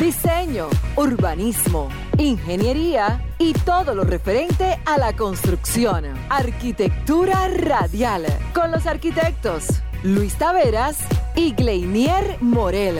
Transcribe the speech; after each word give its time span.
Diseño, 0.00 0.68
Urbanismo, 0.96 1.88
Ingeniería 2.18 3.24
y 3.38 3.54
todo 3.54 3.94
lo 3.94 4.04
referente 4.04 4.78
a 4.84 4.98
la 4.98 5.16
construcción. 5.16 6.04
Arquitectura 6.28 7.48
Radial, 7.48 8.26
con 8.52 8.70
los 8.70 8.86
arquitectos 8.86 9.82
Luis 10.02 10.34
Taveras 10.34 10.98
y 11.34 11.52
Gleinier 11.52 12.36
Morel. 12.42 12.98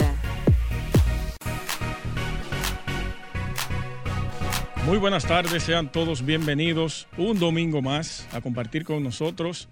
Muy 4.87 4.97
buenas 4.97 5.27
tardes, 5.27 5.65
sean 5.65 5.93
todos 5.93 6.25
bienvenidos 6.25 7.09
un 7.19 7.39
domingo 7.39 7.83
más 7.83 8.27
a 8.33 8.41
compartir 8.41 8.85
con 8.85 9.03
nosotros 9.03 9.69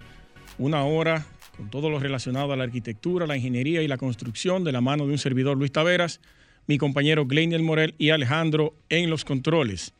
una 0.58 0.84
hora 0.84 1.24
con 1.56 1.70
todo 1.70 1.88
lo 1.88 1.98
relacionado 1.98 2.52
a 2.52 2.56
la 2.56 2.64
arquitectura, 2.64 3.26
la 3.26 3.36
ingeniería 3.36 3.80
y 3.80 3.88
la 3.88 3.96
construcción 3.96 4.62
de 4.64 4.72
la 4.72 4.80
mano 4.82 5.06
de 5.06 5.12
un 5.12 5.18
servidor 5.18 5.56
Luis 5.56 5.72
Taveras, 5.72 6.20
mi 6.66 6.78
compañero 6.78 7.26
Gleinier 7.26 7.62
Morel 7.62 7.94
y 7.98 8.10
Alejandro 8.10 8.74
en 8.88 9.10
los 9.10 9.24
controles. 9.24 9.92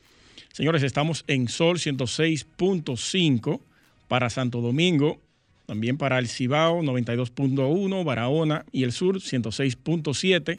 Señores, 0.52 0.82
estamos 0.82 1.24
en 1.27 1.48
Sol 1.48 1.78
106.5 1.78 3.60
para 4.09 4.30
Santo 4.30 4.60
Domingo, 4.60 5.20
también 5.66 5.96
para 5.96 6.18
el 6.18 6.28
Cibao 6.28 6.82
92.1, 6.82 8.04
Barahona 8.04 8.65
y 8.71 8.84
el 8.84 8.93
Sur 8.93 9.16
106.7 9.16 10.59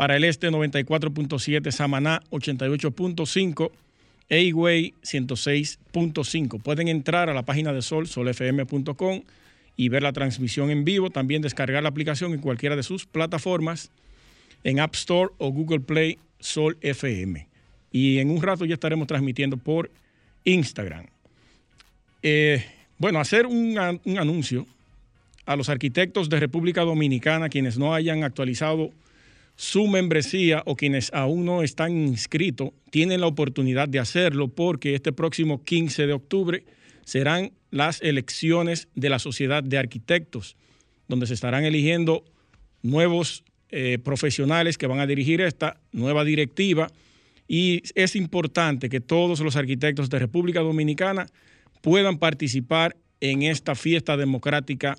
para 0.00 0.16
el 0.16 0.24
este 0.24 0.48
94.7, 0.50 1.70
Samaná 1.72 2.22
88.5, 2.30 3.70
Eigüey 4.30 4.94
106.5. 5.02 6.62
Pueden 6.62 6.88
entrar 6.88 7.28
a 7.28 7.34
la 7.34 7.42
página 7.42 7.74
de 7.74 7.82
Sol, 7.82 8.06
solfm.com 8.06 9.20
y 9.76 9.88
ver 9.90 10.02
la 10.02 10.14
transmisión 10.14 10.70
en 10.70 10.86
vivo. 10.86 11.10
También 11.10 11.42
descargar 11.42 11.82
la 11.82 11.90
aplicación 11.90 12.32
en 12.32 12.40
cualquiera 12.40 12.76
de 12.76 12.82
sus 12.82 13.04
plataformas, 13.04 13.90
en 14.64 14.80
App 14.80 14.94
Store 14.94 15.32
o 15.38 15.50
Google 15.50 15.80
Play 15.80 16.18
Sol 16.38 16.76
FM. 16.80 17.48
Y 17.92 18.18
en 18.18 18.30
un 18.30 18.42
rato 18.42 18.64
ya 18.64 18.74
estaremos 18.74 19.06
transmitiendo 19.06 19.56
por 19.56 19.90
Instagram. 20.44 21.06
Eh, 22.22 22.64
bueno, 22.98 23.20
hacer 23.20 23.46
un, 23.46 24.00
un 24.04 24.18
anuncio 24.18 24.66
a 25.46 25.56
los 25.56 25.68
arquitectos 25.68 26.28
de 26.28 26.38
República 26.38 26.82
Dominicana, 26.82 27.48
quienes 27.48 27.78
no 27.78 27.94
hayan 27.94 28.22
actualizado 28.22 28.92
su 29.56 29.88
membresía 29.88 30.62
o 30.64 30.74
quienes 30.74 31.12
aún 31.12 31.44
no 31.44 31.62
están 31.62 31.92
inscritos 31.92 32.70
tienen 32.90 33.20
la 33.20 33.26
oportunidad 33.26 33.88
de 33.88 33.98
hacerlo 33.98 34.48
porque 34.48 34.94
este 34.94 35.12
próximo 35.12 35.62
15 35.62 36.06
de 36.06 36.12
octubre 36.14 36.64
serán 37.04 37.52
las 37.70 38.00
elecciones 38.00 38.88
de 38.94 39.10
la 39.10 39.18
Sociedad 39.18 39.62
de 39.62 39.76
Arquitectos, 39.76 40.56
donde 41.08 41.26
se 41.26 41.34
estarán 41.34 41.64
eligiendo 41.64 42.24
nuevos 42.82 43.44
eh, 43.72 43.98
profesionales 44.02 44.78
que 44.78 44.86
van 44.86 45.00
a 45.00 45.06
dirigir 45.06 45.40
esta 45.40 45.80
nueva 45.92 46.24
directiva 46.24 46.88
y 47.46 47.82
es 47.96 48.14
importante 48.14 48.88
que 48.88 49.00
todos 49.00 49.40
los 49.40 49.56
arquitectos 49.56 50.08
de 50.08 50.20
República 50.20 50.60
Dominicana 50.60 51.26
puedan 51.80 52.18
participar 52.18 52.96
en 53.20 53.42
esta 53.42 53.74
fiesta 53.74 54.16
democrática 54.16 54.96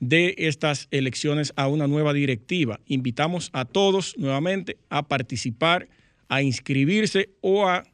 de 0.00 0.34
estas 0.38 0.88
elecciones 0.90 1.52
a 1.56 1.68
una 1.68 1.86
nueva 1.86 2.12
directiva. 2.12 2.80
Invitamos 2.86 3.50
a 3.52 3.64
todos 3.64 4.16
nuevamente 4.18 4.76
a 4.90 5.06
participar, 5.06 5.88
a 6.28 6.42
inscribirse 6.42 7.30
o 7.40 7.68
a 7.68 7.84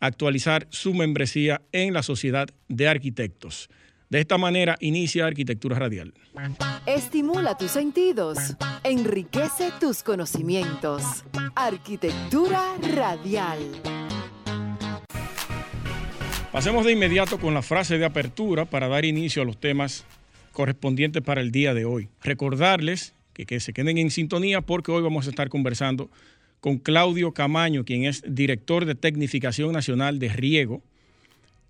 actualizar 0.00 0.66
su 0.70 0.92
membresía 0.92 1.62
en 1.72 1.94
la 1.94 2.02
Sociedad 2.02 2.48
de 2.68 2.88
Arquitectos. 2.88 3.70
De 4.08 4.20
esta 4.20 4.38
manera 4.38 4.76
inicia 4.80 5.26
Arquitectura 5.26 5.78
Radial. 5.78 6.14
Estimula 6.86 7.56
tus 7.56 7.72
sentidos, 7.72 8.38
enriquece 8.84 9.72
tus 9.80 10.04
conocimientos. 10.04 11.24
Arquitectura 11.56 12.62
Radial. 12.94 13.58
Pasemos 16.52 16.86
de 16.86 16.92
inmediato 16.92 17.38
con 17.38 17.52
la 17.52 17.62
frase 17.62 17.98
de 17.98 18.04
apertura 18.04 18.64
para 18.64 18.86
dar 18.86 19.04
inicio 19.04 19.42
a 19.42 19.44
los 19.44 19.58
temas 19.58 20.04
correspondientes 20.52 21.22
para 21.22 21.40
el 21.40 21.50
día 21.50 21.74
de 21.74 21.84
hoy. 21.84 22.08
Recordarles 22.22 23.12
que, 23.32 23.44
que, 23.44 23.58
se 23.58 23.72
queden 23.72 23.98
en 23.98 24.10
sintonía 24.10 24.60
porque 24.60 24.92
hoy 24.92 25.02
vamos 25.02 25.26
a 25.26 25.30
estar 25.30 25.48
conversando 25.48 26.10
con 26.60 26.78
Claudio 26.78 27.32
Camaño, 27.32 27.84
quien 27.84 28.04
es 28.04 28.22
director 28.26 28.84
de 28.84 28.94
Tecnificación 28.94 29.72
Nacional 29.72 30.20
de 30.20 30.28
Riego. 30.28 30.82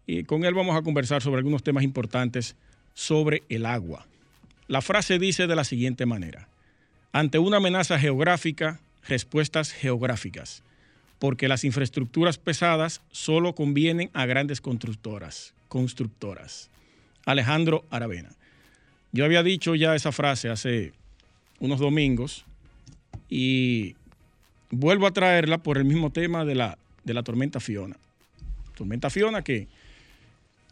Y 0.07 0.25
con 0.25 0.45
él 0.45 0.55
vamos 0.55 0.77
a 0.77 0.83
conversar 0.83 1.23
sobre 1.23 1.39
algunos 1.39 1.63
temas 1.63 1.85
importantes 1.85 2.55
sobre 2.95 3.43
el 3.49 3.67
agua. 3.67 4.07
La 4.69 4.81
frase 4.81 5.19
dice 5.19 5.47
de 5.47 5.57
la 5.57 5.65
siguiente 5.65 6.07
manera, 6.07 6.49
ante 7.13 7.39
una 7.39 7.59
amenaza 7.59 7.99
geográfica, 7.99 8.81
respuestas 9.09 9.73
geográficas, 9.73 10.63
porque 11.19 11.49
las 11.49 11.65
infraestructuras 11.65 12.39
pesadas 12.39 13.01
solo 13.11 13.55
convienen 13.55 14.11
a 14.13 14.27
grandes 14.27 14.61
constructoras. 14.61 15.55
constructoras. 15.69 16.71
Alejandro 17.25 17.85
Aravena. 17.91 18.31
Yo 19.13 19.25
había 19.25 19.43
dicho 19.43 19.75
ya 19.75 19.95
esa 19.95 20.13
frase 20.13 20.49
hace 20.49 20.93
unos 21.59 21.81
domingos 21.81 22.45
y 23.29 23.97
vuelvo 24.71 25.07
a 25.07 25.13
traerla 25.13 25.59
por 25.59 25.79
el 25.79 25.85
mismo 25.85 26.11
tema 26.11 26.45
de 26.45 26.55
la, 26.55 26.79
de 27.05 27.15
la 27.15 27.23
tormenta 27.23 27.61
Fiona. 27.61 27.97
Tormenta 28.75 29.11
Fiona 29.11 29.43
que 29.43 29.69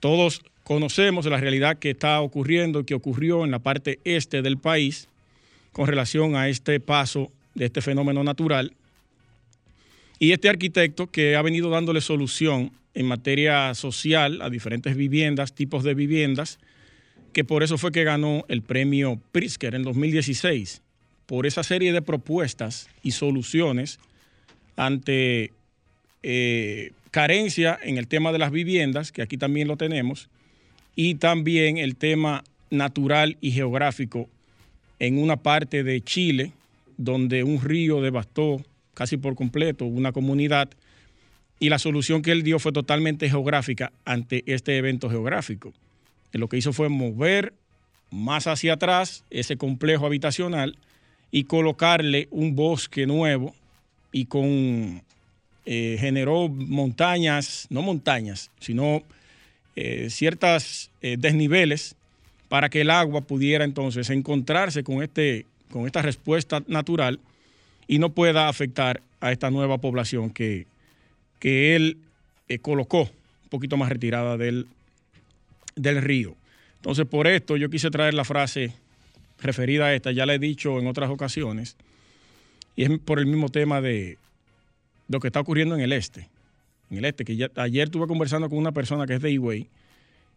todos 0.05 0.43
conocemos 0.65 1.25
la 1.25 1.41
realidad 1.41 1.79
que 1.79 1.89
está 1.89 2.21
ocurriendo 2.21 2.81
y 2.81 2.85
que 2.85 2.93
ocurrió 2.93 3.43
en 3.43 3.51
la 3.51 3.61
parte 3.61 4.01
este 4.05 4.43
del 4.43 4.59
país 4.59 5.09
con 5.73 5.87
relación 5.87 6.37
a 6.37 6.51
este 6.51 6.79
paso 6.79 7.33
de 7.55 7.65
este 7.65 7.81
fenómeno 7.81 8.23
natural. 8.23 8.75
Y 10.19 10.33
este 10.33 10.51
arquitecto 10.51 11.07
que 11.07 11.37
ha 11.37 11.41
venido 11.41 11.71
dándole 11.71 12.03
solución 12.03 12.71
en 12.93 13.07
materia 13.07 13.73
social 13.73 14.43
a 14.43 14.51
diferentes 14.51 14.95
viviendas, 14.95 15.55
tipos 15.55 15.85
de 15.85 15.95
viviendas, 15.95 16.59
que 17.33 17.45
por 17.45 17.63
eso 17.63 17.79
fue 17.79 17.91
que 17.91 18.05
ganó 18.05 18.45
el 18.49 18.61
premio 18.61 19.19
Pritzker 19.33 19.75
en 19.75 19.85
2016, 19.85 20.83
por 21.25 21.47
esa 21.47 21.63
serie 21.63 21.95
de 21.95 22.03
propuestas 22.03 22.91
y 23.03 23.13
soluciones 23.13 23.99
ante 24.77 25.51
eh, 26.23 26.93
carencia 27.15 27.79
en 27.81 27.97
el 27.97 28.09
tema 28.09 28.33
de 28.33 28.41
las 28.41 28.51
viviendas, 28.51 29.13
que 29.13 29.23
aquí 29.23 29.37
también 29.37 29.69
lo 29.69 29.77
tenemos, 29.77 30.29
y 30.97 31.15
también 31.15 31.79
el 31.79 31.95
tema 31.95 32.43
natural 32.71 33.37
y 33.41 33.53
geográfico 33.53 34.29
en 34.99 35.19
una 35.19 35.37
parte 35.37 35.85
de 35.85 36.01
Chile, 36.01 36.51
donde 36.97 37.45
un 37.45 37.63
río 37.63 38.03
devastó 38.03 38.61
casi 38.95 39.17
por 39.17 39.37
completo 39.37 39.85
una 39.85 40.11
comunidad, 40.11 40.71
y 41.61 41.69
la 41.69 41.79
solución 41.79 42.21
que 42.21 42.33
él 42.33 42.43
dio 42.43 42.59
fue 42.59 42.73
totalmente 42.73 43.31
geográfica 43.31 43.93
ante 44.05 44.43
este 44.53 44.77
evento 44.77 45.09
geográfico. 45.09 45.73
Lo 46.33 46.49
que 46.49 46.57
hizo 46.57 46.73
fue 46.73 46.89
mover 46.89 47.55
más 48.11 48.49
hacia 48.49 48.73
atrás 48.73 49.23
ese 49.31 49.57
complejo 49.57 50.05
habitacional 50.05 50.77
y 51.31 51.45
colocarle 51.45 52.27
un 52.33 52.57
bosque 52.57 53.07
nuevo 53.07 53.55
y 54.11 54.25
con 54.25 55.05
eh, 55.67 55.97
generó 55.99 56.49
montañas, 56.49 57.67
no 57.71 57.83
montañas, 57.83 58.51
sino 58.61 59.03
eh, 59.77 60.09
ciertas 60.11 60.91
eh, 61.01 61.17
desniveles 61.19 61.97
para 62.49 62.69
que 62.69 62.83
el 62.83 62.91
agua 62.91 63.23
pudiera 63.23 63.65
entonces 63.65 64.11
encontrarse 64.11 64.85
con, 64.85 65.03
este, 65.03 65.47
con 65.71 65.87
esta 65.87 66.03
respuesta 66.03 66.63
natural 66.67 67.19
y 67.89 67.99
no 67.99 68.11
pueda 68.11 68.49
afectar 68.49 69.01
a 69.21 69.33
esta 69.33 69.51
nueva 69.51 69.79
población 69.79 70.31
que, 70.31 70.67
que 71.39 71.75
él 71.77 71.99
colocó 72.61 73.03
un 73.03 73.49
poquito 73.49 73.77
más 73.77 73.89
retirada 73.89 74.37
del, 74.37 74.67
del 75.77 76.03
río. 76.03 76.37
Entonces, 76.77 77.07
por 77.07 77.27
esto 77.27 77.57
yo 77.57 77.71
quise 77.71 77.91
traer 77.91 78.15
la 78.15 78.25
frase 78.25 78.73
referida 79.41 79.87
a 79.87 79.95
esta, 79.95 80.13
ya 80.13 80.27
la 80.27 80.35
he 80.35 80.39
dicho 80.39 80.79
en 80.79 80.87
otras 80.87 81.11
ocasiones, 81.11 81.77
y 82.77 82.85
es 82.85 82.99
por 82.99 83.19
el 83.19 83.27
mismo 83.27 83.49
tema 83.49 83.81
de 83.81 84.19
lo 85.09 85.21
que 85.21 85.29
está 85.29 85.41
ocurriendo 85.41 85.75
en 85.75 85.81
el 85.81 85.93
este. 85.93 86.29
En 86.91 86.99
el 86.99 87.05
este, 87.05 87.25
que 87.25 87.51
ayer 87.57 87.85
estuve 87.85 88.07
conversando 88.07 88.49
con 88.49 88.59
una 88.59 88.73
persona 88.73 89.07
que 89.07 89.15
es 89.15 89.23
de 89.23 89.31
Higüey 89.33 89.69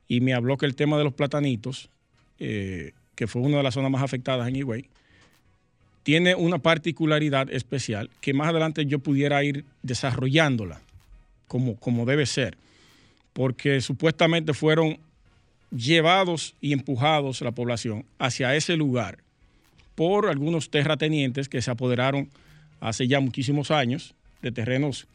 y 0.07 0.21
me 0.21 0.33
habló 0.33 0.57
que 0.57 0.65
el 0.65 0.75
tema 0.75 0.97
de 0.97 1.03
los 1.03 1.13
platanitos, 1.13 1.89
eh, 2.39 2.93
que 3.15 3.27
fue 3.27 3.41
una 3.41 3.57
de 3.57 3.63
las 3.63 3.73
zonas 3.73 3.91
más 3.91 4.03
afectadas 4.03 4.47
en 4.47 4.55
Higüey, 4.55 4.85
tiene 6.03 6.35
una 6.35 6.59
particularidad 6.59 7.51
especial 7.51 8.09
que 8.21 8.33
más 8.33 8.47
adelante 8.47 8.85
yo 8.85 8.99
pudiera 8.99 9.43
ir 9.43 9.65
desarrollándola 9.83 10.81
como, 11.47 11.75
como 11.75 12.05
debe 12.05 12.25
ser, 12.25 12.57
porque 13.33 13.81
supuestamente 13.81 14.53
fueron 14.53 14.99
llevados 15.69 16.55
y 16.61 16.71
empujados 16.71 17.41
la 17.41 17.51
población 17.51 18.05
hacia 18.19 18.55
ese 18.55 18.77
lugar 18.77 19.19
por 19.95 20.27
algunos 20.27 20.69
terratenientes 20.69 21.49
que 21.49 21.61
se 21.61 21.71
apoderaron 21.71 22.29
hace 22.79 23.07
ya 23.07 23.19
muchísimos 23.19 23.71
años 23.71 24.15
de 24.41 24.51
terrenos 24.51 25.07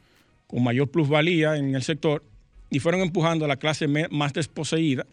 con 0.46 0.62
mayor 0.62 0.88
plusvalía 0.88 1.56
en 1.56 1.74
el 1.74 1.82
sector 1.82 2.22
y 2.70 2.78
fueron 2.78 3.00
empujando 3.00 3.44
a 3.44 3.48
la 3.48 3.56
clase 3.56 3.86
más 4.10 4.32
desposeída 4.32 5.06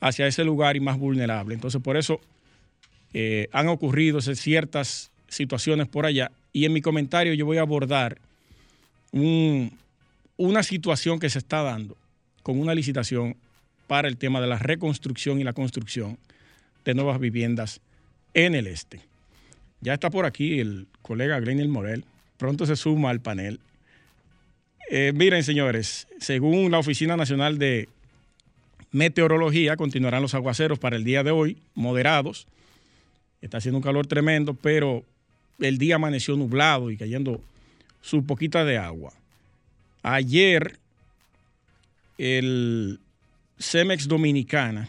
hacia 0.00 0.26
ese 0.26 0.44
lugar 0.44 0.76
y 0.76 0.80
más 0.80 0.98
vulnerable. 0.98 1.54
Entonces, 1.54 1.80
por 1.82 1.96
eso 1.96 2.20
eh, 3.14 3.48
han 3.52 3.68
ocurrido 3.68 4.20
ciertas 4.20 5.10
situaciones 5.28 5.88
por 5.88 6.06
allá. 6.06 6.30
Y 6.52 6.64
en 6.64 6.72
mi 6.72 6.80
comentario 6.80 7.34
yo 7.34 7.46
voy 7.46 7.58
a 7.58 7.62
abordar 7.62 8.18
una 9.12 10.62
situación 10.62 11.18
que 11.18 11.30
se 11.30 11.38
está 11.38 11.62
dando 11.62 11.96
con 12.42 12.60
una 12.60 12.74
licitación 12.74 13.36
para 13.86 14.08
el 14.08 14.16
tema 14.16 14.40
de 14.40 14.46
la 14.46 14.58
reconstrucción 14.58 15.40
y 15.40 15.44
la 15.44 15.52
construcción 15.54 16.18
de 16.84 16.94
nuevas 16.94 17.18
viviendas 17.18 17.80
en 18.34 18.54
el 18.54 18.66
este. 18.66 19.00
Ya 19.80 19.94
está 19.94 20.10
por 20.10 20.26
aquí 20.26 20.60
el 20.60 20.86
colega 21.02 21.40
Glenel 21.40 21.68
Morel, 21.68 22.04
pronto 22.38 22.64
se 22.64 22.76
suma 22.76 23.10
al 23.10 23.20
panel. 23.20 23.60
Eh, 24.90 25.12
miren, 25.14 25.44
señores, 25.44 26.08
según 26.18 26.70
la 26.70 26.78
Oficina 26.78 27.16
Nacional 27.16 27.58
de 27.58 27.88
Meteorología, 28.90 29.76
continuarán 29.76 30.22
los 30.22 30.34
aguaceros 30.34 30.78
para 30.78 30.96
el 30.96 31.04
día 31.04 31.22
de 31.22 31.30
hoy, 31.30 31.58
moderados. 31.74 32.46
Está 33.42 33.58
haciendo 33.58 33.76
un 33.76 33.82
calor 33.82 34.06
tremendo, 34.06 34.54
pero 34.54 35.04
el 35.58 35.76
día 35.76 35.96
amaneció 35.96 36.36
nublado 36.36 36.90
y 36.90 36.96
cayendo 36.96 37.42
su 38.00 38.24
poquita 38.24 38.64
de 38.64 38.78
agua. 38.78 39.12
Ayer, 40.02 40.78
el 42.16 42.98
Cemex 43.58 44.08
Dominicana 44.08 44.88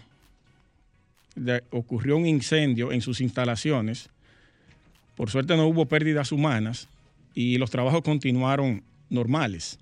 ocurrió 1.72 2.16
un 2.16 2.25
incendio 2.25 2.92
en 2.92 3.02
sus 3.02 3.19
instalaciones. 3.19 4.10
Por 5.16 5.30
suerte 5.30 5.57
no 5.57 5.68
hubo 5.68 5.86
pérdidas 5.86 6.31
humanas 6.31 6.88
y 7.34 7.58
los 7.58 7.70
trabajos 7.70 8.02
continuaron 8.02 8.84
normales. 9.10 9.80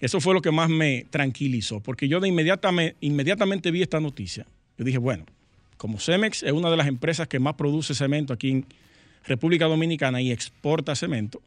Eso 0.00 0.20
fue 0.20 0.34
lo 0.34 0.42
que 0.42 0.52
más 0.52 0.68
me 0.68 1.06
tranquilizó, 1.10 1.80
porque 1.80 2.08
yo 2.08 2.20
de 2.20 2.28
inmediatamente, 2.28 2.96
inmediatamente 3.00 3.70
vi 3.70 3.82
esta 3.82 4.00
noticia. 4.00 4.46
Yo 4.76 4.84
dije, 4.84 4.98
bueno, 4.98 5.24
como 5.76 5.98
Cemex 5.98 6.42
es 6.42 6.52
una 6.52 6.70
de 6.70 6.76
las 6.76 6.86
empresas 6.86 7.26
que 7.26 7.38
más 7.38 7.54
produce 7.54 7.94
cemento 7.94 8.32
aquí 8.32 8.50
en 8.50 8.66
República 9.24 9.66
Dominicana 9.66 10.20
y 10.22 10.30
exporta 10.30 10.94
cemento, 10.94 11.40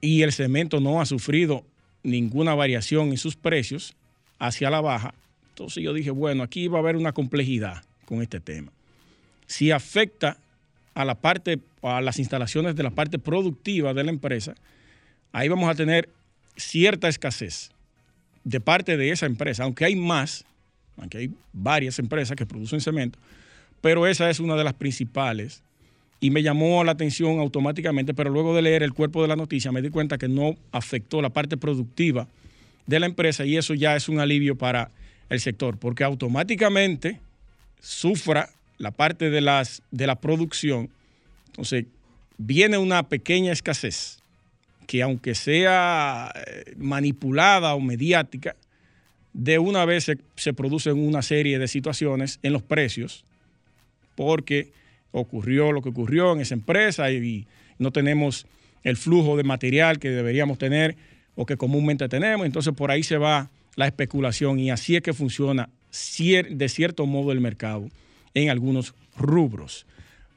y 0.00 0.22
el 0.22 0.32
cemento 0.32 0.78
no 0.78 1.00
ha 1.00 1.06
sufrido 1.06 1.64
ninguna 2.04 2.54
variación 2.54 3.08
en 3.08 3.18
sus 3.18 3.34
precios 3.34 3.94
hacia 4.38 4.70
la 4.70 4.80
baja, 4.80 5.14
entonces 5.50 5.82
yo 5.82 5.92
dije, 5.92 6.10
bueno, 6.10 6.44
aquí 6.44 6.68
va 6.68 6.78
a 6.78 6.80
haber 6.82 6.94
una 6.94 7.12
complejidad 7.12 7.82
con 8.04 8.22
este 8.22 8.38
tema. 8.38 8.70
Si 9.46 9.72
afecta 9.72 10.38
a 10.94 11.04
la 11.04 11.16
parte, 11.16 11.58
a 11.82 12.00
las 12.00 12.18
instalaciones 12.18 12.76
de 12.76 12.82
la 12.82 12.90
parte 12.90 13.18
productiva 13.18 13.94
de 13.94 14.04
la 14.04 14.10
empresa, 14.10 14.54
ahí 15.32 15.48
vamos 15.48 15.70
a 15.70 15.74
tener 15.74 16.08
cierta 16.56 17.08
escasez 17.08 17.70
de 18.44 18.60
parte 18.60 18.96
de 18.96 19.10
esa 19.10 19.26
empresa, 19.26 19.64
aunque 19.64 19.84
hay 19.84 19.96
más, 19.96 20.44
aunque 20.96 21.18
hay 21.18 21.30
varias 21.52 21.98
empresas 21.98 22.36
que 22.36 22.46
producen 22.46 22.80
cemento, 22.80 23.18
pero 23.80 24.06
esa 24.06 24.30
es 24.30 24.40
una 24.40 24.56
de 24.56 24.64
las 24.64 24.74
principales. 24.74 25.62
Y 26.20 26.30
me 26.30 26.42
llamó 26.42 26.82
la 26.82 26.92
atención 26.92 27.38
automáticamente, 27.38 28.12
pero 28.12 28.30
luego 28.30 28.56
de 28.56 28.62
leer 28.62 28.82
el 28.82 28.92
cuerpo 28.92 29.22
de 29.22 29.28
la 29.28 29.36
noticia 29.36 29.70
me 29.70 29.82
di 29.82 29.90
cuenta 29.90 30.18
que 30.18 30.26
no 30.26 30.56
afectó 30.72 31.22
la 31.22 31.30
parte 31.30 31.56
productiva 31.56 32.26
de 32.86 32.98
la 32.98 33.06
empresa 33.06 33.44
y 33.44 33.56
eso 33.56 33.74
ya 33.74 33.94
es 33.94 34.08
un 34.08 34.18
alivio 34.18 34.56
para 34.56 34.90
el 35.28 35.40
sector, 35.40 35.78
porque 35.78 36.04
automáticamente 36.04 37.20
sufra 37.80 38.48
la 38.78 38.90
parte 38.90 39.30
de, 39.30 39.40
las, 39.40 39.82
de 39.90 40.06
la 40.06 40.16
producción, 40.16 40.88
entonces 41.58 41.86
viene 42.36 42.78
una 42.78 43.08
pequeña 43.08 43.50
escasez 43.50 44.20
que 44.86 45.02
aunque 45.02 45.34
sea 45.34 46.32
eh, 46.46 46.74
manipulada 46.76 47.74
o 47.74 47.80
mediática, 47.80 48.54
de 49.32 49.58
una 49.58 49.84
vez 49.84 50.04
se, 50.04 50.18
se 50.36 50.54
producen 50.54 51.00
una 51.00 51.20
serie 51.20 51.58
de 51.58 51.66
situaciones 51.66 52.38
en 52.44 52.52
los 52.52 52.62
precios, 52.62 53.24
porque 54.14 54.70
ocurrió 55.10 55.72
lo 55.72 55.82
que 55.82 55.88
ocurrió 55.88 56.32
en 56.32 56.40
esa 56.40 56.54
empresa 56.54 57.10
y, 57.10 57.46
no 57.78 57.92
tenemos 57.92 58.46
el 58.82 58.96
flujo 58.96 59.36
de 59.36 59.44
material 59.44 59.98
que 59.98 60.10
deberíamos 60.10 60.58
tener 60.58 60.96
o 61.34 61.46
que 61.46 61.56
comúnmente 61.56 62.08
tenemos. 62.08 62.46
Entonces 62.46 62.72
por 62.74 62.90
ahí 62.90 63.02
se 63.02 63.18
va 63.18 63.50
la 63.74 63.86
especulación 63.86 64.58
y 64.58 64.70
así 64.70 64.96
es 64.96 65.02
que 65.02 65.12
funciona 65.12 65.70
de 65.90 66.68
cierto 66.68 67.06
modo 67.06 67.30
el 67.30 67.40
mercado 67.40 67.88
en 68.34 68.50
algunos 68.50 68.94
rubros. 69.16 69.86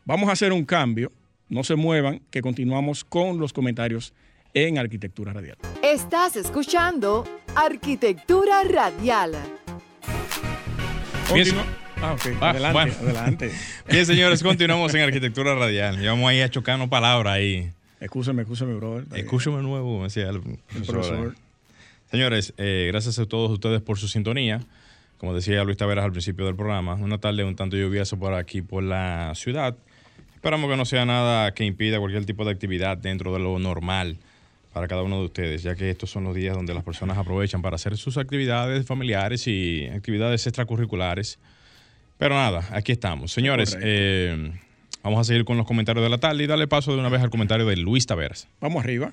Vamos 0.04 0.30
a 0.30 0.32
hacer 0.32 0.52
un 0.52 0.66
cambio, 0.66 1.12
no 1.48 1.64
se 1.64 1.76
muevan, 1.76 2.22
que 2.32 2.42
continuamos 2.42 3.04
con 3.04 3.38
los 3.38 3.54
comentarios 3.54 4.14
en 4.54 4.80
Arquitectura 4.80 5.32
Radial. 5.32 5.58
Estás 5.84 6.36
escuchando 6.36 7.24
Arquitectura 7.56 8.64
Radial. 8.64 9.36
Ah, 12.02 12.14
ok. 12.14 12.42
adelante, 12.42 12.96
adelante. 13.00 13.52
Bien, 13.90 14.06
señores, 14.08 14.42
continuamos 14.42 14.94
en 14.96 15.02
Arquitectura 15.02 15.54
Radial. 15.54 16.02
Y 16.04 16.08
vamos 16.08 16.28
ahí 16.28 16.42
a 16.42 16.50
chocarnos 16.50 16.90
palabras 16.90 17.34
ahí. 17.34 17.72
Escúchame, 18.00 18.42
escúchame, 18.42 18.74
brother. 18.74 19.06
Escúchame 19.14 19.62
nuevo, 19.62 20.04
decía 20.04 20.30
el, 20.30 20.42
profesor. 20.88 21.36
Señores, 22.10 22.56
eh, 22.58 22.88
gracias 22.92 23.20
a 23.20 23.28
todos 23.28 23.52
ustedes 23.52 23.82
por 23.82 24.00
su 24.00 24.08
sintonía. 24.08 24.62
Como 25.20 25.36
decía 25.36 25.64
Luis 25.64 25.78
Taveras 25.78 26.04
al 26.04 26.12
principio 26.12 26.48
del 26.48 26.56
programa, 26.56 26.96
una 26.96 27.20
tarde 27.20 27.44
un 27.44 27.56
tanto 27.56 27.78
lluviosa 27.78 28.18
por 28.18 28.34
aquí, 28.34 28.64
por 28.64 28.82
la 28.82 29.34
ciudad. 29.36 29.78
Esperamos 30.42 30.72
que 30.72 30.76
no 30.76 30.86
sea 30.86 31.06
nada 31.06 31.54
que 31.54 31.66
impida 31.66 32.00
cualquier 32.00 32.26
tipo 32.26 32.44
de 32.44 32.52
actividad 32.52 32.98
dentro 32.98 33.32
de 33.32 33.40
lo 33.40 33.60
normal 33.60 34.18
para 34.74 34.88
cada 34.88 35.04
uno 35.04 35.20
de 35.20 35.26
ustedes, 35.26 35.62
ya 35.62 35.76
que 35.76 35.92
estos 35.92 36.10
son 36.10 36.24
los 36.24 36.34
días 36.34 36.56
donde 36.56 36.74
las 36.74 36.84
personas 36.84 37.18
aprovechan 37.18 37.62
para 37.62 37.76
hacer 37.76 37.96
sus 37.96 38.18
actividades 38.18 38.86
familiares 38.86 39.48
y 39.48 39.86
actividades 39.88 40.48
extracurriculares 40.48 41.38
pero 42.22 42.36
nada, 42.36 42.64
aquí 42.70 42.92
estamos. 42.92 43.32
Señores, 43.32 43.76
eh, 43.82 44.52
vamos 45.02 45.20
a 45.22 45.24
seguir 45.24 45.44
con 45.44 45.58
los 45.58 45.66
comentarios 45.66 46.04
de 46.04 46.10
la 46.12 46.20
tarde 46.20 46.44
y 46.44 46.46
darle 46.46 46.68
paso 46.68 46.94
de 46.94 47.00
una 47.00 47.10
vez 47.10 47.20
al 47.20 47.32
comentario 47.32 47.66
de 47.66 47.76
Luis 47.78 48.06
Taveras. 48.06 48.48
Vamos 48.60 48.84
arriba. 48.84 49.12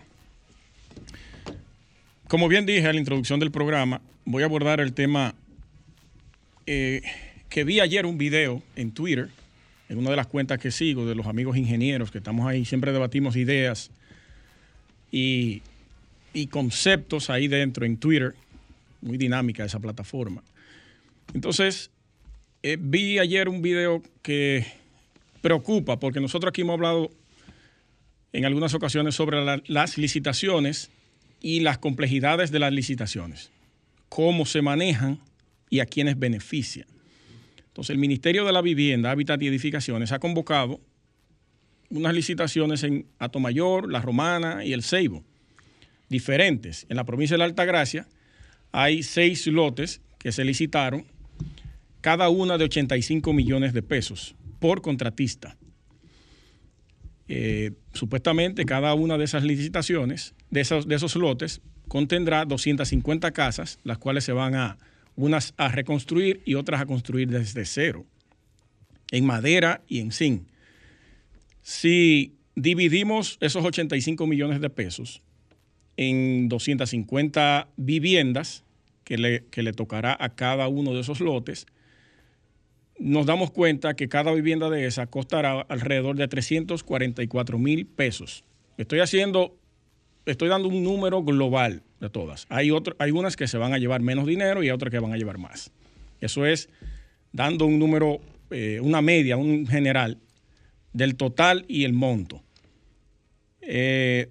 Como 2.29 2.49
bien 2.49 2.67
dije 2.67 2.87
en 2.87 2.97
la 2.97 2.99
introducción 2.99 3.41
del 3.41 3.51
programa, 3.51 4.03
voy 4.27 4.43
a 4.43 4.45
abordar 4.45 4.81
el 4.81 4.93
tema 4.93 5.35
eh, 6.67 7.01
que 7.49 7.65
vi 7.65 7.81
ayer 7.81 8.05
un 8.05 8.19
video 8.19 8.63
en 8.77 8.93
Twitter, 8.93 9.31
en 9.89 9.99
una 9.99 10.11
de 10.11 10.17
las 10.17 10.27
cuentas 10.27 10.59
que 10.59 10.71
sigo 10.71 11.07
de 11.07 11.15
los 11.15 11.27
amigos 11.27 11.57
ingenieros 11.57 12.11
que 12.11 12.19
estamos 12.19 12.47
ahí, 12.47 12.65
siempre 12.65 12.93
debatimos 12.93 13.37
ideas 13.37 13.91
y, 15.11 15.63
conceptos 16.51 17.31
ahí 17.31 17.49
dentro 17.49 17.85
en 17.85 17.97
Twitter, 17.97 18.35
muy 19.01 19.19
dinámica 19.19 19.65
esa 19.65 19.81
plataforma. 19.81 20.43
Entonces, 21.35 21.91
eh, 22.63 22.77
vi 22.79 23.19
ayer 23.19 23.49
un 23.49 23.61
video 23.61 24.03
que 24.23 24.65
preocupa, 25.41 25.99
porque 25.99 26.21
nosotros 26.21 26.51
aquí 26.51 26.61
hemos 26.61 26.75
hablado 26.75 27.11
en 28.33 28.45
algunas 28.45 28.75
ocasiones 28.75 29.17
sobre 29.17 29.61
las 29.67 29.99
licitaciones 29.99 30.91
y 31.41 31.61
las 31.61 31.79
complejidades 31.79 32.51
de 32.51 32.59
las 32.59 32.73
licitaciones, 32.73 33.51
cómo 34.09 34.47
se 34.47 34.63
manejan 34.63 35.19
y 35.71 35.81
a 35.81 35.87
quiénes 35.87 36.19
benefician. 36.19 36.87
Entonces, 37.69 37.91
el 37.91 37.98
Ministerio 37.98 38.44
de 38.44 38.53
la 38.53 38.60
Vivienda, 38.63 39.10
Hábitat 39.10 39.41
y 39.43 39.48
Edificaciones 39.48 40.13
ha 40.13 40.19
convocado 40.19 40.81
unas 41.91 42.15
licitaciones 42.15 42.82
en 42.82 43.06
Atomayor, 43.19 43.91
La 43.91 44.01
Romana 44.01 44.65
y 44.65 44.72
El 44.72 44.82
Ceibo, 44.82 45.25
diferentes. 46.08 46.87
En 46.89 46.96
la 46.96 47.05
provincia 47.05 47.34
de 47.34 47.39
la 47.39 47.44
Altagracia 47.44 48.06
hay 48.72 49.03
seis 49.03 49.46
lotes 49.46 50.01
que 50.19 50.32
se 50.32 50.44
licitaron 50.44 51.06
cada 52.01 52.29
una 52.29 52.58
de 52.58 52.65
85 52.65 53.32
millones 53.32 53.72
de 53.72 53.82
pesos 53.82 54.34
por 54.60 54.82
contratista. 54.82 55.56
Eh, 57.29 57.72
supuestamente 57.93 58.65
cada 58.65 58.94
una 58.94 59.19
de 59.19 59.25
esas 59.25 59.44
licitaciones, 59.44 60.34
de 60.51 60.60
esos, 60.60 60.89
de 60.89 60.94
esos 60.94 61.15
lotes, 61.17 61.60
contendrá 61.87 62.44
250 62.44 63.31
casas, 63.32 63.79
las 63.84 63.98
cuales 63.98 64.25
se 64.25 64.32
van 64.32 64.55
a 64.55 64.79
unas 65.19 65.53
a 65.56 65.69
reconstruir 65.69 66.41
y 66.44 66.55
otras 66.55 66.81
a 66.81 66.87
construir 66.87 67.29
desde 67.29 67.65
cero, 67.65 68.06
en 69.10 69.27
madera 69.27 69.82
y 69.89 69.98
en 69.98 70.13
zinc. 70.13 70.44
Si 71.60 72.37
dividimos 72.55 73.37
esos 73.41 73.65
85 73.65 74.29
millones 74.29 74.60
de 74.60 74.70
pesos 74.70 75.20
en 75.96 76.48
250 76.48 77.69
viviendas 77.77 78.63
que 79.03 79.19
le, 79.19 79.44
que 79.51 79.65
le 79.65 79.72
tocará 79.72 80.17
a 80.19 80.37
cada 80.37 80.69
uno 80.69 80.94
de 80.94 81.01
esos 81.01 81.19
lotes, 81.19 81.67
nos 83.01 83.27
damos 83.27 83.51
cuenta 83.51 83.94
que 83.94 84.08
cada 84.08 84.32
vivienda 84.32 84.70
de 84.70 84.87
esa 84.87 85.08
costará 85.08 85.63
alrededor 85.63 86.15
de 86.17 86.29
344 86.29 87.58
mil 87.58 87.87
pesos. 87.87 88.44
Estoy 88.77 89.01
haciendo, 89.01 89.56
estoy 90.27 90.48
dando 90.48 90.69
un 90.69 90.84
número 90.84 91.25
global 91.25 91.82
de 92.00 92.10
todas. 92.10 92.46
Hay, 92.48 92.70
otro, 92.70 92.94
hay 92.98 93.10
unas 93.10 93.36
que 93.36 93.48
se 93.48 93.58
van 93.58 93.72
a 93.72 93.78
llevar 93.78 94.00
menos 94.00 94.26
dinero 94.26 94.62
y 94.62 94.70
otras 94.70 94.90
que 94.90 94.98
van 94.98 95.12
a 95.12 95.17
llevar 95.17 95.38
más. 95.38 95.70
Eso 96.20 96.46
es 96.46 96.69
dando 97.32 97.67
un 97.67 97.78
número, 97.78 98.20
eh, 98.50 98.81
una 98.82 99.02
media, 99.02 99.36
un 99.36 99.67
general 99.67 100.19
del 100.93 101.17
total 101.17 101.64
y 101.69 101.84
el 101.84 101.93
monto. 101.93 102.43
Eh, 103.60 104.31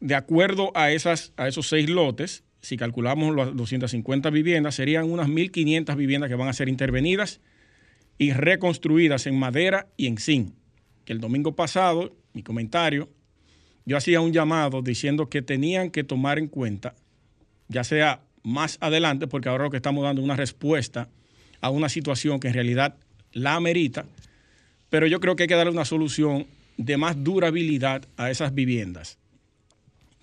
de 0.00 0.14
acuerdo 0.14 0.72
a, 0.74 0.92
esas, 0.92 1.32
a 1.36 1.48
esos 1.48 1.68
seis 1.68 1.88
lotes, 1.88 2.44
si 2.60 2.76
calculamos 2.76 3.34
las 3.34 3.56
250 3.56 4.30
viviendas, 4.30 4.74
serían 4.74 5.10
unas 5.10 5.28
1.500 5.28 5.96
viviendas 5.96 6.28
que 6.28 6.36
van 6.36 6.48
a 6.48 6.52
ser 6.52 6.68
intervenidas 6.68 7.40
y 8.18 8.32
reconstruidas 8.32 9.26
en 9.26 9.38
madera 9.38 9.88
y 9.96 10.06
en 10.06 10.18
zinc. 10.18 10.54
Que 11.04 11.12
el 11.12 11.20
domingo 11.20 11.54
pasado, 11.54 12.12
mi 12.32 12.42
comentario, 12.42 13.08
yo 13.86 13.96
hacía 13.96 14.20
un 14.20 14.32
llamado 14.32 14.82
diciendo 14.82 15.30
que 15.30 15.40
tenían 15.40 15.90
que 15.90 16.04
tomar 16.04 16.38
en 16.38 16.48
cuenta, 16.48 16.94
ya 17.68 17.84
sea 17.84 18.20
más 18.42 18.78
adelante, 18.80 19.28
porque 19.28 19.48
ahora 19.48 19.64
lo 19.64 19.70
que 19.70 19.76
estamos 19.76 20.04
dando 20.04 20.20
es 20.20 20.24
una 20.24 20.36
respuesta 20.36 21.08
a 21.60 21.70
una 21.70 21.88
situación 21.88 22.40
que 22.40 22.48
en 22.48 22.54
realidad 22.54 22.96
la 23.32 23.54
amerita, 23.54 24.04
pero 24.90 25.06
yo 25.06 25.20
creo 25.20 25.36
que 25.36 25.44
hay 25.44 25.48
que 25.48 25.54
darle 25.54 25.72
una 25.72 25.84
solución 25.84 26.46
de 26.76 26.96
más 26.96 27.22
durabilidad 27.22 28.06
a 28.16 28.30
esas 28.30 28.54
viviendas. 28.54 29.18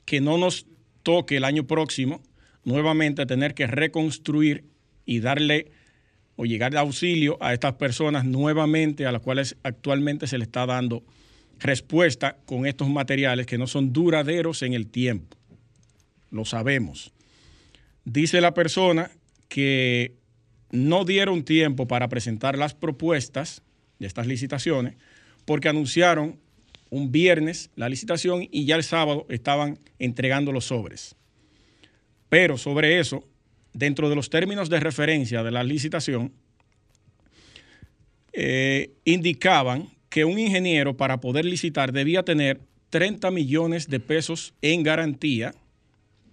Que 0.06 0.22
no 0.22 0.38
nos 0.38 0.68
toque 1.02 1.38
el 1.38 1.44
año 1.44 1.66
próximo 1.66 2.22
nuevamente 2.66 3.26
tener 3.26 3.54
que 3.54 3.68
reconstruir 3.68 4.66
y 5.06 5.20
darle 5.20 5.72
o 6.36 6.46
llegar 6.46 6.72
de 6.72 6.80
auxilio 6.80 7.38
a 7.42 7.54
estas 7.54 7.74
personas 7.74 8.26
nuevamente 8.26 9.06
a 9.06 9.12
las 9.12 9.22
cuales 9.22 9.56
actualmente 9.64 10.28
se 10.28 10.38
le 10.38 10.44
está 10.44 10.66
dando 10.66 11.04
respuesta 11.60 12.38
con 12.46 12.66
estos 12.66 12.90
materiales 12.90 13.46
que 13.46 13.58
no 13.58 13.68
son 13.68 13.94
duraderos 13.94 14.62
en 14.62 14.74
el 14.74 14.88
tiempo. 14.88 15.38
Lo 16.32 16.46
sabemos. 16.46 17.14
Dice 18.06 18.42
la 18.42 18.54
persona 18.54 19.12
que 19.48 20.16
no 20.72 21.06
dieron 21.06 21.44
tiempo 21.44 21.88
para 21.88 22.10
presentar 22.10 22.58
las 22.58 22.74
propuestas 22.74 23.62
de 24.00 24.08
estas 24.08 24.28
licitaciones 24.28 24.96
porque 25.46 25.70
anunciaron 25.70 26.40
un 26.90 27.12
viernes 27.12 27.70
la 27.76 27.90
licitación 27.90 28.48
y 28.52 28.66
ya 28.66 28.76
el 28.76 28.84
sábado 28.84 29.26
estaban 29.30 29.80
entregando 30.00 30.52
los 30.52 30.66
sobres. 30.66 31.16
Pero 32.30 32.58
sobre 32.58 33.00
eso, 33.00 33.28
dentro 33.74 34.10
de 34.10 34.16
los 34.16 34.30
términos 34.30 34.70
de 34.70 34.80
referencia 34.80 35.44
de 35.44 35.52
la 35.52 35.64
licitación, 35.64 36.34
eh, 38.32 38.94
indicaban 39.06 39.90
que 40.14 40.26
un 40.26 40.38
ingeniero 40.38 40.96
para 40.96 41.20
poder 41.20 41.44
licitar 41.44 41.92
debía 41.92 42.22
tener 42.22 42.62
30 42.92 43.32
millones 43.32 43.90
de 43.90 44.00
pesos 44.00 44.54
en 44.62 44.84
garantía, 44.84 45.56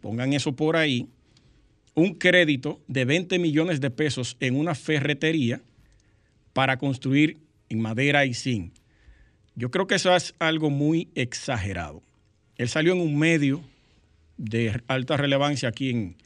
pongan 0.02 0.34
eso 0.34 0.54
por 0.54 0.76
ahí, 0.76 1.08
un 1.94 2.12
crédito 2.12 2.82
de 2.88 3.06
20 3.06 3.38
millones 3.38 3.80
de 3.80 3.88
pesos 3.88 4.36
en 4.40 4.56
una 4.56 4.74
ferretería 4.74 5.62
para 6.52 6.76
construir 6.76 7.38
en 7.70 7.80
madera 7.80 8.26
y 8.26 8.34
zinc. 8.34 8.74
Yo 9.54 9.70
creo 9.70 9.86
que 9.86 9.94
eso 9.94 10.14
es 10.14 10.34
algo 10.38 10.68
muy 10.68 11.08
exagerado. 11.14 12.02
Él 12.56 12.68
salió 12.68 12.92
en 12.92 13.00
un 13.00 13.18
medio 13.18 13.64
de 14.36 14.78
alta 14.88 15.16
relevancia 15.16 15.70
aquí 15.70 15.88
en, 15.88 16.16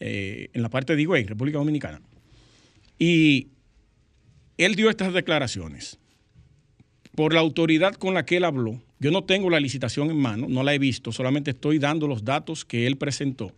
eh, 0.00 0.50
en 0.52 0.60
la 0.60 0.68
parte 0.68 0.94
de 0.94 1.00
Higüey, 1.00 1.24
República 1.24 1.56
Dominicana. 1.56 2.02
Y 2.98 3.48
él 4.58 4.74
dio 4.74 4.90
estas 4.90 5.14
declaraciones. 5.14 5.98
Por 7.14 7.32
la 7.32 7.40
autoridad 7.40 7.94
con 7.94 8.14
la 8.14 8.24
que 8.24 8.38
él 8.38 8.44
habló, 8.44 8.82
yo 8.98 9.10
no 9.10 9.24
tengo 9.24 9.50
la 9.50 9.60
licitación 9.60 10.10
en 10.10 10.16
mano, 10.16 10.46
no 10.48 10.62
la 10.62 10.74
he 10.74 10.78
visto, 10.78 11.12
solamente 11.12 11.52
estoy 11.52 11.78
dando 11.78 12.08
los 12.08 12.24
datos 12.24 12.64
que 12.64 12.86
él 12.86 12.96
presentó. 12.96 13.52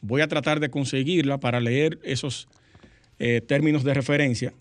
Voy 0.00 0.20
a 0.20 0.28
tratar 0.28 0.58
de 0.58 0.70
conseguirla 0.70 1.38
para 1.38 1.60
leer 1.60 2.00
esos 2.02 2.48
eh, 3.18 3.40
términos 3.40 3.84
de 3.84 3.94
referencia, 3.94 4.52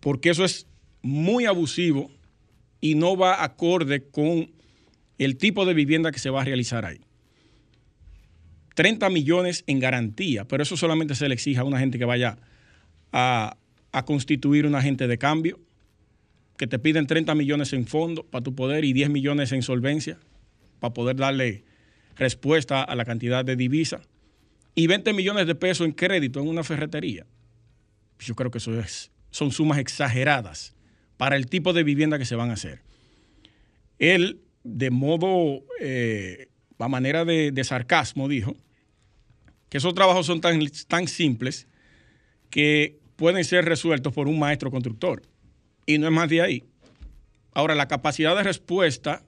porque 0.00 0.30
eso 0.30 0.44
es 0.44 0.66
muy 1.02 1.44
abusivo 1.44 2.10
y 2.80 2.94
no 2.94 3.16
va 3.16 3.42
acorde 3.44 4.02
con 4.02 4.50
el 5.18 5.36
tipo 5.36 5.64
de 5.64 5.74
vivienda 5.74 6.12
que 6.12 6.18
se 6.18 6.30
va 6.30 6.42
a 6.42 6.44
realizar 6.44 6.84
ahí. 6.84 7.00
30 8.74 9.08
millones 9.08 9.64
en 9.66 9.80
garantía, 9.80 10.44
pero 10.44 10.62
eso 10.62 10.76
solamente 10.76 11.14
se 11.14 11.28
le 11.28 11.34
exige 11.34 11.60
a 11.60 11.64
una 11.64 11.78
gente 11.78 11.98
que 11.98 12.04
vaya 12.04 12.38
a, 13.12 13.56
constituir 14.04 14.66
un 14.66 14.74
agente 14.74 15.06
de 15.06 15.16
cambio, 15.16 15.58
que 16.56 16.66
te 16.66 16.78
piden 16.78 17.06
30 17.06 17.34
millones 17.34 17.72
en 17.72 17.86
fondo 17.86 18.24
para 18.24 18.42
tu 18.42 18.54
poder 18.54 18.84
y 18.84 18.92
10 18.92 19.10
millones 19.10 19.52
en 19.52 19.62
solvencia 19.62 20.18
para 20.80 20.94
poder 20.94 21.16
darle 21.16 21.64
respuesta 22.16 22.82
a 22.82 22.94
la 22.94 23.04
cantidad 23.04 23.44
de 23.44 23.56
divisa 23.56 24.00
y 24.74 24.86
20 24.86 25.12
millones 25.12 25.46
de 25.46 25.54
pesos 25.54 25.86
en 25.86 25.92
crédito 25.92 26.40
en 26.40 26.48
una 26.48 26.64
ferretería. 26.64 27.26
Yo 28.18 28.34
creo 28.34 28.50
que 28.50 28.58
eso 28.58 28.78
es, 28.78 29.10
son 29.30 29.52
sumas 29.52 29.78
exageradas 29.78 30.74
para 31.16 31.36
el 31.36 31.46
tipo 31.46 31.72
de 31.72 31.82
vivienda 31.82 32.18
que 32.18 32.24
se 32.24 32.36
van 32.36 32.50
a 32.50 32.54
hacer. 32.54 32.82
Él, 33.98 34.40
de 34.64 34.90
modo, 34.90 35.64
eh, 35.80 36.48
a 36.78 36.88
manera 36.88 37.24
de, 37.24 37.52
de 37.52 37.64
sarcasmo, 37.64 38.28
dijo 38.28 38.56
que 39.68 39.78
esos 39.78 39.94
trabajos 39.94 40.26
son 40.26 40.40
tan, 40.40 40.60
tan 40.88 41.08
simples 41.08 41.66
que 42.50 42.98
pueden 43.16 43.44
ser 43.44 43.64
resueltos 43.64 44.12
por 44.12 44.28
un 44.28 44.38
maestro 44.38 44.70
constructor. 44.70 45.22
Y 45.86 45.98
no 45.98 46.06
es 46.06 46.12
más 46.12 46.28
de 46.28 46.42
ahí. 46.42 46.64
Ahora, 47.52 47.74
la 47.74 47.88
capacidad 47.88 48.36
de 48.36 48.42
respuesta 48.42 49.24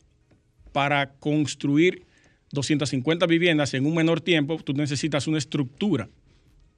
para 0.72 1.14
construir 1.14 2.04
250 2.52 3.26
viviendas 3.26 3.72
en 3.74 3.86
un 3.86 3.94
menor 3.94 4.20
tiempo, 4.20 4.58
tú 4.58 4.74
necesitas 4.74 5.26
una 5.26 5.38
estructura 5.38 6.08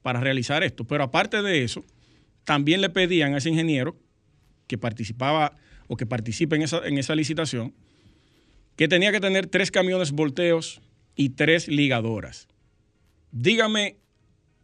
para 0.01 0.19
realizar 0.19 0.63
esto. 0.63 0.85
Pero 0.85 1.03
aparte 1.03 1.41
de 1.41 1.63
eso, 1.63 1.83
también 2.43 2.81
le 2.81 2.89
pedían 2.89 3.33
a 3.33 3.39
ese 3.39 3.49
ingeniero 3.49 3.97
que 4.67 4.77
participaba 4.77 5.57
o 5.87 5.97
que 5.97 6.05
participe 6.05 6.55
en 6.55 6.61
esa, 6.61 6.87
en 6.87 6.97
esa 6.97 7.15
licitación, 7.15 7.73
que 8.77 8.87
tenía 8.87 9.11
que 9.11 9.19
tener 9.19 9.47
tres 9.47 9.71
camiones 9.71 10.11
volteos 10.11 10.81
y 11.15 11.29
tres 11.29 11.67
ligadoras 11.67 12.47
dígame 13.31 13.97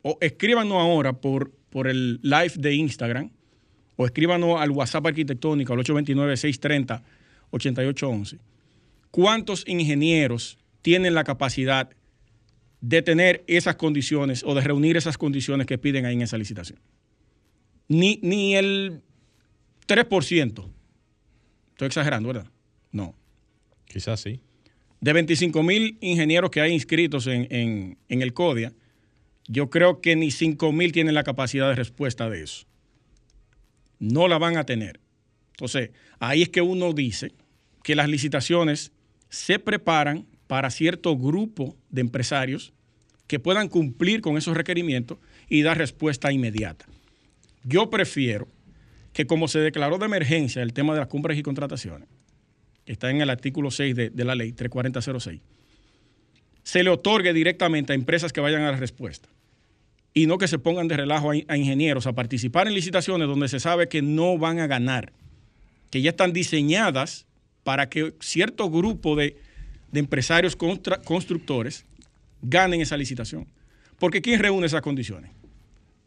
o 0.02 0.18
escríbanos 0.22 0.78
ahora 0.78 1.14
por, 1.14 1.52
por 1.70 1.88
el 1.88 2.20
live 2.22 2.54
de 2.58 2.76
Instagram 2.76 3.32
o 3.98 4.06
escríbanos 4.06 4.62
al 4.62 4.72
WhatsApp 4.72 5.08
arquitectónico 5.08 5.74
al 5.74 5.80
829-630-8811. 5.80 8.40
¿Cuántos 9.12 9.68
ingenieros 9.68 10.58
tienen 10.82 11.14
la 11.14 11.26
capacidad 11.26 11.90
de 12.80 13.02
tener 13.02 13.44
esas 13.48 13.76
condiciones 13.76 14.46
o 14.46 14.56
de 14.56 14.62
reunir 14.62 14.96
esas 14.96 15.18
condiciones 15.18 15.68
que 15.68 15.78
piden 15.78 16.06
ahí 16.06 16.14
en 16.14 16.22
esa 16.22 16.38
licitación? 16.38 16.80
Ni, 17.90 18.22
ni 18.22 18.56
el 18.56 19.02
3%. 19.88 20.70
Estoy 21.72 21.88
exagerando, 21.88 22.28
¿verdad? 22.28 22.48
No. 22.92 23.14
Quizás 23.86 24.22
sí 24.22 24.42
de 25.00 25.14
25 25.14 25.64
mil 25.64 25.98
ingenieros 26.02 26.52
que 26.52 26.62
hay 26.62 26.74
inscritos 26.74 27.28
en, 27.28 27.98
el 28.08 28.34
CODIA, 28.34 28.74
yo 29.48 29.70
creo 29.70 30.02
que 30.02 30.16
ni 30.16 30.32
5 30.32 30.72
mil 30.72 30.92
tienen 30.92 31.14
la 31.14 31.24
capacidad 31.24 31.70
de 31.70 31.76
respuesta 31.76 32.30
de 32.30 32.44
eso. 32.44 32.66
No 34.00 34.28
la 34.28 34.38
van 34.38 34.58
a 34.58 34.66
tener. 34.66 35.00
Entonces, 35.52 35.92
ahí 36.20 36.44
es 36.44 36.50
que 36.50 36.62
uno 36.62 36.94
dice 36.94 37.32
que 37.84 37.96
las 37.96 38.10
licitaciones 38.10 38.92
se 39.30 39.60
preparan 39.60 40.26
para 40.48 40.70
cierto 40.70 41.18
grupo 41.18 41.76
de 41.90 42.02
empresarios 42.02 42.74
que 43.28 43.40
puedan 43.40 43.68
cumplir 43.68 44.22
con 44.22 44.38
esos 44.38 44.56
requerimientos 44.56 45.18
y 45.50 45.62
dar 45.62 45.78
respuesta 45.78 46.32
inmediata. 46.32 46.86
Yo 47.64 47.90
prefiero 47.90 48.48
que 49.14 49.26
como 49.26 49.48
se 49.48 49.60
declaró 49.60 49.98
de 49.98 50.06
emergencia 50.06 50.62
el 50.62 50.74
tema 50.74 50.94
de 50.94 51.00
las 51.00 51.10
cumbres 51.10 51.38
y 51.38 51.44
contrataciones, 51.44 52.08
está 52.86 53.10
en 53.10 53.22
el 53.22 53.30
artículo 53.30 53.72
6 53.72 53.96
de, 53.96 54.12
la 54.24 54.36
ley 54.36 54.54
34006, 54.54 55.42
se 56.64 56.84
le 56.84 56.90
otorgue 56.90 57.34
directamente 57.34 57.94
a 57.94 57.96
empresas 57.96 58.32
que 58.32 58.42
vayan 58.42 58.62
a 58.62 58.72
la 58.72 58.78
respuesta 58.78 59.28
y 60.14 60.26
no 60.26 60.38
que 60.38 60.48
se 60.48 60.60
pongan 60.60 60.88
de 60.88 60.98
relajo 60.98 61.32
a, 61.32 61.58
ingenieros 61.58 62.08
a 62.08 62.14
participar 62.14 62.68
en 62.68 62.74
licitaciones 62.74 63.28
donde 63.28 63.48
se 63.48 63.60
sabe 63.60 63.88
que 63.88 64.02
no 64.02 64.38
van 64.38 64.60
a 64.60 64.68
ganar, 64.68 65.14
que 65.90 66.02
ya 66.02 66.12
están 66.12 66.34
diseñadas 66.34 67.26
para 67.64 67.90
que 67.90 68.14
cierto 68.20 68.70
grupo 68.70 69.16
de, 69.16 69.38
empresarios 69.94 70.56
constructores 70.56 71.86
ganen 72.42 72.82
esa 72.82 72.98
licitación. 72.98 73.48
Porque 74.00 74.22
¿quién 74.22 74.40
reúne 74.40 74.68
esas 74.68 74.82
condiciones? 74.82 75.32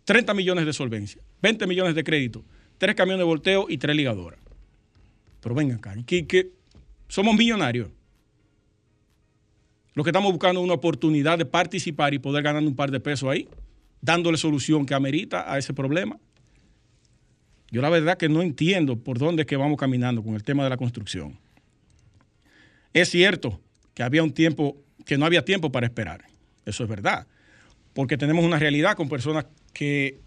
30 0.05 0.33
millones 0.35 0.67
de 0.67 0.73
solvencia, 0.73 1.21
20 1.43 1.67
millones 1.67 1.95
de 1.95 2.05
crédito, 2.05 2.45
tres 2.79 2.95
camiones 2.95 3.19
de 3.19 3.25
volteo 3.25 3.67
y 3.69 3.79
tres 3.79 3.97
ligadoras. 3.97 4.39
Pero 5.41 5.55
vengan 5.55 5.79
acá, 5.79 5.95
¿qué, 6.07 6.27
qué, 6.27 6.51
somos 7.11 7.35
millonarios. 7.35 7.91
Lo 9.95 10.05
que 10.05 10.11
estamos 10.11 10.31
buscando 10.31 10.61
una 10.61 10.75
oportunidad 10.75 11.37
de 11.37 11.45
participar 11.45 12.15
y 12.15 12.19
poder 12.19 12.43
ganar 12.43 12.63
un 12.63 12.77
par 12.77 12.91
de 12.91 13.01
pesos 13.01 13.29
ahí, 13.29 13.49
dándole 14.01 14.39
solución 14.39 14.87
que 14.87 14.95
amerita 14.95 15.53
a 15.53 15.59
ese 15.59 15.75
problema. 15.75 16.19
Yo 17.71 17.83
la 17.83 17.91
verdad 17.91 18.19
que 18.19 18.29
no 18.29 18.43
entiendo 18.43 18.97
por 18.97 19.19
dónde 19.19 19.43
es 19.43 19.47
que 19.47 19.57
vamos 19.57 19.79
caminando 19.79 20.23
con 20.23 20.35
el 20.35 20.43
tema 20.43 20.65
de 20.65 20.71
la 20.71 20.77
construcción. 20.77 21.39
Es 22.93 23.11
cierto 23.11 23.61
que 23.95 24.03
había 24.03 24.23
un 24.23 24.33
tiempo, 24.33 24.77
que 25.07 25.17
no 25.17 25.27
había 25.27 25.45
tiempo 25.45 25.71
para 25.71 25.87
esperar. 25.87 26.25
Eso 26.67 26.83
es 26.83 26.89
verdad. 26.89 27.27
Porque 27.95 28.17
tenemos 28.17 28.45
una 28.45 28.59
realidad 28.59 28.97
con 28.97 29.09
personas 29.09 29.47
que 29.73 30.21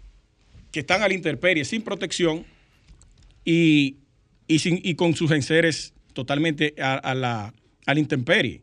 que 0.74 0.80
están 0.80 1.02
a 1.02 1.08
la 1.08 1.14
intemperie 1.14 1.64
sin 1.64 1.82
protección 1.82 2.44
y, 3.44 3.98
y, 4.48 4.94
con 4.96 5.14
sus 5.14 5.30
enseres 5.30 5.94
totalmente 6.14 6.74
a, 6.78 7.14
la, 7.14 7.54
a 7.86 7.94
la 7.94 8.00
intemperie. 8.00 8.60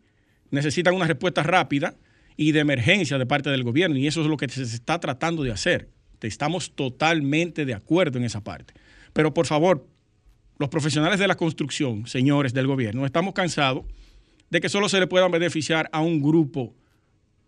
Necesitan 0.50 0.94
una 0.94 1.08
respuesta 1.08 1.42
rápida 1.42 1.96
y 2.38 2.52
de 2.52 2.60
emergencia 2.60 3.18
de 3.18 3.26
parte 3.26 3.50
del 3.50 3.64
gobierno 3.64 3.98
y 3.98 4.08
eso 4.08 4.22
es 4.22 4.28
lo 4.28 4.38
que 4.38 4.50
se 4.50 4.64
está 4.64 5.00
tratando 5.00 5.44
de 5.44 5.52
hacer. 5.52 5.90
Estamos 6.22 6.76
totalmente 6.76 7.66
de 7.66 7.74
acuerdo 7.74 8.18
en 8.18 8.26
esa 8.26 8.44
parte. 8.44 8.74
Pero 9.14 9.34
por 9.34 9.48
favor, 9.48 9.88
los 10.60 10.70
profesionales 10.70 11.20
de 11.20 11.28
la 11.28 11.36
construcción, 11.36 12.06
señores 12.06 12.54
del 12.54 12.68
gobierno, 12.68 13.06
estamos 13.06 13.34
cansados 13.34 13.86
de 14.50 14.62
que 14.62 14.70
solo 14.70 14.90
se 14.90 15.00
le 15.00 15.08
puedan 15.08 15.32
beneficiar 15.32 15.90
a 15.92 16.02
un 16.02 16.22
grupo 16.22 16.76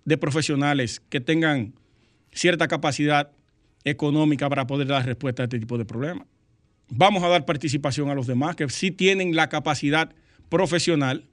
de 0.06 0.18
profesionales 0.18 1.02
que 1.10 1.22
tengan 1.22 1.76
cierta 2.32 2.68
capacidad 2.68 3.32
económica 3.84 4.50
para 4.50 4.66
poder 4.66 4.88
dar 4.88 5.06
respuesta 5.06 5.44
a 5.44 5.46
este 5.46 5.60
tipo 5.60 5.78
de 5.78 5.86
problemas. 5.86 6.28
Vamos 6.90 7.24
a 7.24 7.28
dar 7.28 7.46
participación 7.46 8.10
a 8.10 8.16
los 8.16 8.28
demás 8.28 8.56
que 8.56 8.68
sí 8.70 8.92
tienen 8.92 9.36
la 9.36 9.50
capacidad 9.50 10.14
profesional 10.50 11.26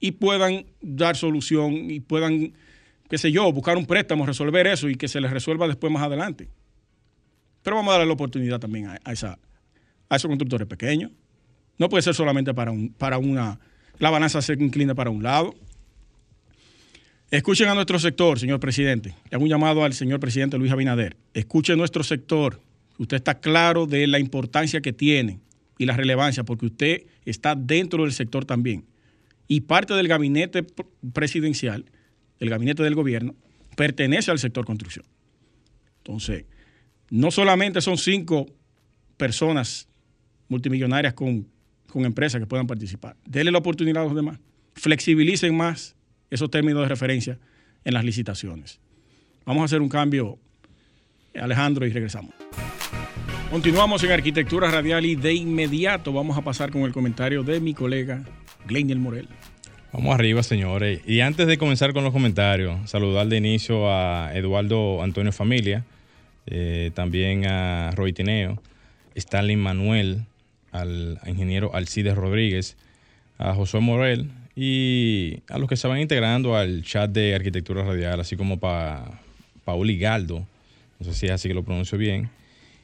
y 0.00 0.12
puedan 0.12 0.66
dar 0.80 1.16
solución 1.16 1.90
y 1.90 2.00
puedan, 2.00 2.52
qué 3.08 3.18
sé 3.18 3.32
yo, 3.32 3.50
buscar 3.52 3.76
un 3.76 3.86
préstamo, 3.86 4.26
resolver 4.26 4.66
eso 4.66 4.88
y 4.88 4.96
que 4.96 5.08
se 5.08 5.20
les 5.20 5.30
resuelva 5.30 5.66
después 5.66 5.92
más 5.92 6.02
adelante. 6.02 6.48
Pero 7.62 7.76
vamos 7.76 7.90
a 7.90 7.92
darle 7.92 8.06
la 8.06 8.12
oportunidad 8.14 8.60
también 8.60 8.86
a, 8.86 9.12
esa, 9.12 9.38
a 10.08 10.16
esos 10.16 10.28
constructores 10.28 10.68
pequeños. 10.68 11.10
No 11.78 11.88
puede 11.88 12.02
ser 12.02 12.14
solamente 12.14 12.54
para, 12.54 12.70
un, 12.70 12.90
para 12.90 13.18
una... 13.18 13.58
La 13.98 14.10
balanza 14.10 14.42
se 14.42 14.52
inclina 14.52 14.94
para 14.94 15.10
un 15.10 15.22
lado. 15.22 15.54
Escuchen 17.30 17.68
a 17.68 17.74
nuestro 17.74 17.98
sector, 17.98 18.38
señor 18.38 18.60
presidente. 18.60 19.14
Le 19.30 19.34
hago 19.34 19.42
un 19.42 19.50
llamado 19.50 19.84
al 19.84 19.94
señor 19.94 20.20
presidente 20.20 20.58
Luis 20.58 20.70
Abinader. 20.70 21.16
Escuchen 21.34 21.76
nuestro 21.76 22.04
sector. 22.04 22.60
Usted 22.98 23.16
está 23.16 23.40
claro 23.40 23.86
de 23.86 24.06
la 24.06 24.18
importancia 24.18 24.80
que 24.80 24.92
tiene 24.92 25.40
y 25.76 25.86
la 25.86 25.96
relevancia, 25.96 26.44
porque 26.44 26.66
usted 26.66 27.02
está 27.24 27.54
dentro 27.54 28.04
del 28.04 28.12
sector 28.12 28.44
también. 28.44 28.84
Y 29.48 29.62
parte 29.62 29.94
del 29.94 30.08
gabinete 30.08 30.64
presidencial, 31.12 31.84
el 32.40 32.50
gabinete 32.50 32.82
del 32.82 32.94
gobierno, 32.94 33.34
pertenece 33.76 34.30
al 34.30 34.38
sector 34.38 34.64
construcción. 34.64 35.04
Entonces, 35.98 36.44
no 37.10 37.30
solamente 37.30 37.80
son 37.80 37.98
cinco 37.98 38.46
personas 39.16 39.88
multimillonarias 40.48 41.14
con, 41.14 41.48
con 41.88 42.04
empresas 42.04 42.40
que 42.40 42.46
puedan 42.46 42.66
participar. 42.66 43.16
Denle 43.24 43.52
la 43.52 43.58
oportunidad 43.58 44.02
a 44.02 44.06
los 44.06 44.14
demás. 44.14 44.38
Flexibilicen 44.74 45.56
más 45.56 45.96
esos 46.30 46.50
términos 46.50 46.82
de 46.82 46.88
referencia 46.88 47.38
en 47.84 47.94
las 47.94 48.04
licitaciones. 48.04 48.80
Vamos 49.44 49.62
a 49.62 49.64
hacer 49.66 49.80
un 49.80 49.88
cambio, 49.88 50.38
Alejandro, 51.34 51.86
y 51.86 51.92
regresamos. 51.92 52.34
Continuamos 53.50 54.02
en 54.02 54.10
Arquitectura 54.10 54.70
Radial 54.70 55.06
y 55.06 55.14
de 55.14 55.32
inmediato 55.34 56.12
vamos 56.12 56.36
a 56.36 56.42
pasar 56.42 56.72
con 56.72 56.82
el 56.82 56.92
comentario 56.92 57.44
de 57.44 57.60
mi 57.60 57.74
colega 57.74 58.24
Gleniel 58.66 58.98
Morel. 58.98 59.28
Vamos 59.92 60.14
arriba, 60.14 60.42
señores. 60.42 61.00
Y 61.06 61.20
antes 61.20 61.46
de 61.46 61.56
comenzar 61.56 61.92
con 61.92 62.04
los 62.04 62.12
comentarios, 62.12 62.90
saludar 62.90 63.26
de 63.28 63.38
inicio 63.38 63.90
a 63.90 64.30
Eduardo 64.34 65.02
Antonio 65.02 65.32
Familia, 65.32 65.84
eh, 66.46 66.90
también 66.94 67.46
a 67.46 67.92
Roy 67.92 68.12
Tineo, 68.12 68.60
Stanley 69.14 69.56
Manuel, 69.56 70.24
al 70.72 71.18
ingeniero 71.26 71.74
Alcides 71.74 72.14
Rodríguez, 72.14 72.76
a 73.38 73.54
Josué 73.54 73.80
Morel, 73.80 74.30
y 74.54 75.42
a 75.48 75.58
los 75.58 75.68
que 75.68 75.76
se 75.76 75.88
van 75.88 76.00
integrando 76.00 76.56
al 76.56 76.82
chat 76.82 77.10
de 77.10 77.34
arquitectura 77.34 77.84
radial, 77.84 78.20
así 78.20 78.36
como 78.36 78.58
para 78.58 79.20
Pauli 79.64 79.98
Galdo, 79.98 80.46
no 80.98 81.06
sé 81.06 81.14
si 81.14 81.26
es 81.26 81.32
así 81.32 81.48
que 81.48 81.54
lo 81.54 81.62
pronuncio 81.62 81.98
bien, 81.98 82.30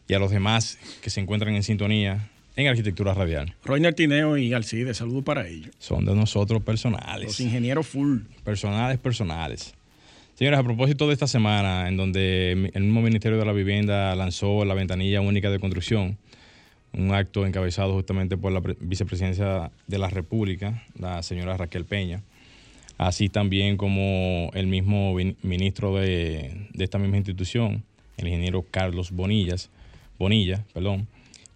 y 0.09 0.15
a 0.15 0.19
los 0.19 0.31
demás 0.31 0.79
que 1.03 1.11
se 1.11 1.21
encuentran 1.21 1.55
en 1.55 1.63
sintonía 1.63 2.31
en 2.57 2.67
arquitectura 2.67 3.15
radial. 3.15 3.55
Roiner 3.65 3.95
Tineo 3.95 4.37
y 4.37 4.53
Alcide, 4.53 4.95
saludo 4.95 5.23
para 5.23 5.49
ellos. 5.49 5.71
Son 5.79 6.05
de 6.05 6.15
nosotros 6.15 6.63
personales. 6.63 7.27
Los 7.27 7.41
ingenieros 7.41 7.87
full. 7.87 8.21
Personales, 8.45 8.99
personales. 8.99 9.75
Señores, 10.35 10.59
a 10.59 10.63
propósito 10.63 11.07
de 11.07 11.13
esta 11.13 11.27
semana, 11.27 11.89
en 11.89 11.97
donde 11.97 12.71
el 12.75 12.83
mismo 12.83 13.03
Ministerio 13.03 13.39
de 13.39 13.45
la 13.45 13.53
Vivienda 13.53 14.15
lanzó 14.17 14.65
la 14.65 14.75
ventanilla 14.75 15.21
única 15.21 15.51
de 15.51 15.59
construcción, 15.59 16.19
un 16.93 17.13
acto 17.13 17.47
encabezado 17.47 17.93
justamente 17.95 18.37
por 18.37 18.53
la 18.53 18.61
vicepresidencia 18.81 19.71
de 19.87 19.99
la 19.99 20.09
República, 20.09 20.83
la 20.99 21.23
señora 21.23 21.57
Raquel 21.57 21.85
Peña, 21.85 22.23
así 22.99 23.29
también 23.29 23.77
como 23.77 24.51
el 24.55 24.67
mismo 24.67 25.15
ministro 25.43 25.95
de, 25.97 26.69
esta 26.79 26.99
misma 26.99 27.17
institución, 27.17 27.85
el 28.17 28.29
ingeniero 28.29 28.65
Carlos 28.71 29.11
Bonillas, 29.11 29.71
Bonilla, 30.19 30.65
perdón, 30.73 31.09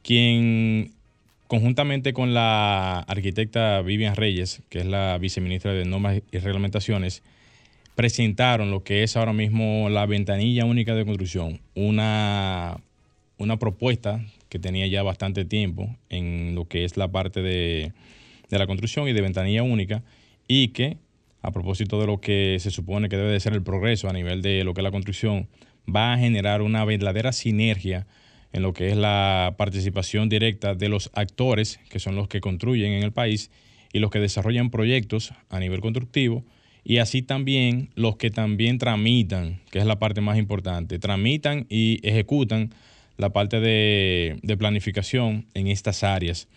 quien 0.07 0.93
conjuntamente 1.49 2.13
con 2.13 2.33
la 2.33 3.01
arquitecta 3.01 3.83
Vivian 3.83 4.15
Reyes, 4.15 4.63
que 4.69 4.79
es 4.79 4.87
la 4.87 5.19
viceministra 5.19 5.73
de 5.73 5.85
Normas 5.85 6.23
y 6.31 6.39
Reglamentaciones, 6.39 7.25
presentaron 7.97 8.71
lo 8.71 8.85
que 8.85 9.03
es 9.03 9.17
ahora 9.17 9.33
mismo 9.33 9.89
la 9.91 10.07
ventanilla 10.07 10.65
única 10.65 10.95
de 10.95 11.05
construcción, 11.05 11.61
una, 11.75 12.77
una 13.39 13.59
propuesta 13.59 14.25
que 14.49 14.61
tenía 14.61 14.87
ya 14.87 15.03
bastante 15.03 15.45
tiempo 15.45 15.97
en 16.09 16.55
lo 16.55 16.69
que 16.69 16.85
es 16.85 16.97
la 16.97 17.09
parte 17.09 17.43
de, 17.43 17.93
la 18.51 18.67
construcción 18.69 19.09
y 19.09 19.13
de 19.13 19.23
ventanilla 19.23 19.65
única 19.65 20.05
y 20.47 20.69
que 20.69 20.99
a 21.43 21.51
propósito 21.51 22.01
de 22.01 22.07
lo 22.07 22.21
que 22.21 22.59
se 22.61 22.71
supone 22.71 23.09
que 23.09 23.17
debe 23.17 23.33
de 23.33 23.41
ser 23.41 23.55
el 23.55 23.63
progreso 23.63 24.09
a 24.09 24.13
nivel 24.13 24.41
de 24.41 24.63
lo 24.63 24.73
que 24.73 24.83
es 24.83 24.85
la 24.85 24.93
construcción, 24.93 25.49
va 25.93 26.13
a 26.13 26.19
generar 26.19 26.63
una 26.63 26.85
verdadera 26.85 27.33
sinergia 27.33 28.07
en 28.53 28.63
lo 28.63 28.73
que 28.73 28.89
es 28.89 28.97
la 28.97 29.55
participación 29.59 30.29
directa 30.29 30.75
de 30.75 30.89
los 30.89 31.11
actores, 31.15 31.81
que 31.89 31.99
son 31.99 32.17
los 32.17 32.29
que 32.29 32.41
construyen 32.41 32.93
en 32.93 33.03
el 33.03 33.13
país, 33.13 33.51
y 33.93 33.99
los 33.99 34.11
que 34.11 34.21
desarrollan 34.21 34.71
proyectos 34.71 35.33
a 35.49 35.61
nivel 35.61 35.81
constructivo, 35.81 36.45
y 36.85 36.99
así 36.99 37.23
también 37.23 37.91
los 37.95 38.17
que 38.17 38.31
también 38.31 38.79
tramitan, 38.79 39.61
que 39.71 39.79
es 39.81 39.87
la 39.87 39.99
parte 39.99 40.21
más 40.21 40.39
importante, 40.39 40.99
tramitan 40.99 41.67
y 41.69 41.99
ejecutan 42.07 42.71
la 43.17 43.31
parte 43.31 43.61
de, 43.61 44.39
planificación 44.59 45.47
en 45.55 45.67
estas 45.67 46.05
áreas. 46.05 46.49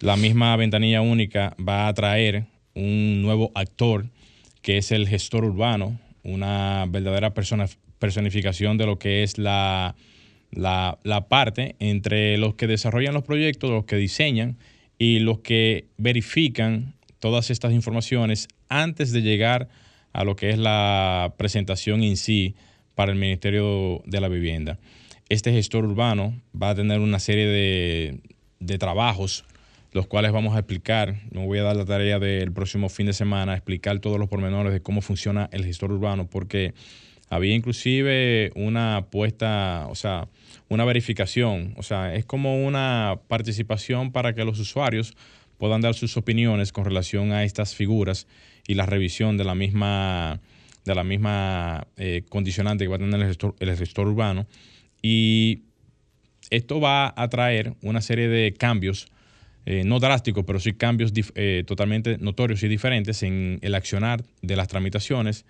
La 0.00 0.16
misma 0.16 0.56
ventanilla 0.56 1.02
única 1.02 1.54
va 1.56 1.88
a 1.88 1.94
traer 1.94 2.46
un 2.74 3.20
nuevo 3.20 3.50
actor 3.54 4.06
que 4.62 4.78
es 4.78 4.92
el 4.92 5.08
gestor 5.08 5.44
urbano, 5.44 5.98
una 6.22 6.86
verdadera 6.88 7.34
persona, 7.34 7.66
personificación 7.98 8.78
de 8.78 8.86
lo 8.86 8.98
que 8.98 9.22
es 9.22 9.38
la, 9.38 9.96
la, 10.50 10.98
parte 11.28 11.76
entre 11.78 12.38
los 12.38 12.54
que 12.54 12.66
desarrollan 12.66 13.14
los 13.14 13.24
proyectos, 13.24 13.70
los 13.70 13.84
que 13.84 13.96
diseñan 13.96 14.58
y 14.98 15.20
los 15.20 15.40
que 15.40 15.86
verifican 15.96 16.94
todas 17.18 17.50
estas 17.50 17.72
informaciones 17.72 18.48
antes 18.68 19.12
de 19.12 19.22
llegar 19.22 19.68
a 20.12 20.24
lo 20.24 20.36
que 20.36 20.50
es 20.50 20.58
la 20.58 21.34
presentación 21.36 22.02
en 22.02 22.16
sí 22.16 22.54
para 22.94 23.12
el 23.12 23.18
Ministerio 23.18 24.02
de 24.06 24.20
la 24.20 24.28
Vivienda 24.28 24.78
este 25.28 25.52
gestor 25.52 25.84
urbano 25.84 26.40
va 26.60 26.70
a 26.70 26.74
tener 26.74 27.00
una 27.00 27.18
serie 27.18 27.46
de, 28.58 28.78
trabajos, 28.78 29.44
los 29.92 30.06
cuales 30.06 30.32
vamos 30.32 30.54
a 30.54 30.60
explicar. 30.60 31.16
No 31.30 31.44
voy 31.44 31.58
a 31.58 31.64
dar 31.64 31.76
la 31.76 31.84
tarea 31.84 32.18
del 32.18 32.52
próximo 32.52 32.88
fin 32.88 33.06
de 33.06 33.12
semana, 33.12 33.54
explicar 33.54 33.98
todos 33.98 34.18
los 34.18 34.28
pormenores 34.28 34.72
de 34.72 34.80
cómo 34.80 35.00
funciona 35.00 35.48
el 35.52 35.64
gestor 35.64 35.92
urbano, 35.92 36.28
porque 36.28 36.74
había 37.28 37.54
inclusive 37.54 38.52
una 38.54 39.06
puesta, 39.10 39.86
o 39.90 39.94
sea, 39.94 40.28
una 40.68 40.84
verificación, 40.84 41.74
o 41.76 41.82
sea, 41.82 42.14
es 42.14 42.24
como 42.24 42.64
una 42.66 43.20
participación 43.28 44.12
para 44.12 44.34
que 44.34 44.44
los 44.44 44.58
usuarios 44.58 45.14
puedan 45.56 45.80
dar 45.80 45.94
sus 45.94 46.16
opiniones 46.16 46.72
con 46.72 46.84
relación 46.84 47.32
a 47.32 47.44
estas 47.44 47.74
figuras 47.74 48.26
y 48.66 48.74
la 48.74 48.86
revisión 48.86 49.36
de 49.36 49.44
la 49.44 49.54
misma, 49.54 50.40
de 50.84 50.94
la 50.94 51.04
misma 51.04 51.86
eh, 51.96 52.22
condicionante 52.28 52.84
que 52.84 52.88
va 52.88 52.96
a 52.96 52.98
tener 52.98 53.36
el 53.58 53.76
gestor 53.76 54.08
urbano. 54.08 54.46
Y 55.02 55.62
esto 56.50 56.80
va 56.80 57.12
a 57.16 57.28
traer 57.28 57.74
una 57.82 58.00
serie 58.00 58.28
de 58.28 58.52
cambios, 58.54 59.08
eh, 59.66 59.82
no 59.84 59.98
drásticos, 60.00 60.44
pero 60.46 60.60
sí 60.60 60.72
cambios 60.74 61.12
eh, 61.34 61.64
totalmente 61.66 62.18
notorios 62.18 62.62
y 62.62 62.68
diferentes 62.68 63.22
en 63.22 63.58
el 63.62 63.74
accionar 63.74 64.24
de 64.42 64.56
las 64.56 64.68
tramitaciones, 64.68 65.44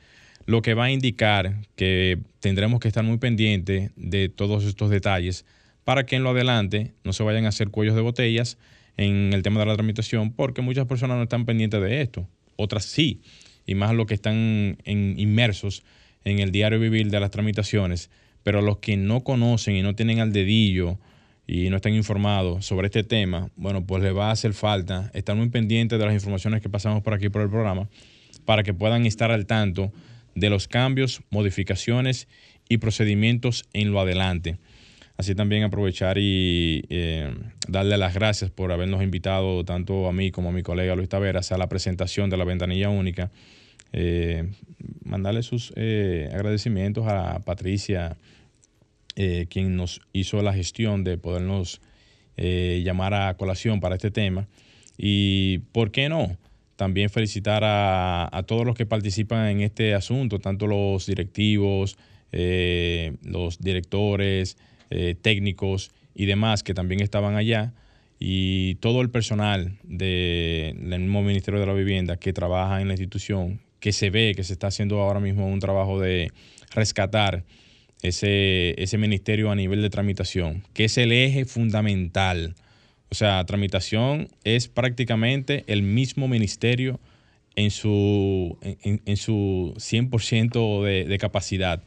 lo 0.48 0.62
que 0.62 0.72
va 0.72 0.84
a 0.84 0.90
indicar 0.90 1.56
que 1.76 2.20
tendremos 2.40 2.80
que 2.80 2.88
estar 2.88 3.04
muy 3.04 3.18
pendientes 3.18 3.90
de 3.96 4.30
todos 4.30 4.64
estos 4.64 4.88
detalles 4.88 5.44
para 5.84 6.06
que 6.06 6.16
en 6.16 6.22
lo 6.22 6.30
adelante 6.30 6.94
no 7.04 7.12
se 7.12 7.22
vayan 7.22 7.44
a 7.44 7.50
hacer 7.50 7.68
cuellos 7.68 7.94
de 7.94 8.00
botellas 8.00 8.56
en 8.96 9.34
el 9.34 9.42
tema 9.42 9.60
de 9.60 9.66
la 9.66 9.74
tramitación, 9.74 10.32
porque 10.32 10.62
muchas 10.62 10.86
personas 10.86 11.18
no 11.18 11.24
están 11.24 11.44
pendientes 11.44 11.82
de 11.82 12.00
esto, 12.00 12.26
otras 12.56 12.86
sí, 12.86 13.20
y 13.66 13.74
más 13.74 13.94
los 13.94 14.06
que 14.06 14.14
están 14.14 14.78
inmersos 14.86 15.84
en 16.24 16.38
el 16.38 16.50
diario 16.50 16.80
vivir 16.80 17.10
de 17.10 17.20
las 17.20 17.30
tramitaciones. 17.30 18.10
Pero 18.42 18.62
los 18.62 18.78
que 18.78 18.96
no 18.96 19.24
conocen 19.24 19.76
y 19.76 19.82
no 19.82 19.94
tienen 19.94 20.20
al 20.20 20.32
dedillo 20.32 20.98
y 21.46 21.68
no 21.68 21.76
están 21.76 21.92
informados 21.92 22.64
sobre 22.64 22.86
este 22.86 23.04
tema, 23.04 23.50
bueno, 23.54 23.84
pues 23.84 24.02
les 24.02 24.16
va 24.16 24.28
a 24.28 24.32
hacer 24.32 24.54
falta 24.54 25.10
estar 25.12 25.36
muy 25.36 25.50
pendientes 25.50 25.98
de 25.98 26.06
las 26.06 26.14
informaciones 26.14 26.62
que 26.62 26.70
pasamos 26.70 27.02
por 27.02 27.12
aquí 27.12 27.28
por 27.28 27.42
el 27.42 27.50
programa 27.50 27.90
para 28.46 28.62
que 28.62 28.72
puedan 28.72 29.04
estar 29.04 29.30
al 29.30 29.44
tanto 29.44 29.92
de 30.38 30.50
los 30.50 30.68
cambios, 30.68 31.22
modificaciones 31.30 32.28
y 32.68 32.78
procedimientos 32.78 33.64
en 33.72 33.92
lo 33.92 34.00
adelante. 34.00 34.58
Así 35.16 35.34
también 35.34 35.64
aprovechar 35.64 36.16
y 36.18 36.84
eh, 36.90 37.34
darle 37.66 37.98
las 37.98 38.14
gracias 38.14 38.52
por 38.52 38.70
habernos 38.70 39.02
invitado 39.02 39.64
tanto 39.64 40.06
a 40.06 40.12
mí 40.12 40.30
como 40.30 40.50
a 40.50 40.52
mi 40.52 40.62
colega 40.62 40.94
Luis 40.94 41.08
Taveras 41.08 41.50
a 41.50 41.58
la 41.58 41.68
presentación 41.68 42.30
de 42.30 42.36
la 42.36 42.44
ventanilla 42.44 42.88
única. 42.88 43.32
Eh, 43.92 44.48
mandarle 45.02 45.42
sus 45.42 45.72
eh, 45.74 46.30
agradecimientos 46.32 47.06
a 47.08 47.40
Patricia, 47.40 48.16
quien 49.48 49.74
nos 49.74 50.00
hizo 50.12 50.40
la 50.42 50.52
gestión 50.52 51.02
de 51.02 51.18
podernos 51.18 51.80
llamar 52.36 53.14
a 53.14 53.34
colación 53.34 53.80
para 53.80 53.96
este 53.96 54.12
tema. 54.12 54.46
Y, 54.96 55.58
¿por 55.72 55.90
qué 55.90 56.08
no? 56.08 56.36
También 56.78 57.10
felicitar 57.10 57.64
a, 57.64 58.44
todos 58.46 58.64
los 58.64 58.76
que 58.76 58.86
participan 58.86 59.48
en 59.48 59.62
este 59.62 59.96
asunto, 59.96 60.38
tanto 60.38 60.68
los 60.68 61.06
directivos, 61.06 61.98
los 62.30 63.58
directores, 63.58 64.56
eh, 64.90 65.16
técnicos 65.20 65.90
y 66.14 66.26
demás 66.26 66.62
que 66.62 66.74
también 66.74 67.00
estaban 67.00 67.34
allá 67.34 67.74
y 68.20 68.76
todo 68.76 69.00
el 69.00 69.10
personal 69.10 69.76
del 69.82 71.00
mismo 71.00 71.24
Ministerio 71.24 71.58
de 71.58 71.66
la 71.66 71.72
Vivienda 71.72 72.16
que 72.16 72.32
trabaja 72.32 72.80
en 72.80 72.86
la 72.86 72.94
institución, 72.94 73.60
que 73.80 73.90
se 73.90 74.10
ve 74.10 74.34
que 74.36 74.44
se 74.44 74.52
está 74.52 74.68
haciendo 74.68 75.00
ahora 75.00 75.18
mismo 75.18 75.48
un 75.48 75.58
trabajo 75.58 75.98
de 75.98 76.30
rescatar 76.70 77.42
ese, 78.02 78.80
ese 78.80 78.98
ministerio 78.98 79.50
a 79.50 79.56
nivel 79.56 79.82
de 79.82 79.90
tramitación, 79.90 80.62
que 80.74 80.84
es 80.84 80.96
el 80.96 81.10
eje 81.10 81.44
fundamental. 81.44 82.54
O 83.10 83.14
sea, 83.14 83.44
tramitación 83.46 84.28
es 84.44 84.68
prácticamente 84.68 85.64
el 85.66 85.82
mismo 85.82 86.28
ministerio 86.28 87.00
en 87.56 87.70
su, 87.70 88.58
en, 88.62 89.16
su 89.16 89.74
100% 89.76 90.84
de, 90.84 91.04
de 91.04 91.18
capacidad 91.18 91.82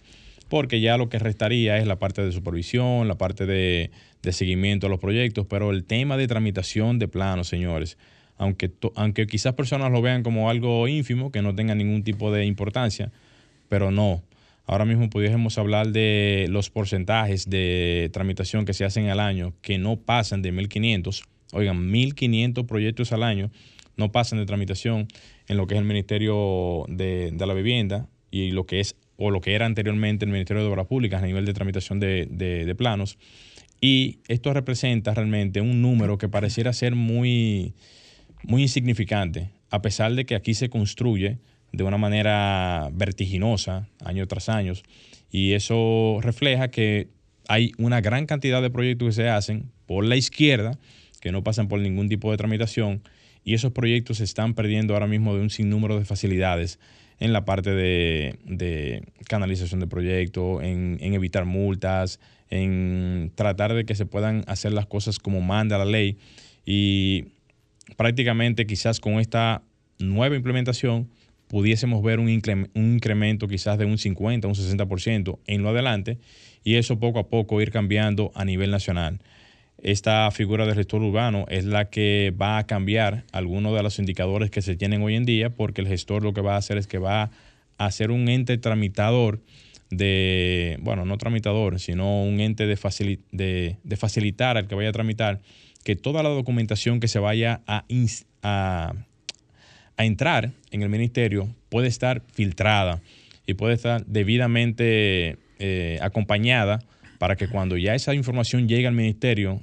porque 0.52 0.82
ya 0.82 0.98
lo 0.98 1.08
que 1.08 1.18
restaría 1.18 1.78
es 1.78 1.88
la 1.88 1.98
parte 1.98 2.22
de 2.22 2.34
supervisión, 2.34 3.08
la 3.08 3.16
parte 3.16 3.46
de, 3.46 3.90
seguimiento 4.32 4.88
a 4.88 4.90
los 4.90 5.00
proyectos, 5.00 5.48
pero 5.50 5.72
el 5.72 5.86
tema 5.86 6.18
de 6.18 6.28
tramitación 6.28 7.00
de 7.00 7.08
planos, 7.08 7.48
señores, 7.48 7.98
aunque, 8.38 8.70
aunque 8.96 9.28
quizás 9.28 9.54
personas 9.54 9.94
lo 9.94 10.02
vean 10.02 10.24
como 10.24 10.50
algo 10.50 10.90
ínfimo, 10.90 11.32
que 11.32 11.42
no 11.42 11.56
tenga 11.56 11.74
ningún 11.74 12.04
tipo 12.04 12.34
de 12.34 12.44
importancia, 12.44 13.14
pero 13.70 13.92
no. 13.92 14.24
Ahora 14.72 14.86
mismo 14.86 15.10
pudiésemos 15.10 15.58
hablar 15.58 15.90
de 15.90 16.48
los 16.50 16.70
porcentajes 16.70 17.50
de 17.50 18.10
tramitación 18.14 18.64
que 18.64 18.72
se 18.72 18.86
hacen 18.86 19.10
al 19.10 19.20
año, 19.20 19.54
que 19.62 19.78
no 19.78 19.98
pasan 19.98 20.42
de 20.42 20.54
1.500, 20.54 21.26
oigan, 21.52 21.92
1.500 21.92 22.66
proyectos 22.66 23.12
al 23.12 23.24
año 23.24 23.52
no 23.98 24.14
pasan 24.14 24.40
de 24.40 24.46
tramitación 24.46 25.10
en 25.50 25.58
lo 25.58 25.68
que 25.68 25.76
es 25.76 25.82
el 25.82 25.86
Ministerio 25.86 26.86
de, 26.88 27.32
de 27.34 27.46
la 27.46 27.54
Vivienda 27.54 28.08
y 28.32 28.52
lo 28.52 28.66
que 28.66 28.80
es 28.80 28.96
o 29.18 29.30
lo 29.30 29.42
que 29.42 29.56
era 29.56 29.66
anteriormente 29.66 30.24
el 30.24 30.32
Ministerio 30.32 30.64
de 30.64 30.70
Obras 30.70 30.88
Públicas 30.88 31.22
a 31.22 31.26
nivel 31.26 31.46
de 31.46 31.54
tramitación 31.54 32.00
de, 32.00 32.74
planos. 32.78 33.18
Y 33.82 34.20
esto 34.30 34.54
representa 34.54 35.14
realmente 35.14 35.60
un 35.60 35.82
número 35.82 36.18
que 36.18 36.30
pareciera 36.30 36.72
ser 36.72 36.96
muy, 36.96 37.74
muy 38.44 38.62
insignificante, 38.62 39.50
a 39.70 39.82
pesar 39.82 40.16
de 40.16 40.26
que 40.26 40.36
aquí 40.36 40.54
se 40.54 40.70
construye 40.70 41.40
de 41.72 41.84
una 41.84 41.98
manera 41.98 42.90
vertiginosa 42.94 43.88
año 44.04 44.28
tras 44.28 44.50
año. 44.50 44.74
Y 45.30 45.54
eso 45.54 46.20
refleja 46.22 46.70
que 46.70 47.08
hay 47.48 47.72
una 47.78 48.02
gran 48.02 48.26
cantidad 48.26 48.62
de 48.62 48.70
proyectos 48.70 49.08
que 49.08 49.14
se 49.14 49.30
hacen 49.30 49.72
por 49.86 50.06
la 50.06 50.16
izquierda, 50.16 50.78
que 51.22 51.32
no 51.32 51.44
pasan 51.44 51.68
por 51.68 51.80
ningún 51.80 52.10
tipo 52.10 52.32
de 52.32 52.38
tramitación, 52.38 53.02
y 53.44 53.54
esos 53.54 53.72
proyectos 53.72 54.18
se 54.18 54.24
están 54.24 54.54
perdiendo 54.54 54.94
ahora 54.94 55.08
mismo 55.08 55.36
de 55.36 55.42
un 55.42 55.50
sinnúmero 55.50 55.98
de 55.98 56.06
facilidades 56.06 56.80
en 57.20 57.34
la 57.34 57.46
parte 57.46 57.72
de, 57.72 59.04
canalización 59.28 59.80
de 59.80 59.88
proyectos, 59.88 60.64
en, 60.64 60.98
evitar 61.02 61.46
multas, 61.46 62.20
en 62.50 63.32
tratar 63.36 63.74
de 63.74 63.86
que 63.86 63.96
se 63.96 64.06
puedan 64.06 64.44
hacer 64.48 64.74
las 64.74 64.88
cosas 64.88 65.20
como 65.20 65.40
manda 65.40 65.78
la 65.78 65.86
ley. 65.86 66.18
Y 66.66 67.26
prácticamente 67.96 68.66
quizás 68.66 69.00
con 69.00 69.20
esta 69.20 69.62
nueva 70.00 70.36
implementación 70.36 71.10
pudiésemos 71.52 72.02
ver 72.02 72.22
un, 72.22 72.30
incremento 72.30 73.50
quizás 73.50 73.78
de 73.78 73.84
un 73.84 73.98
50, 73.98 74.48
un 74.48 74.56
60% 74.56 75.40
en 75.48 75.64
lo 75.64 75.68
adelante 75.68 76.18
y 76.64 76.76
eso 76.76 76.98
poco 76.98 77.20
a 77.20 77.28
poco 77.28 77.62
ir 77.62 77.72
cambiando 77.72 78.32
a 78.36 78.46
nivel 78.46 78.72
nacional. 78.72 79.20
Esta 79.84 80.32
figura 80.32 80.66
del 80.66 80.76
gestor 80.76 81.02
urbano 81.02 81.46
es 81.50 81.66
la 81.66 81.90
que 81.90 82.34
va 82.42 82.58
a 82.58 82.66
cambiar 82.68 83.26
algunos 83.34 83.76
de 83.76 83.84
los 83.84 84.00
indicadores 84.00 84.50
que 84.50 84.62
se 84.62 84.78
tienen 84.78 85.02
hoy 85.02 85.16
en 85.16 85.26
día, 85.26 85.50
porque 85.50 85.82
el 85.82 85.90
gestor 85.90 86.24
lo 86.24 86.32
que 86.32 86.40
va 86.40 86.54
a 86.54 86.58
hacer 86.58 86.78
es 86.78 86.88
que 86.88 87.00
va 87.00 87.32
a 87.78 87.92
ser 87.92 88.12
un 88.12 88.30
ente 88.30 88.58
tramitador 88.58 89.42
de, 89.90 90.78
bueno, 90.80 91.04
no 91.04 91.18
tramitador, 91.18 91.82
sino 91.82 92.24
un 92.24 92.40
ente 92.40 92.66
de, 92.66 92.80
de, 93.84 93.96
facilitar 93.98 94.56
al 94.56 94.70
que 94.70 94.76
vaya 94.76 94.88
a 94.88 94.94
tramitar 94.94 95.42
que 95.84 95.98
toda 95.98 96.24
la 96.24 96.30
documentación 96.30 97.02
que 97.02 97.10
se 97.10 97.20
vaya 97.20 97.60
a, 97.68 97.84
a, 98.42 98.94
entrar 99.98 100.52
en 100.72 100.82
el 100.82 100.90
ministerio 100.90 101.48
puede 101.70 101.88
estar 101.88 102.22
filtrada 102.34 103.02
y 103.46 103.54
puede 103.54 103.76
estar 103.76 104.06
debidamente 104.06 105.38
eh, 105.60 106.00
acompañada 106.02 106.82
para 107.18 107.36
que 107.36 107.48
cuando 107.48 107.78
ya 107.78 107.94
esa 107.94 108.14
información 108.16 108.68
llegue 108.68 108.88
al 108.88 108.96
ministerio, 108.96 109.62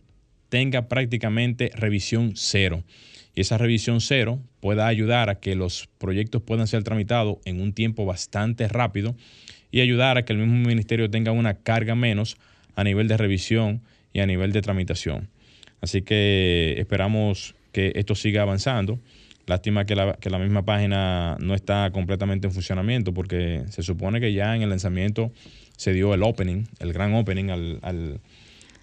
tenga 0.49 0.89
prácticamente 0.89 1.71
revisión 1.75 2.33
cero. 2.35 2.85
Y 3.35 3.41
esa 3.41 3.59
revisión 3.59 4.01
cero 4.01 4.41
pueda 4.61 4.87
ayudar 4.87 5.29
a 5.29 5.41
que 5.41 5.55
los 5.55 5.89
proyectos 5.99 6.43
puedan 6.43 6.67
ser 6.67 6.83
tramitados 6.83 7.39
en 7.45 7.61
un 7.61 7.73
tiempo 7.73 8.05
bastante 8.05 8.69
rápido 8.69 9.17
y 9.71 9.81
ayudar 9.81 10.19
a 10.19 10.25
que 10.25 10.33
el 10.33 10.39
mismo 10.39 10.69
ministerio 10.69 11.11
tenga 11.11 11.33
una 11.33 11.55
carga 11.55 11.95
menos 11.95 12.37
a 12.75 12.85
nivel 12.85 13.09
de 13.09 13.17
revisión 13.17 13.83
y 14.13 14.21
a 14.21 14.27
nivel 14.27 14.53
de 14.53 14.63
tramitación. 14.63 15.29
Así 15.81 16.03
que 16.03 16.77
esperamos 16.79 17.55
que 17.73 17.93
esto 17.97 18.15
siga 18.15 18.43
avanzando. 18.43 18.99
Lástima 19.49 19.85
que 19.85 19.97
la, 19.97 20.15
que 20.15 20.31
la 20.31 20.39
misma 20.39 20.65
página 20.65 21.37
no 21.41 21.55
está 21.55 21.91
completamente 21.91 22.47
en 22.47 22.53
funcionamiento 22.53 23.13
porque 23.13 23.65
se 23.71 23.83
supone 23.83 24.21
que 24.21 24.33
ya 24.33 24.55
en 24.55 24.63
el 24.63 24.71
lanzamiento 24.71 25.33
se 25.77 25.93
dio 25.93 26.15
el 26.15 26.23
opening, 26.23 26.67
el 26.79 26.93
gran 26.93 27.15
opening 27.15 27.51
al, 27.51 27.81
al, 27.83 28.21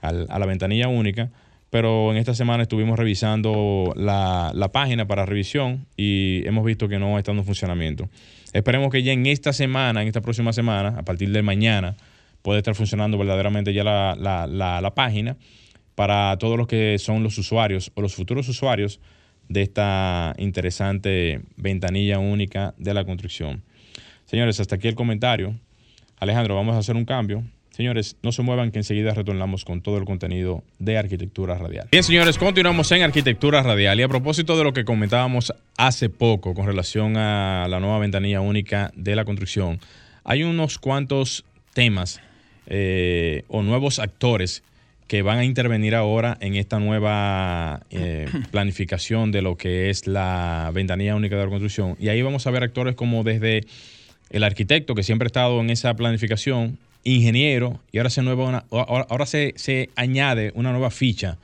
a 0.02 0.40
la 0.40 0.46
ventanilla 0.46 0.90
única 0.90 1.32
pero 1.76 2.12
en 2.12 2.18
esta 2.18 2.34
semana 2.34 2.64
estuvimos 2.64 2.98
revisando 2.98 3.94
la, 3.98 4.70
página 4.72 5.08
para 5.08 5.26
revisión 5.26 5.88
y 5.98 6.42
hemos 6.48 6.64
visto 6.64 6.88
que 6.88 7.00
no 7.00 7.18
está 7.18 7.34
en 7.34 7.44
funcionamiento. 7.44 8.08
Esperemos 8.54 8.90
que 8.92 9.04
ya 9.04 9.12
en 9.12 9.26
esta 9.26 9.52
semana, 9.52 10.02
en 10.02 10.08
esta 10.08 10.22
próxima 10.22 10.54
semana, 10.54 10.96
a 10.98 11.04
partir 11.04 11.32
de 11.32 11.42
mañana, 11.42 11.98
pueda 12.42 12.60
estar 12.60 12.76
funcionando 12.76 13.18
verdaderamente 13.18 13.74
ya 13.74 13.84
la, 13.84 14.92
página 14.96 15.36
para 15.96 16.38
todos 16.38 16.58
los 16.58 16.66
que 16.66 16.98
son 16.98 17.24
los 17.24 17.38
usuarios 17.38 17.92
o 17.96 18.02
los 18.02 18.16
futuros 18.16 18.48
usuarios 18.48 19.02
de 19.50 19.62
esta 19.62 20.34
interesante 20.38 21.42
ventanilla 21.58 22.20
única 22.20 22.74
de 22.78 22.94
la 22.94 23.06
construcción. 23.06 23.64
Señores, 24.26 24.60
hasta 24.60 24.76
aquí 24.76 24.88
el 24.88 24.96
comentario. 24.96 25.56
Alejandro, 26.20 26.56
vamos 26.56 26.76
a 26.76 26.80
hacer 26.80 26.96
un 26.96 27.06
cambio. 27.06 27.44
Señores, 27.76 28.16
no 28.24 28.32
se 28.32 28.42
muevan 28.42 28.72
que 28.72 28.80
enseguida 28.80 29.14
retornamos 29.14 29.66
con 29.66 29.82
todo 29.82 29.98
el 29.98 30.06
contenido 30.06 30.64
de 30.80 30.98
Arquitectura 30.98 31.58
Radial. 31.58 31.90
Bien, 31.92 32.04
señores, 32.04 32.38
continuamos 32.38 32.90
en 32.94 33.04
Arquitectura 33.04 33.62
Radial 33.64 34.00
y 34.00 34.04
a 34.04 34.08
propósito 34.08 34.58
de 34.58 34.64
lo 34.64 34.72
que 34.72 34.86
comentábamos 34.86 35.54
hace 35.76 36.10
poco 36.10 36.54
con 36.54 36.68
relación 36.68 37.18
a 37.18 37.68
la 37.70 37.82
nueva 37.82 38.00
ventanilla 38.00 38.40
única 38.40 38.92
de 38.96 39.18
la 39.18 39.26
construcción, 39.26 39.82
hay 40.24 40.44
unos 40.44 40.80
cuantos 40.80 41.44
temas 41.74 42.22
eh, 42.68 43.44
o 43.50 43.62
nuevos 43.62 44.00
actores 44.00 44.64
que 45.08 45.22
van 45.22 45.38
a 45.38 45.46
intervenir 45.46 45.96
ahora 45.96 46.38
en 46.42 46.56
esta 46.56 46.80
nueva 46.80 47.82
eh, 47.90 48.28
planificación 48.52 49.32
de 49.32 49.42
lo 49.42 49.58
que 49.58 49.90
es 49.90 50.08
la 50.08 50.72
ventanilla 50.74 51.16
única 51.16 51.36
de 51.36 51.44
la 51.44 51.50
construcción. 51.50 51.96
Y 52.00 52.10
ahí 52.10 52.22
vamos 52.22 52.48
a 52.48 52.52
ver 52.52 52.64
actores 52.64 52.96
como 52.96 53.24
desde 53.24 53.66
el 54.32 54.44
arquitecto, 54.44 54.96
que 54.96 55.04
siempre 55.04 55.28
ha 55.28 55.28
estado 55.28 55.62
en 55.62 55.70
esa 55.70 55.94
planificación, 55.96 56.78
ingeniero 57.06 57.80
y 57.92 58.00
ahora 58.00 58.10
se, 58.10 58.22
nueva 58.24 58.66
ahora, 58.72 59.26
se, 59.26 59.90
añade 59.96 60.52
una 60.56 60.72
nueva 60.72 60.90
ficha. 60.90 61.38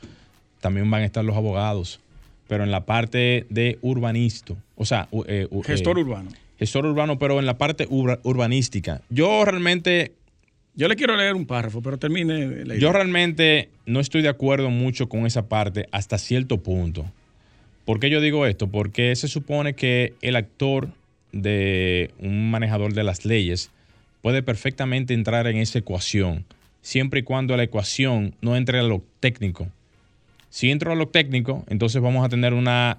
También 0.60 0.90
van 0.92 1.04
a 1.04 1.06
estar 1.06 1.24
los 1.24 1.38
abogados, 1.38 2.02
pero 2.48 2.64
en 2.64 2.72
la 2.72 2.86
parte 2.86 3.46
de 3.50 3.78
urbanista, 3.82 4.56
o 4.76 4.86
sea, 4.86 5.08
eh, 5.28 5.48
gestor 5.64 5.98
eh, 5.98 6.02
urbano. 6.02 6.32
Gestor 6.60 6.86
urbano, 6.86 7.18
pero 7.18 7.40
en 7.40 7.46
la 7.46 7.58
parte 7.58 7.88
urbanística. 7.90 9.02
Yo 9.10 9.46
realmente... 9.46 10.14
Yo 10.76 10.88
le 10.88 10.96
quiero 10.96 11.18
leer 11.18 11.36
un 11.36 11.46
párrafo, 11.46 11.82
pero 11.82 11.98
termine 11.98 12.66
la 12.66 12.76
idea. 12.76 12.78
Yo 12.78 12.94
realmente 12.94 13.70
no 13.86 14.00
estoy 14.00 14.22
de 14.22 14.30
acuerdo 14.30 14.70
mucho 14.70 15.10
con 15.10 15.26
esa 15.26 15.48
parte 15.50 15.88
hasta 15.92 16.18
cierto 16.18 16.58
punto. 16.64 17.06
¿Por 17.86 18.00
qué 18.00 18.10
yo 18.10 18.22
digo 18.22 18.46
esto? 18.46 18.68
Porque 18.68 19.16
se 19.16 19.28
supone 19.28 19.74
que 19.74 20.14
el 20.22 20.36
actor 20.36 20.90
de 21.32 22.12
un 22.20 22.52
manejador 22.52 22.94
de 22.94 23.04
las 23.04 23.26
leyes 23.26 23.72
puede 24.22 24.44
perfectamente 24.44 25.14
entrar 25.14 25.48
en 25.48 25.58
esa 25.58 25.80
ecuación, 25.80 26.46
siempre 26.82 27.22
y 27.22 27.24
cuando 27.24 27.58
la 27.58 27.64
ecuación 27.64 28.36
no 28.42 28.56
entre 28.56 28.80
a 28.80 28.84
lo 28.84 29.04
técnico. 29.20 29.68
Si 30.50 30.70
entro 30.70 30.92
a 30.92 30.96
lo 30.96 31.08
técnico, 31.08 31.66
entonces 31.70 32.02
vamos 32.02 32.26
a 32.26 32.30
tener 32.30 32.54
una, 32.54 32.98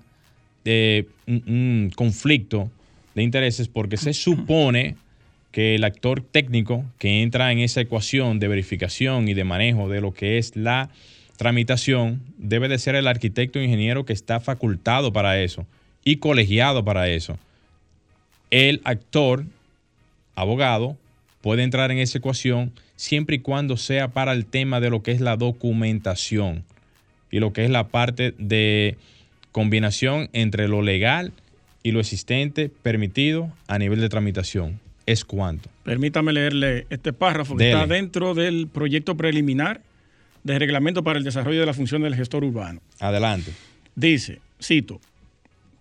eh, 0.64 1.06
un, 1.26 1.92
conflicto 1.94 2.70
de 3.14 3.22
intereses 3.22 3.68
porque 3.68 3.98
se 3.98 4.14
supone 4.14 4.96
que 5.52 5.74
el 5.74 5.84
actor 5.84 6.22
técnico 6.22 6.84
que 6.98 7.22
entra 7.22 7.52
en 7.52 7.58
esa 7.58 7.82
ecuación 7.82 8.40
de 8.40 8.48
verificación 8.48 9.28
y 9.28 9.34
de 9.34 9.44
manejo 9.44 9.88
de 9.88 10.00
lo 10.00 10.12
que 10.12 10.38
es 10.38 10.56
la 10.56 10.88
tramitación 11.36 12.22
debe 12.38 12.68
de 12.68 12.78
ser 12.78 12.94
el 12.94 13.06
arquitecto 13.06 13.58
o 13.58 13.62
ingeniero 13.62 14.04
que 14.04 14.14
está 14.14 14.40
facultado 14.40 15.12
para 15.12 15.40
eso 15.40 15.66
y 16.04 16.16
colegiado 16.16 16.84
para 16.84 17.08
eso. 17.08 17.38
El 18.50 18.80
actor, 18.84 19.44
abogado, 20.34 20.96
puede 21.42 21.62
entrar 21.62 21.90
en 21.90 21.98
esa 21.98 22.18
ecuación 22.18 22.72
siempre 22.96 23.36
y 23.36 23.40
cuando 23.40 23.76
sea 23.76 24.08
para 24.08 24.32
el 24.32 24.46
tema 24.46 24.80
de 24.80 24.90
lo 24.90 25.02
que 25.02 25.12
es 25.12 25.20
la 25.20 25.36
documentación 25.36 26.64
y 27.30 27.40
lo 27.40 27.52
que 27.52 27.64
es 27.64 27.70
la 27.70 27.88
parte 27.88 28.34
de 28.38 28.96
combinación 29.52 30.30
entre 30.32 30.68
lo 30.68 30.82
legal 30.82 31.32
y 31.82 31.90
lo 31.90 32.00
existente 32.00 32.70
permitido 32.82 33.52
a 33.66 33.78
nivel 33.78 34.00
de 34.00 34.08
tramitación. 34.08 34.81
¿Es 35.06 35.24
cuánto? 35.24 35.68
Permítame 35.82 36.32
leerle 36.32 36.86
este 36.90 37.12
párrafo 37.12 37.56
que 37.56 37.70
está 37.70 37.86
dentro 37.86 38.34
del 38.34 38.68
proyecto 38.68 39.16
preliminar 39.16 39.80
de 40.44 40.58
reglamento 40.58 41.02
para 41.02 41.18
el 41.18 41.24
desarrollo 41.24 41.60
de 41.60 41.66
la 41.66 41.74
función 41.74 42.02
del 42.02 42.14
gestor 42.14 42.44
urbano. 42.44 42.80
Adelante. 43.00 43.52
Dice, 43.94 44.40
cito, 44.60 45.00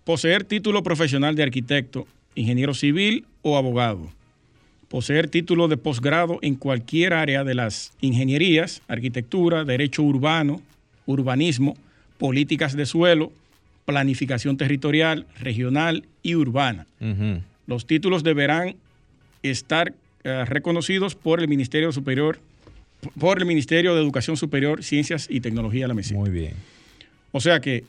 poseer 0.04 0.44
título 0.44 0.82
profesional 0.82 1.34
de 1.34 1.42
arquitecto, 1.42 2.06
ingeniero 2.34 2.74
civil 2.74 3.26
o 3.42 3.56
abogado. 3.56 4.10
Poseer 4.88 5.28
título 5.28 5.68
de 5.68 5.76
posgrado 5.78 6.38
en 6.42 6.54
cualquier 6.54 7.14
área 7.14 7.44
de 7.44 7.54
las 7.54 7.92
ingenierías, 8.00 8.82
arquitectura, 8.88 9.64
derecho 9.64 10.02
urbano, 10.02 10.60
urbanismo, 11.06 11.76
políticas 12.18 12.76
de 12.76 12.86
suelo, 12.86 13.32
planificación 13.84 14.56
territorial, 14.56 15.26
regional 15.40 16.04
y 16.22 16.34
urbana. 16.34 16.86
Los 17.66 17.86
títulos 17.86 18.22
deberán 18.22 18.76
estar 19.42 19.94
eh, 20.24 20.44
reconocidos 20.44 21.14
por 21.14 21.40
el 21.40 21.48
Ministerio 21.48 21.92
Superior, 21.92 22.38
por 23.18 23.38
el 23.38 23.44
Ministerio 23.44 23.94
de 23.94 24.00
Educación 24.00 24.36
Superior, 24.36 24.84
Ciencias 24.84 25.26
y 25.28 25.40
Tecnología 25.40 25.84
de 25.84 25.88
la 25.88 25.94
MESI. 25.94 26.14
Muy 26.14 26.30
bien. 26.30 26.54
O 27.32 27.40
sea 27.40 27.60
que 27.60 27.84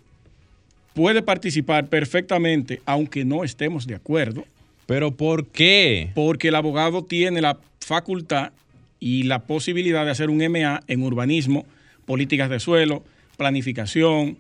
puede 0.94 1.22
participar 1.22 1.88
perfectamente, 1.88 2.82
aunque 2.86 3.26
no 3.26 3.44
estemos 3.44 3.86
de 3.86 3.96
acuerdo. 3.96 4.46
¿Pero 4.86 5.12
por 5.12 5.48
qué? 5.48 6.12
Porque 6.16 6.50
el 6.50 6.56
abogado 6.56 7.04
tiene 7.04 7.42
la 7.42 7.58
facultad 7.80 8.52
y 9.00 9.24
la 9.24 9.40
posibilidad 9.40 10.06
de 10.06 10.12
hacer 10.12 10.30
un 10.30 10.38
MA 10.50 10.82
en 10.88 11.04
urbanismo, 11.04 11.66
políticas 12.06 12.50
de 12.50 12.60
suelo, 12.60 13.04
planificación. 13.38 14.38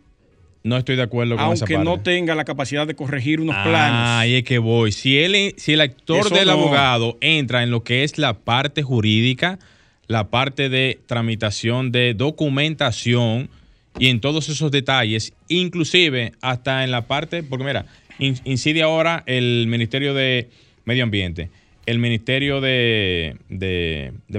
No 0.63 0.77
estoy 0.77 0.95
de 0.95 1.03
acuerdo 1.03 1.35
con 1.35 1.51
esa 1.51 1.65
parte. 1.65 1.83
no 1.83 1.99
tenga 1.99 2.35
la 2.35 2.45
capacidad 2.45 2.87
de 2.87 2.95
corregir 2.95 3.41
unos 3.41 3.55
ah, 3.57 3.63
planos. 3.63 3.99
Ahí 4.19 4.35
es 4.35 4.43
que 4.43 4.59
voy. 4.59 4.93
Si, 4.93 5.19
él, 5.19 5.53
si 5.57 5.73
el 5.73 5.81
actor 5.81 6.29
del 6.29 6.49
abogado 6.49 7.17
entra 7.19 7.63
en 7.63 7.71
lo 7.71 7.83
que 7.83 8.03
es 8.03 8.17
la 8.17 8.33
parte 8.33 8.81
jurídica, 8.81 9.59
la 10.07 10.29
parte 10.29 10.69
de 10.69 10.99
tramitación 11.05 11.91
de 11.91 12.13
documentación 12.13 13.49
y 13.99 14.07
en 14.07 14.21
todos 14.21 14.47
esos 14.47 14.71
detalles, 14.71 15.33
inclusive 15.49 16.31
hasta 16.41 16.85
en 16.85 16.91
la 16.91 17.07
parte, 17.07 17.43
porque 17.43 17.65
mira, 17.65 17.85
incide 18.17 18.83
ahora 18.83 19.23
el 19.25 19.67
Ministerio 19.67 20.13
de 20.13 20.49
Medio 20.85 21.03
Ambiente 21.03 21.49
el 21.85 21.99
Ministerio 21.99 22.61
de, 22.61 23.35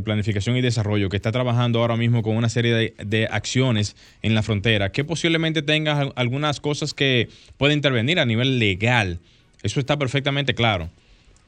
Planificación 0.04 0.56
y 0.56 0.60
Desarrollo, 0.60 1.08
que 1.08 1.16
está 1.16 1.32
trabajando 1.32 1.80
ahora 1.80 1.96
mismo 1.96 2.22
con 2.22 2.36
una 2.36 2.48
serie 2.48 2.94
de, 2.96 3.28
acciones 3.30 3.96
en 4.22 4.34
la 4.34 4.42
frontera, 4.42 4.92
que 4.92 5.04
posiblemente 5.04 5.62
tenga 5.62 6.10
algunas 6.14 6.60
cosas 6.60 6.94
que 6.94 7.28
pueden 7.58 7.78
intervenir 7.78 8.18
a 8.18 8.24
nivel 8.24 8.58
legal. 8.58 9.18
Eso 9.62 9.80
está 9.80 9.98
perfectamente 9.98 10.54
claro. 10.54 10.90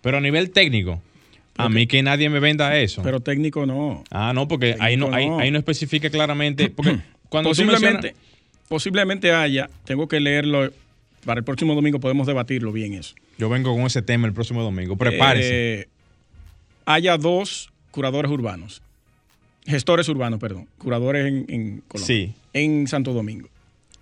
Pero 0.02 0.18
a 0.18 0.20
nivel 0.20 0.50
técnico, 0.50 1.02
a 1.56 1.68
mí 1.68 1.86
que 1.86 2.02
nadie 2.02 2.28
me 2.28 2.40
venda 2.40 2.76
eso. 2.78 3.02
Pero 3.02 3.20
técnico 3.20 3.66
no. 3.66 4.04
Ah, 4.10 4.32
no, 4.34 4.46
porque 4.48 4.76
ahí 4.78 4.96
no, 4.96 5.12
Ahí, 5.14 5.50
no 5.50 5.58
especifica 5.58 6.10
claramente. 6.10 6.70
Porque 6.70 6.98
cuando 7.28 7.50
posiblemente, 7.50 8.14
posiblemente 8.68 9.32
haya, 9.32 9.70
tengo 9.84 10.08
que 10.08 10.20
leerlo 10.20 10.70
para 11.26 11.40
el 11.40 11.44
próximo 11.44 11.74
domingo 11.74 12.00
podemos 12.00 12.26
debatirlo 12.26 12.72
bien 12.72 12.94
eso. 12.94 13.14
Yo 13.36 13.50
vengo 13.50 13.74
con 13.74 13.84
ese 13.84 14.00
tema 14.00 14.26
el 14.26 14.32
próximo 14.32 14.62
domingo. 14.62 14.96
Prepárese. 14.96 15.80
Eh, 15.80 15.88
haya 16.86 17.18
dos 17.18 17.70
curadores 17.90 18.30
urbanos, 18.30 18.80
gestores 19.66 20.08
urbanos, 20.08 20.38
perdón, 20.38 20.68
curadores 20.78 21.26
en, 21.26 21.82
Colombia, 21.88 22.06
sí. 22.06 22.34
en 22.52 22.86
Santo 22.86 23.12
Domingo. 23.12 23.48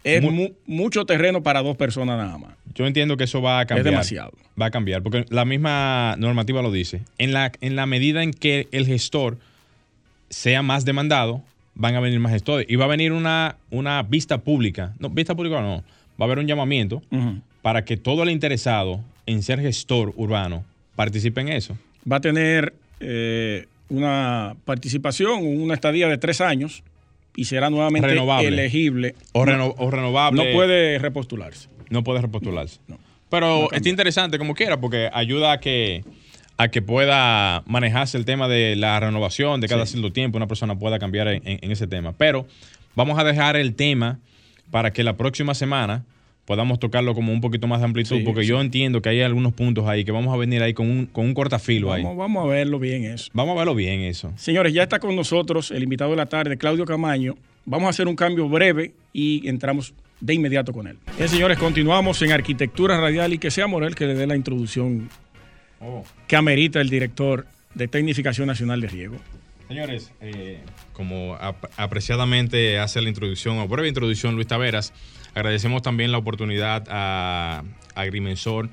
Es 0.04 0.22
mucho 0.66 1.06
terreno 1.06 1.42
para 1.42 1.62
dos 1.62 1.78
personas 1.78 2.18
nada 2.18 2.36
más. 2.36 2.52
Yo 2.74 2.86
entiendo 2.86 3.16
que 3.16 3.24
eso 3.24 3.40
va 3.40 3.60
a 3.60 3.64
cambiar. 3.64 3.86
Es 3.86 3.90
demasiado. 3.90 4.32
Va 4.60 4.66
a 4.66 4.70
cambiar, 4.70 5.02
porque 5.02 5.24
la 5.30 5.46
misma 5.46 6.14
normativa 6.18 6.60
lo 6.60 6.70
dice. 6.70 7.00
En 7.16 7.32
la, 7.32 7.52
en 7.62 7.74
la 7.74 7.86
medida 7.86 8.22
en 8.22 8.32
que 8.32 8.68
el 8.70 8.84
gestor 8.84 9.38
sea 10.28 10.60
más 10.60 10.84
demandado, 10.84 11.42
van 11.74 11.94
a 11.94 12.00
venir 12.00 12.20
más 12.20 12.32
gestores. 12.32 12.66
Y 12.68 12.76
va 12.76 12.84
a 12.84 12.88
venir 12.88 13.12
una, 13.12 13.56
una 13.70 14.02
vista 14.02 14.42
pública. 14.42 14.92
No, 14.98 15.08
vista 15.08 15.34
pública 15.34 15.62
no 15.62 15.82
va 16.20 16.24
a 16.24 16.24
haber 16.24 16.38
un 16.38 16.46
llamamiento 16.46 17.02
para 17.62 17.84
que 17.84 17.96
todo 17.96 18.22
el 18.22 18.30
interesado 18.30 19.00
en 19.26 19.42
ser 19.42 19.60
gestor 19.60 20.12
urbano 20.16 20.64
participe 20.96 21.40
en 21.40 21.48
eso. 21.48 21.76
Va 22.10 22.16
a 22.16 22.20
tener 22.20 22.74
eh, 23.00 23.66
una 23.88 24.56
participación, 24.64 25.44
una 25.44 25.74
estadía 25.74 26.08
de 26.08 26.18
tres 26.18 26.40
años 26.40 26.82
y 27.36 27.46
será 27.46 27.70
nuevamente 27.70 28.08
elegible. 28.42 29.14
O, 29.32 29.44
renovable. 29.44 30.44
No 30.44 30.52
puede 30.52 30.98
repostularse. 30.98 31.68
No 31.90 32.04
puede 32.04 32.20
repostularse. 32.20 32.80
Pero 33.30 33.72
es 33.72 33.84
interesante 33.86 34.38
como 34.38 34.54
quiera 34.54 34.80
porque 34.80 35.10
ayuda 35.12 35.52
a 35.52 35.60
que 35.60 36.04
a 36.56 36.68
que 36.68 36.82
pueda 36.82 37.64
manejarse 37.66 38.16
el 38.16 38.24
tema 38.24 38.46
de 38.46 38.76
la 38.76 39.00
renovación 39.00 39.60
de 39.60 39.66
cada 39.66 39.86
cierto 39.86 40.12
tiempo, 40.12 40.36
una 40.36 40.46
persona 40.46 40.78
pueda 40.78 41.00
cambiar 41.00 41.26
en 41.28 41.70
ese 41.72 41.88
tema. 41.88 42.12
Pero 42.12 42.46
vamos 42.94 43.18
a 43.18 43.24
dejar 43.24 43.56
el 43.56 43.74
tema 43.74 44.20
para 44.70 44.92
que 44.92 45.04
la 45.04 45.16
próxima 45.16 45.54
semana 45.54 46.04
podamos 46.44 46.78
tocarlo 46.78 47.14
como 47.14 47.32
un 47.32 47.40
poquito 47.40 47.66
más 47.66 47.80
de 47.80 47.86
amplitud, 47.86 48.22
porque 48.24 48.44
yo 48.44 48.60
entiendo 48.60 49.00
que 49.00 49.08
hay 49.08 49.22
algunos 49.22 49.52
puntos 49.52 49.86
ahí 49.88 50.04
que 50.04 50.12
vamos 50.12 50.34
a 50.34 50.36
venir 50.36 50.62
ahí 50.62 50.74
con 50.74 50.90
un, 50.90 51.06
con 51.06 51.24
un 51.24 51.34
cortafilo 51.34 51.92
ahí. 51.92 52.02
Vamos 52.02 52.44
a 52.44 52.48
verlo 52.48 52.78
bien 52.78 53.04
eso. 53.04 53.30
Vamos 53.32 53.54
a 53.54 53.58
verlo 53.58 53.74
bien 53.74 54.00
eso. 54.00 54.32
Señores, 54.36 54.74
ya 54.74 54.82
está 54.82 54.98
con 54.98 55.16
nosotros 55.16 55.70
el 55.70 55.82
invitado 55.82 56.10
de 56.10 56.16
la 56.16 56.26
tarde, 56.26 56.56
Claudio 56.56 56.84
Camaño. 56.84 57.34
Vamos 57.64 57.86
a 57.86 57.90
hacer 57.90 58.08
un 58.08 58.16
cambio 58.16 58.48
breve 58.48 58.92
y 59.12 59.48
entramos 59.48 59.94
de 60.20 60.34
inmediato 60.34 60.72
con 60.72 60.86
él. 60.86 60.98
Bien, 61.16 61.28
señores, 61.28 61.58
continuamos 61.58 62.20
en 62.22 62.32
Arquitectura 62.32 63.00
Radial 63.00 63.32
y 63.32 63.38
que 63.38 63.50
sea 63.50 63.66
Morel 63.66 63.94
que 63.94 64.06
le 64.06 64.14
dé 64.14 64.26
la 64.26 64.36
introducción 64.36 65.08
oh. 65.80 66.04
que 66.26 66.36
amerita 66.36 66.80
el 66.80 66.90
director 66.90 67.46
de 67.74 67.88
Tecnificación 67.88 68.46
Nacional 68.46 68.80
de 68.80 68.88
Riego. 68.88 69.16
Señores, 69.68 70.12
eh, 70.20 70.60
como 70.92 71.38
apreciadamente 71.76 72.78
hace 72.78 73.00
la 73.00 73.08
introducción, 73.08 73.58
o 73.58 73.66
breve 73.66 73.88
introducción, 73.88 74.34
Luis 74.34 74.46
Taveras, 74.46 74.92
agradecemos 75.34 75.82
también 75.82 76.12
la 76.12 76.18
oportunidad 76.18 76.84
a, 76.88 77.64
Agrimensor 77.94 78.68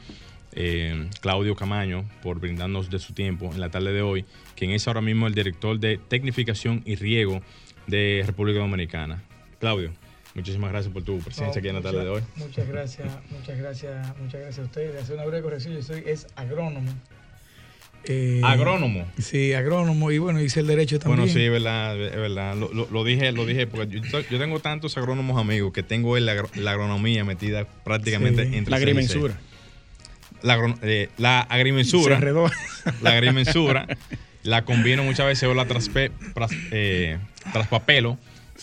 eh, 0.53 1.07
Claudio 1.21 1.55
Camaño 1.55 2.09
por 2.21 2.39
brindarnos 2.39 2.89
de 2.89 2.99
su 2.99 3.13
tiempo 3.13 3.51
en 3.53 3.61
la 3.61 3.69
tarde 3.69 3.93
de 3.93 4.01
hoy, 4.01 4.25
quien 4.55 4.71
es 4.71 4.87
ahora 4.87 5.01
mismo 5.01 5.27
el 5.27 5.33
director 5.33 5.79
de 5.79 5.97
Tecnificación 5.97 6.81
y 6.85 6.95
Riego 6.95 7.41
de 7.87 8.23
República 8.25 8.59
Dominicana. 8.59 9.23
Claudio. 9.59 9.93
Muchísimas 10.33 10.71
gracias 10.71 10.93
por 10.93 11.03
tu 11.03 11.19
presencia 11.19 11.59
aquí 11.59 11.67
en 11.67 11.75
la 11.75 11.81
tarde 11.81 12.03
de 12.03 12.09
hoy. 12.09 12.21
Muchas 12.37 12.67
gracias, 12.67 13.11
muchas 13.29 13.57
gracias, 13.57 14.17
muchas 14.17 14.41
gracias 14.41 14.59
a 14.59 14.63
ustedes. 14.63 15.03
Hacer 15.03 15.15
una 15.15 15.25
breve 15.25 15.43
corrección, 15.43 15.73
yo 15.73 15.81
soy 15.81 16.03
es 16.05 16.27
agrónomo 16.35 16.91
eh, 18.05 18.41
agrónomo. 18.43 19.05
Sí, 19.19 19.53
agrónomo 19.53 20.11
y 20.11 20.17
bueno, 20.17 20.41
hice 20.41 20.61
el 20.61 20.67
derecho 20.67 20.99
también. 20.99 21.19
Bueno, 21.19 21.33
sí, 21.33 21.43
es 21.43 21.51
verdad, 21.51 21.99
es 22.01 22.15
verdad. 22.15 22.55
Lo, 22.55 23.03
dije, 23.03 23.31
lo 23.31 23.45
dije 23.45 23.67
porque 23.67 24.01
yo, 24.01 24.39
tengo 24.39 24.59
tantos 24.59 24.97
agrónomos 24.97 25.39
amigos 25.39 25.73
que 25.73 25.83
tengo 25.83 26.17
la, 26.17 26.31
agronomía 26.31 27.23
metida 27.23 27.65
prácticamente 27.83 28.43
entre 28.43 28.71
la 28.71 28.77
agrimensura. 28.77 29.39
La, 30.41 30.75
eh, 30.81 31.09
la 31.17 31.41
agrimensura. 31.41 32.19
la 33.01 33.11
agrimensura 33.11 33.87
la 34.43 34.65
combino 34.65 35.03
muchas 35.03 35.27
veces 35.27 35.47
o 35.47 35.53
la 35.53 35.65
traspe, 35.65 36.11
eh, 36.71 37.17
traspapelo 37.53 38.17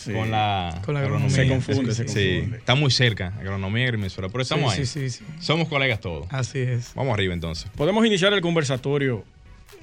con 0.05 0.31
la, 0.31 0.81
con 0.85 0.93
la 0.93 1.01
agronomía. 1.01 1.29
Se 1.29 1.47
confunde, 1.47 1.93
se 1.93 2.05
confunde. 2.05 2.47
Sí, 2.47 2.55
está 2.55 2.75
muy 2.75 2.91
cerca, 2.91 3.33
agronomía 3.39 3.83
y 3.83 3.85
agrimensura, 3.85 4.29
pero 4.29 4.41
estamos 4.41 4.73
ahí. 4.73 4.85
Sí, 4.85 5.09
sí, 5.09 5.23
Somos 5.39 5.67
colegas 5.67 5.99
todos. 5.99 6.27
Así 6.29 6.59
es. 6.59 6.93
Vamos 6.95 7.13
arriba 7.13 7.33
entonces. 7.33 7.69
Podemos 7.75 8.05
iniciar 8.05 8.33
el 8.33 8.41
conversatorio 8.41 9.23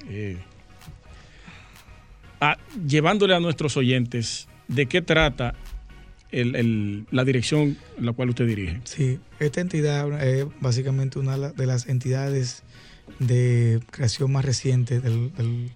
eh, 0.09 0.37
llevándole 2.87 3.35
a 3.35 3.39
nuestros 3.39 3.77
oyentes 3.77 4.47
de 4.67 4.85
qué 4.85 5.01
trata 5.01 5.55
la 6.31 7.23
dirección 7.23 7.77
en 7.97 8.05
la 8.05 8.11
cual 8.13 8.29
usted 8.29 8.45
dirige. 8.45 8.81
Sí, 8.83 9.19
esta 9.39 9.61
entidad 9.61 10.21
es 10.21 10.45
básicamente 10.59 11.19
una 11.19 11.37
de 11.37 11.65
las 11.65 11.87
entidades 11.87 12.63
de 13.19 13.79
creación 13.91 14.31
más 14.31 14.43
reciente 14.43 14.99
del, 14.99 15.71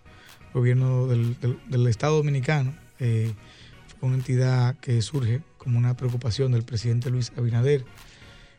gobierno 0.54 1.08
del, 1.08 1.88
Estado 1.88 2.18
Dominicano. 2.18 2.74
Eh, 3.00 3.32
una 4.02 4.16
entidad 4.16 4.76
que 4.80 5.02
surge 5.02 5.42
como 5.58 5.78
una 5.78 5.96
preocupación 5.96 6.52
del 6.52 6.64
presidente 6.64 7.10
Luis 7.10 7.32
Abinader. 7.38 7.86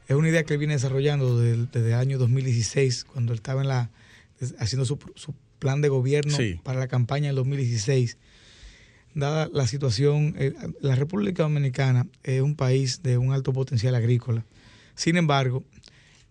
Es 0.08 0.16
una 0.16 0.28
idea 0.28 0.44
que 0.44 0.54
él 0.54 0.58
viene 0.58 0.74
desarrollando 0.74 1.38
desde, 1.38 1.88
el 1.88 1.94
año 1.94 2.18
2016, 2.18 3.04
cuando 3.04 3.32
él 3.32 3.38
estaba 3.38 3.62
en 3.62 3.68
la, 3.68 3.90
haciendo 4.58 4.84
su, 4.84 4.98
plan 5.58 5.80
de 5.80 5.88
gobierno 5.88 6.36
para 6.64 6.80
la 6.80 6.88
campaña 6.88 7.28
del 7.28 7.36
2016, 7.36 8.18
dada 9.14 9.48
la 9.52 9.66
situación, 9.66 10.34
eh, 10.36 10.52
la 10.80 10.96
República 10.96 11.44
Dominicana 11.44 12.08
es 12.24 12.42
un 12.42 12.56
país 12.56 13.02
de 13.02 13.16
un 13.18 13.32
alto 13.32 13.52
potencial 13.52 13.94
agrícola. 13.94 14.44
Sin 14.96 15.16
embargo, 15.16 15.62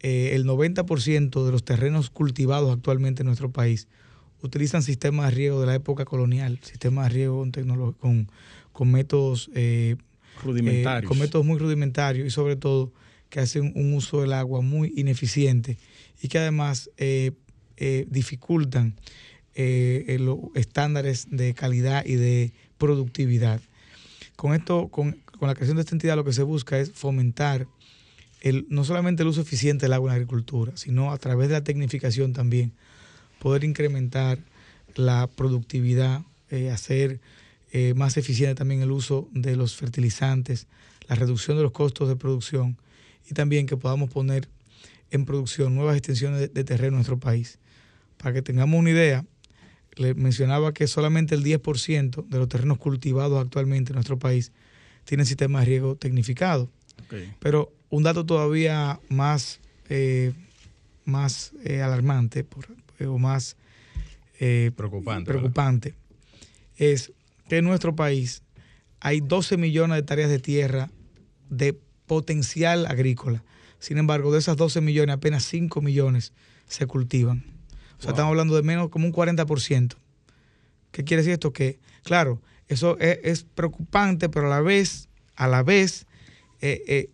eh, 0.02 0.32
el 0.34 0.46
90% 0.46 1.46
de 1.46 1.52
los 1.52 1.64
terrenos 1.64 2.10
cultivados 2.10 2.74
actualmente 2.76 3.22
en 3.22 3.28
nuestro 3.28 3.52
país 3.52 3.88
utilizan 4.42 4.82
sistemas 4.82 5.30
de 5.30 5.36
riego 5.36 5.62
de 5.62 5.68
la 5.68 5.76
época 5.76 6.06
colonial, 6.06 6.60
sistemas 6.64 7.06
de 7.06 7.14
riego 7.14 7.48
con, 8.00 8.30
con, 8.72 8.92
métodos 8.92 9.50
eh, 9.54 9.96
rudimentarios. 10.44 11.10
con 11.10 11.20
métodos 11.20 11.46
muy 11.46 11.60
rudimentarios 11.60 12.28
y 12.28 12.32
sobre 12.32 12.56
todo 12.56 12.92
que 13.30 13.40
hacen 13.40 13.72
un 13.76 13.94
uso 13.94 14.22
del 14.22 14.34
agua 14.34 14.62
muy 14.62 14.94
ineficiente 14.96 15.78
y 16.22 16.28
que 16.28 16.38
además 16.40 16.90
dificultan 18.08 18.96
los 19.56 20.38
estándares 20.54 21.28
de 21.32 21.54
calidad 21.54 22.06
y 22.06 22.16
de 22.16 22.54
productividad. 22.78 23.62
Con 24.36 24.56
esto, 24.56 24.88
con, 24.90 25.22
la 25.40 25.54
creación 25.54 25.78
de 25.78 25.82
esta 25.82 25.96
entidad, 25.96 26.16
lo 26.16 26.24
que 26.24 26.34
se 26.34 26.44
busca 26.44 26.80
es 26.80 26.92
fomentar 26.92 27.68
el, 28.42 28.66
no 28.70 28.84
solamente 28.84 29.22
el 29.22 29.30
uso 29.30 29.42
eficiente 29.42 29.86
del 29.86 29.94
agua 29.94 30.10
en 30.10 30.14
la 30.14 30.16
agricultura, 30.16 30.74
sino 30.76 31.12
a 31.12 31.18
través 31.18 31.48
de 31.50 31.54
la 31.54 31.64
tecnificación 31.64 32.34
también 32.34 32.74
poder 33.40 33.64
incrementar 33.64 34.40
la 34.96 35.28
productividad, 35.28 36.24
eh, 36.50 36.72
hacer 36.72 37.20
eh, 37.72 37.94
más 37.96 38.18
eficiente 38.18 38.56
también 38.56 38.82
el 38.82 38.92
uso 38.92 39.30
de 39.32 39.56
los 39.56 39.76
fertilizantes, 39.76 40.68
la 41.08 41.16
reducción 41.16 41.56
de 41.58 41.64
los 41.64 41.72
costos 41.72 42.10
de 42.10 42.16
producción 42.16 42.78
y 43.30 43.34
también 43.34 43.66
que 43.66 43.78
podamos 43.78 44.10
poner 44.10 44.50
en 45.10 45.26
producción 45.26 45.76
nuevas 45.76 45.96
extensiones 45.96 46.40
de, 46.40 46.48
de 46.50 46.64
terreno 46.64 46.90
en 46.90 46.96
nuestro 46.96 47.20
país. 47.20 47.60
Para 48.18 48.34
que 48.34 48.42
tengamos 48.42 48.78
una 48.78 48.90
idea, 48.90 49.26
le 49.96 50.14
mencionaba 50.14 50.74
que 50.74 50.88
solamente 50.88 51.36
el 51.36 51.44
10% 51.44 52.28
de 52.28 52.38
los 52.38 52.50
terrenos 52.50 52.78
cultivados 52.78 53.42
actualmente 53.42 53.92
en 53.92 53.96
nuestro 53.96 54.20
país 54.20 54.52
tienen 55.06 55.26
sistemas 55.26 55.62
de 55.62 55.66
riego 55.68 55.96
tecnificado. 55.96 56.70
Pero 57.40 57.74
un 57.90 58.04
dato 58.04 58.26
todavía 58.26 59.00
más, 59.10 59.60
eh, 59.90 60.34
más 61.04 61.52
eh, 61.64 61.82
alarmante 61.82 62.46
o 63.06 63.18
más 63.18 63.58
preocupante, 64.76 65.26
preocupante 65.26 65.96
es 66.78 67.12
que 67.52 67.58
en 67.58 67.66
nuestro 67.66 67.98
país 67.98 68.44
hay 69.02 69.20
12 69.20 69.58
millones 69.58 69.96
de 69.96 70.00
hectáreas 70.00 70.30
de 70.30 70.40
tierra 70.40 70.90
de 71.50 71.78
potencial 72.06 72.86
agrícola. 72.86 73.44
Sin 73.78 73.98
embargo, 73.98 74.32
de 74.32 74.40
esas 74.40 74.56
12 74.56 74.80
millones, 74.80 75.14
apenas 75.14 75.44
5 75.44 75.82
millones 75.82 76.32
se 76.70 76.88
cultivan. 76.88 77.44
O 78.00 78.02
sea, 78.02 78.12
estamos 78.12 78.30
hablando 78.30 78.56
de 78.56 78.64
menos 78.64 78.88
como 78.88 79.06
un 79.06 79.12
40%. 79.12 79.96
¿Qué 80.92 81.04
quiere 81.04 81.24
decir 81.24 81.34
esto? 81.34 81.52
Que, 81.52 81.82
claro, 82.04 82.42
eso 82.70 82.98
es, 83.00 83.44
preocupante, 83.44 84.30
pero 84.30 84.48
a 84.48 84.50
la 84.50 84.62
vez, 84.62 85.10
a 85.36 85.50
la 85.50 85.62
vez, 85.62 86.06
eh, 86.62 86.82
eh, 86.88 87.10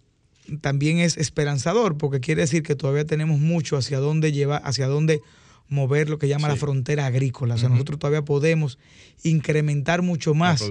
también 0.62 1.00
es 1.00 1.18
esperanzador, 1.18 1.98
porque 1.98 2.20
quiere 2.20 2.42
decir 2.42 2.62
que 2.62 2.76
todavía 2.76 3.06
tenemos 3.06 3.40
mucho 3.40 3.76
hacia 3.76 3.98
dónde 3.98 4.32
llevar, 4.32 4.62
hacia 4.64 4.86
dónde 4.86 5.20
mover 5.70 6.10
lo 6.10 6.18
que 6.18 6.28
llama 6.28 6.48
la 6.48 6.56
frontera 6.56 7.06
agrícola. 7.06 7.56
O 7.56 7.58
sea, 7.58 7.70
nosotros 7.70 8.00
todavía 8.00 8.24
podemos 8.24 8.78
incrementar 9.24 10.02
mucho 10.02 10.34
más 10.34 10.64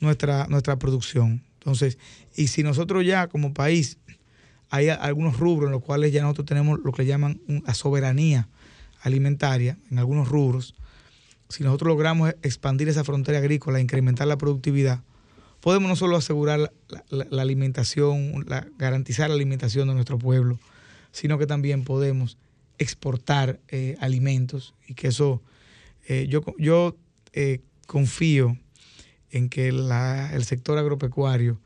Nuestra, 0.00 0.46
nuestra 0.48 0.78
producción. 0.78 1.42
Entonces, 1.58 1.98
y 2.36 2.48
si 2.48 2.62
nosotros 2.62 3.06
ya 3.06 3.26
como 3.28 3.54
país 3.54 3.98
hay 4.70 4.88
algunos 4.88 5.38
rubros 5.38 5.68
en 5.68 5.72
los 5.72 5.82
cuales 5.82 6.12
ya 6.12 6.22
nosotros 6.22 6.46
tenemos 6.46 6.80
lo 6.82 6.92
que 6.92 7.06
llaman 7.06 7.40
la 7.64 7.74
soberanía 7.74 8.48
alimentaria 9.02 9.78
en 9.90 9.98
algunos 9.98 10.28
rubros, 10.28 10.74
si 11.48 11.62
nosotros 11.62 11.88
logramos 11.88 12.34
expandir 12.42 12.88
esa 12.88 13.04
frontera 13.04 13.38
agrícola, 13.38 13.80
incrementar 13.80 14.26
la 14.26 14.36
productividad, 14.36 15.00
podemos 15.60 15.88
no 15.88 15.96
solo 15.96 16.16
asegurar 16.16 16.72
la, 17.08 17.42
alimentación, 17.42 18.44
garantizar 18.76 19.28
la 19.28 19.36
alimentación 19.36 19.88
de 19.88 19.94
nuestro 19.94 20.18
pueblo, 20.18 20.58
sino 21.12 21.38
que 21.38 21.46
también 21.46 21.84
podemos 21.84 22.36
exportar 22.78 23.60
eh, 23.68 23.96
alimentos 24.00 24.74
y 24.86 24.94
que 24.94 25.08
eso, 25.08 25.42
eh, 26.08 26.26
yo, 26.28 26.42
yo 26.58 26.96
eh, 27.32 27.60
confío 27.86 28.58
en 29.30 29.48
que 29.48 29.68
el 29.68 30.44
sector 30.44 30.78
agropecuario 30.78 31.60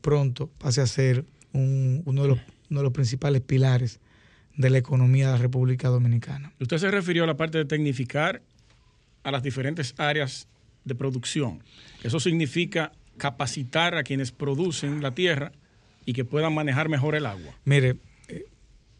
pronto 0.00 0.48
pase 0.58 0.80
a 0.80 0.86
ser 0.86 1.24
uno, 1.52 2.22
de 2.22 2.28
los, 2.28 2.38
uno 2.70 2.80
de 2.80 2.84
los 2.84 2.92
principales 2.92 3.40
pilares 3.40 4.00
de 4.56 4.68
la 4.68 4.78
economía 4.78 5.26
de 5.26 5.32
la 5.32 5.38
República 5.38 5.88
Dominicana. 5.88 6.52
Usted 6.60 6.78
se 6.78 6.90
refirió 6.90 7.24
a 7.24 7.26
la 7.26 7.36
parte 7.36 7.58
de 7.58 7.64
tecnificar 7.64 8.42
a 9.22 9.30
las 9.30 9.42
diferentes 9.42 9.94
áreas 9.96 10.48
de 10.84 10.94
producción. 10.94 11.62
Eso 12.02 12.20
significa 12.20 12.92
capacitar 13.16 13.96
a 13.96 14.02
quienes 14.02 14.32
producen 14.32 15.02
la 15.02 15.14
tierra 15.14 15.52
y 16.04 16.12
que 16.12 16.24
puedan 16.24 16.52
manejar 16.52 16.88
mejor 16.88 17.14
el 17.14 17.26
agua. 17.26 17.54
Mire, 17.64 17.96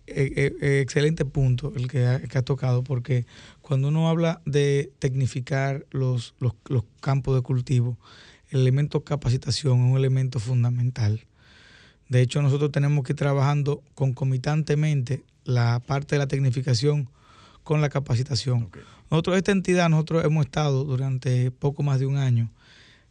eh, 0.07 0.33
eh, 0.37 0.57
eh, 0.61 0.81
excelente 0.81 1.25
punto 1.25 1.73
el 1.77 1.89
que 1.89 2.07
ha, 2.07 2.43
tocado, 2.43 2.83
porque 2.83 3.27
cuando 3.61 3.89
uno 3.89 4.09
habla 4.09 4.41
de 4.45 4.93
tecnificar 4.99 5.87
los, 5.91 6.35
los, 6.41 6.55
los 6.69 6.85
campos 7.01 7.35
de 7.37 7.43
cultivo, 7.43 7.99
el 8.51 8.61
elemento 8.61 9.05
capacitación 9.05 9.79
es 9.79 9.93
un 9.93 9.97
elemento 9.97 10.41
fundamental. 10.41 11.21
De 12.09 12.21
hecho, 12.21 12.43
nosotros 12.43 12.73
tenemos 12.73 13.05
que 13.05 13.13
ir 13.13 13.17
trabajando 13.17 13.83
concomitantemente 13.95 15.23
la 15.45 15.81
parte 15.81 16.17
de 16.17 16.19
la 16.19 16.29
tecnificación 16.29 17.09
con 17.63 17.81
la 17.81 17.89
capacitación. 17.89 18.71
Nosotros, 19.11 19.37
esta 19.37 19.53
entidad, 19.53 19.89
nosotros 19.89 20.25
hemos 20.25 20.45
estado 20.47 20.85
durante 20.85 21.51
poco 21.51 21.83
más 21.83 22.01
de 22.01 22.07
un 22.07 22.17
año 22.17 22.51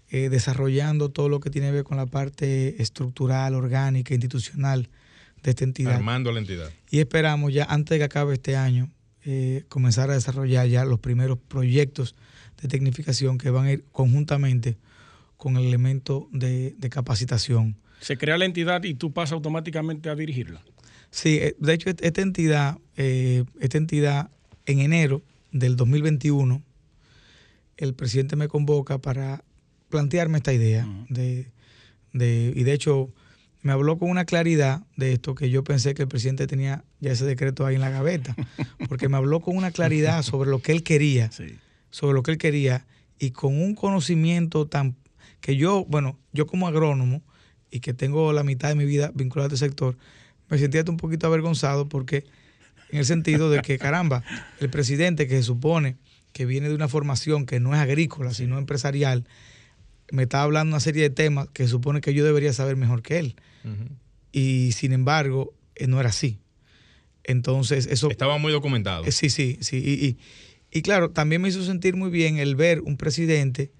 eh, 0.10 0.30
desarrollando 0.30 1.10
todo 1.10 1.30
lo 1.30 1.39
que 1.39 1.49
tiene 1.49 1.67
que 1.67 1.73
ver 1.73 1.84
con 1.84 1.95
la 1.95 2.06
parte 2.06 2.82
estructural, 2.82 3.56
orgánica, 3.56 4.13
institucional 4.13 4.89
de 5.43 5.49
esta 5.51 5.63
entidad. 5.63 5.95
Armando 5.95 6.32
la 6.32 6.39
entidad. 6.39 6.69
Y 6.89 6.99
esperamos 6.99 7.54
ya 7.54 7.65
antes 7.65 7.95
de 7.95 7.99
que 7.99 8.04
acabe 8.06 8.34
este 8.34 8.56
año 8.56 8.89
eh, 9.23 9.63
comenzar 9.69 10.10
a 10.10 10.13
desarrollar 10.13 10.67
ya 10.67 10.86
los 10.86 10.99
primeros 10.99 11.38
proyectos 11.38 12.15
de 12.62 12.67
tecnificación 12.67 13.38
que 13.38 13.49
van 13.49 13.65
a 13.65 13.71
ir 13.71 13.86
conjuntamente 13.91 14.77
con 15.38 15.58
el 15.58 15.65
elemento 15.65 16.27
de, 16.32 16.75
de 16.77 16.89
capacitación. 16.89 17.75
Se 17.99 18.17
crea 18.17 18.38
la 18.38 18.45
entidad 18.45 18.84
y 18.84 18.93
tú 18.93 19.13
pasas 19.13 19.34
automáticamente 19.34 20.10
a 20.10 20.15
dirigirla. 20.15 20.62
Sí, 21.12 21.38
eh, 21.41 21.56
de 21.60 21.73
hecho, 21.73 21.89
esta 21.89 22.21
entidad, 22.21 22.77
eh, 22.95 23.43
esta 23.60 23.77
entidad 23.77 24.32
en 24.65 24.80
enero 24.80 25.21
del 25.51 25.75
2021, 25.75 26.63
el 27.77 27.93
presidente 27.93 28.36
me 28.36 28.47
convoca 28.47 28.97
para 28.97 29.43
plantearme 29.89 30.38
esta 30.38 30.54
idea. 30.54 30.88
de, 31.10 31.51
y 32.13 32.63
de 32.63 32.73
hecho, 32.73 33.13
me 33.62 33.71
habló 33.71 33.97
con 33.97 34.10
una 34.10 34.26
claridad 34.26 34.82
de 34.95 35.13
esto 35.13 35.36
que 35.36 35.50
yo 35.50 35.63
pensé 35.63 35.93
que 35.93 36.04
el 36.04 36.08
presidente 36.08 36.47
tenía 36.47 36.84
ya 37.00 37.12
ese 37.12 37.26
decreto 37.26 37.65
ahí 37.65 37.76
en 37.76 37.82
la 37.82 37.89
gaveta, 37.89 38.36
porque 38.89 39.10
me 39.10 39.17
habló 39.17 39.39
con 39.39 39.56
una 39.56 39.71
claridad 39.71 40.24
sobre 40.24 40.50
lo 40.50 40.62
que 40.62 40.71
él 40.71 40.84
quería, 40.84 41.30
sobre 41.89 42.13
lo 42.13 42.24
que 42.24 42.32
él 42.32 42.38
quería, 42.38 42.86
y 43.19 43.32
con 43.32 43.62
un 43.62 43.76
conocimiento 43.76 44.67
tan 44.67 44.95
que 45.41 45.56
yo, 45.56 45.86
bueno, 45.86 46.17
yo 46.34 46.47
como 46.47 46.67
agrónomo, 46.67 47.21
y 47.71 47.80
que 47.80 47.93
tengo 47.93 48.34
la 48.34 48.43
mitad 48.43 48.67
de 48.69 48.76
mi 48.76 48.86
vida 48.86 49.12
vinculada 49.15 49.45
a 49.45 49.54
este 49.54 49.65
sector, 49.65 49.97
me 50.50 50.58
sentía 50.58 50.84
un 50.88 50.97
poquito 50.97 51.26
avergonzado 51.26 51.88
porque 51.88 52.26
en 52.89 53.00
el 53.00 53.06
sentido 53.06 53.50
de 53.50 53.62
que, 53.62 53.80
caramba, 53.80 54.24
el 54.60 54.69
presidente 54.69 55.28
que 55.28 55.38
se 55.38 55.43
supone 55.43 55.95
que 56.34 56.45
viene 56.45 56.67
de 56.67 56.76
una 56.76 56.89
formación 56.89 57.45
que 57.45 57.60
no 57.60 57.74
es 57.74 57.80
agrícola, 57.80 58.34
sino 58.34 58.58
empresarial, 58.58 59.26
me 60.12 60.24
estaba 60.24 60.43
hablando 60.43 60.74
una 60.74 60.80
serie 60.80 61.04
de 61.04 61.10
temas 61.10 61.47
que 61.54 61.67
supone 61.67 62.02
que 62.02 62.13
yo 62.13 62.26
debería 62.26 62.54
saber 62.54 62.76
mejor 62.76 63.02
que 63.02 63.19
él. 63.19 63.36
Y 64.32 64.71
sin 64.74 64.93
embargo, 64.93 65.54
eh, 65.76 65.88
no 65.88 66.00
era 66.00 66.10
así. 66.10 66.39
Entonces, 67.24 67.88
eso... 67.88 68.10
Estaba 68.10 68.38
muy 68.38 68.52
documentado. 68.52 69.06
Eh, 69.06 69.12
sí, 69.12 69.29
sí, 69.29 69.58
sí. 69.62 70.17
Y, 70.71 70.81
claro, 70.81 71.12
también 71.12 71.42
me 71.42 71.50
hizo 71.50 71.63
sentir 71.63 71.96
muy 71.96 72.10
bien 72.10 72.38
el 72.38 72.56
ver 72.56 72.81
un 72.81 72.98
presidente 72.98 73.71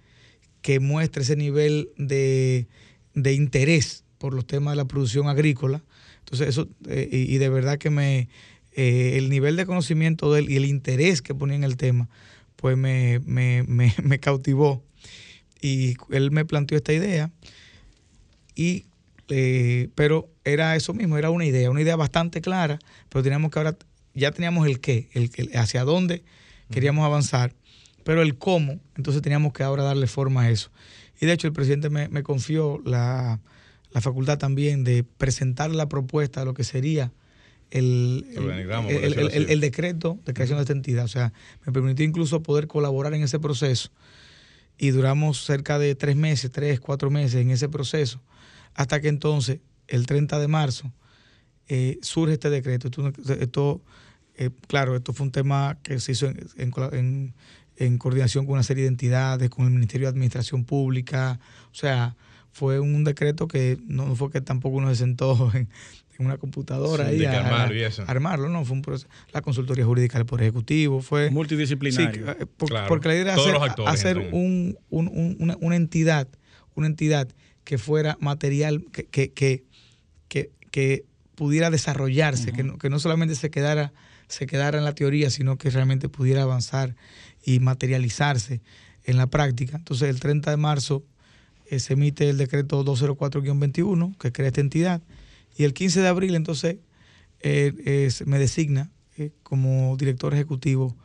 que 0.62 0.80
muestre 0.80 1.24
ese 1.24 1.36
nivel 1.36 1.90
de, 1.98 2.68
de 3.14 3.34
interés 3.34 4.04
por 4.18 4.34
los 4.34 4.46
temas 4.46 4.74
de 4.74 4.76
la 4.78 4.86
producción 4.86 5.28
agrícola, 5.28 5.84
entonces, 6.32 6.48
eso, 6.48 6.70
eh, 6.88 7.10
y, 7.12 7.38
de 7.40 7.50
verdad 7.50 7.78
que 7.78 7.90
me, 7.90 8.30
eh, 8.74 9.16
el 9.18 9.30
nivel 9.30 9.58
de 9.58 9.66
conocimiento 9.66 10.32
de 10.32 10.40
él 10.40 10.50
y 10.50 10.56
el 10.56 10.66
interés 10.66 11.22
que 11.22 11.36
ponía 11.36 11.58
en 11.58 11.66
el 11.66 11.76
tema, 11.76 12.10
pues 12.56 12.78
me, 12.78 13.20
cautivó. 14.22 14.82
Y 15.62 15.96
él 16.10 16.32
me 16.32 16.46
planteó 16.46 16.78
esta 16.78 16.94
idea, 16.94 17.32
y, 18.56 18.86
eh, 19.30 19.90
pero 19.96 20.30
era 20.44 20.76
eso 20.76 20.94
mismo, 20.94 21.18
era 21.18 21.30
una 21.30 21.46
idea, 21.46 21.70
una 21.70 21.82
idea 21.82 21.96
bastante 21.96 22.42
clara, 22.42 22.80
pero 23.10 23.24
teníamos 23.24 23.52
que 23.52 23.60
ahora, 23.60 23.78
ya 24.14 24.32
teníamos 24.32 24.68
el 24.68 24.80
qué, 24.80 25.10
el, 25.14 25.30
hacia 25.56 25.84
dónde 25.84 26.24
queríamos 26.72 27.06
avanzar, 27.06 27.54
pero 28.04 28.22
el 28.22 28.38
cómo, 28.38 28.80
entonces 28.98 29.22
teníamos 29.22 29.54
que 29.54 29.64
ahora 29.64 29.84
darle 29.84 30.08
forma 30.08 30.44
a 30.44 30.50
eso. 30.50 30.72
Y 31.20 31.28
de 31.28 31.34
hecho 31.34 31.48
el 31.48 31.54
presidente 31.54 31.90
me 31.90 32.24
confió 32.24 32.82
la, 32.84 33.40
la 33.92 34.02
facultad 34.02 34.38
también 34.38 34.84
de 34.84 35.04
presentar 35.04 35.72
la 35.72 35.88
propuesta 35.88 36.42
de 36.42 36.46
lo 36.46 36.54
que 36.54 36.64
sería 36.64 37.12
el, 37.72 38.26
el, 39.50 39.60
decreto 39.62 40.20
de 40.26 40.34
creación 40.34 40.58
de 40.58 40.64
esta 40.64 40.74
entidad. 40.74 41.06
O 41.06 41.10
sea, 41.10 41.34
me 41.66 41.72
permitió 41.72 42.06
incluso 42.06 42.44
poder 42.44 42.68
colaborar 42.68 43.14
en 43.14 43.24
ese 43.24 43.40
proceso 43.40 43.92
y 44.82 44.90
duramos 44.90 45.46
cerca 45.46 45.78
de 45.78 45.94
tres 45.94 46.16
meses, 46.16 46.50
tres, 46.50 46.80
cuatro 46.80 47.12
meses 47.12 47.40
en 47.40 47.52
ese 47.52 47.70
proceso, 47.70 48.20
hasta 48.74 49.00
que 49.00 49.10
entonces, 49.10 49.60
el 49.88 50.08
30 50.08 50.40
de 50.40 50.48
marzo, 50.48 50.92
eh, 51.68 52.00
surge 52.02 52.34
este 52.34 52.50
decreto. 52.50 52.90
Esto, 53.40 53.84
eh, 54.34 54.50
claro, 54.68 54.96
esto 54.96 55.14
fue 55.14 55.28
un 55.28 55.32
tema 55.32 55.78
que 55.84 56.00
se 56.00 56.14
hizo 56.14 56.26
en, 56.58 57.36
en, 57.78 57.98
coordinación 58.00 58.48
con 58.48 58.54
una 58.54 58.64
serie 58.64 58.86
de 58.86 58.88
entidades, 58.88 59.52
con 59.52 59.66
el 59.66 59.72
Ministerio 59.72 60.08
de 60.08 60.14
Administración 60.14 60.66
Pública, 60.66 61.40
o 61.72 61.76
sea, 61.76 62.16
fue 62.52 62.80
un 62.80 63.04
decreto 63.04 63.48
que 63.48 63.78
no 63.86 64.16
fue 64.16 64.32
que 64.32 64.42
tampoco 64.42 64.78
uno 64.78 64.90
se 64.90 64.96
sentó 64.98 65.52
en, 65.56 65.70
una 66.20 66.38
computadora 66.38 67.08
ahí 67.08 67.26
a, 67.26 67.66
armarlo, 68.06 68.48
no, 68.48 68.64
fue 68.64 68.76
un 68.76 68.84
proceso, 68.84 69.10
la 69.34 69.42
consultoría 69.42 69.86
jurídica 69.86 70.20
del 70.20 70.28
Poder 70.28 70.44
Ejecutivo, 70.44 71.02
fue 71.02 71.32
multidisciplinario. 71.32 72.30
Eh, 72.30 72.46
porque 72.58 73.08
la 73.08 73.16
idea 73.16 73.24
era 73.24 73.66
hacer, 73.88 74.30
un, 74.32 74.78
una, 74.92 75.76
entidad, 75.76 76.28
una 76.76 76.86
entidad 76.86 77.28
que 77.64 77.80
fuera 77.80 78.18
material, 78.20 78.86
que, 78.92 79.08
que, 79.08 79.32
que, 79.32 79.64
que, 80.70 81.06
pudiera 81.34 81.72
desarrollarse, 81.72 82.52
que, 82.52 82.64
no, 82.64 82.78
que 82.78 82.92
no 82.92 83.00
solamente 83.00 83.34
se 83.34 83.50
quedara, 83.50 83.92
se 84.28 84.46
quedara 84.46 84.78
en 84.78 84.86
la 84.86 84.94
teoría, 84.94 85.32
sino 85.32 85.58
que 85.58 85.72
realmente 85.72 86.08
pudiera 86.08 86.44
avanzar 86.44 86.96
y 87.44 87.60
materializarse 87.60 88.62
en 89.06 89.18
la 89.18 89.26
práctica. 89.26 89.78
Entonces, 89.78 90.08
el 90.10 90.20
30 90.20 90.52
de 90.52 90.58
marzo 90.58 91.04
eh, 91.72 91.80
se 91.80 91.94
emite 91.94 92.30
el 92.30 92.38
decreto 92.38 92.84
204-21 92.84 94.18
que 94.18 94.34
crea 94.34 94.50
esta 94.50 94.60
entidad 94.60 95.02
y 95.58 95.64
el 95.64 95.74
15 95.74 96.02
de 96.02 96.08
abril, 96.10 96.36
entonces, 96.36 96.78
eh, 97.40 98.12
me 98.26 98.40
designa 98.40 98.92
eh, 99.18 99.32
como 99.42 99.96
director 99.96 100.34
ejecutivo 100.34 100.98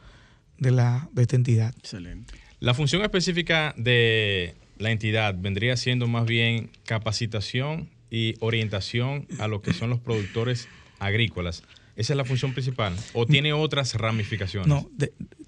de, 0.58 0.72
la, 0.72 1.08
de 1.12 1.22
esta 1.22 1.36
entidad. 1.36 1.72
Excelente. 1.78 2.34
La 2.58 2.74
función 2.74 3.02
específica 3.02 3.74
de 3.76 4.56
la 4.78 4.90
entidad 4.90 5.36
vendría 5.38 5.76
siendo 5.76 6.08
más 6.08 6.26
bien 6.26 6.70
capacitación 6.84 7.88
y 8.10 8.34
orientación 8.40 9.28
a 9.38 9.46
lo 9.46 9.62
que 9.62 9.72
son 9.72 9.88
los 9.90 10.00
productores 10.00 10.66
agrícolas. 10.98 11.62
¿Esa 11.94 12.12
es 12.12 12.16
la 12.16 12.24
función 12.24 12.54
principal? 12.54 12.96
¿O 13.12 13.24
tiene 13.24 13.52
otras 13.52 13.94
ramificaciones? 13.94 14.66
No, 14.66 14.90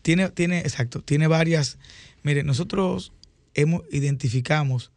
tiene, 0.03 0.29
tiene, 0.29 0.61
exacto, 0.61 1.03
tiene 1.03 1.27
varias. 1.27 1.77
Mire, 2.23 2.45
nosotros 2.45 3.13
hemos, 3.55 3.83
identificamos 3.91 4.93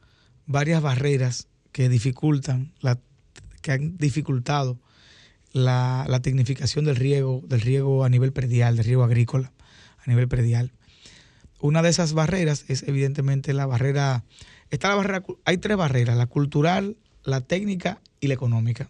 varias 0.46 0.82
barreras 0.82 1.48
que 1.72 1.90
dificultan 1.90 2.74
la 2.82 3.00
que 3.62 3.72
han 3.72 3.98
dificultado 3.98 4.80
la, 5.54 6.20
tecnificación 6.22 6.86
del 6.86 6.96
riego, 6.96 7.42
del 7.48 7.62
riego 7.62 8.04
a 8.04 8.10
nivel 8.10 8.32
predial, 8.34 8.76
del 8.76 8.86
riego 8.86 9.04
agrícola 9.04 9.52
a 10.04 10.10
nivel 10.10 10.28
predial. 10.28 10.72
Una 11.60 11.82
de 11.82 11.90
esas 11.90 12.14
barreras 12.14 12.66
es 12.70 12.84
evidentemente 12.84 13.54
la 13.54 13.68
barrera, 13.68 14.24
está 14.72 14.90
la 14.90 14.96
barrera, 14.96 15.24
hay 15.46 15.58
tres 15.58 15.78
barreras, 15.78 16.18
la 16.18 16.26
cultural, 16.26 16.98
la 17.24 17.42
técnica 17.42 18.02
y 18.20 18.28
la 18.28 18.34
económica. 18.34 18.90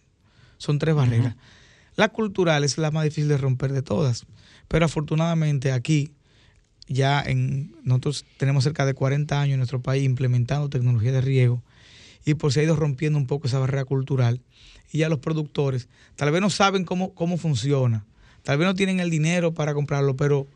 Son 0.58 0.80
tres 0.80 0.96
barreras. 0.96 1.36
La 1.96 2.10
cultural 2.10 2.64
es 2.64 2.78
la 2.78 2.92
más 2.92 3.04
difícil 3.04 3.28
de 3.28 3.38
romper 3.38 3.74
de 3.74 3.82
todas, 3.82 4.26
pero 4.70 4.86
afortunadamente 4.86 5.74
aquí 5.74 6.14
ya 6.94 7.22
en 7.22 7.76
nosotros 7.84 8.26
tenemos 8.38 8.64
cerca 8.64 8.86
de 8.86 8.94
40 8.94 9.40
años 9.40 9.54
en 9.54 9.60
nuestro 9.60 9.82
país 9.82 10.04
implementando 10.04 10.70
tecnología 10.70 11.12
de 11.12 11.22
riego 11.22 11.64
y 12.26 12.36
por 12.36 12.54
se 12.54 12.60
ha 12.60 12.64
ido 12.64 12.76
rompiendo 12.76 13.18
un 13.18 13.28
poco 13.28 13.48
esa 13.48 13.60
barrera 13.60 13.86
cultural 13.86 14.42
y 14.92 15.00
ya 15.00 15.10
los 15.10 15.20
productores 15.20 15.90
tal 16.16 16.32
vez 16.32 16.42
no 16.42 16.50
saben 16.50 16.86
cómo, 16.86 17.14
cómo 17.14 17.38
funciona, 17.38 18.06
tal 18.44 18.58
vez 18.58 18.68
no 18.68 18.76
tienen 18.76 19.00
el 19.00 19.10
dinero 19.10 19.54
para 19.54 19.74
comprarlo, 19.74 20.16
pero, 20.16 20.48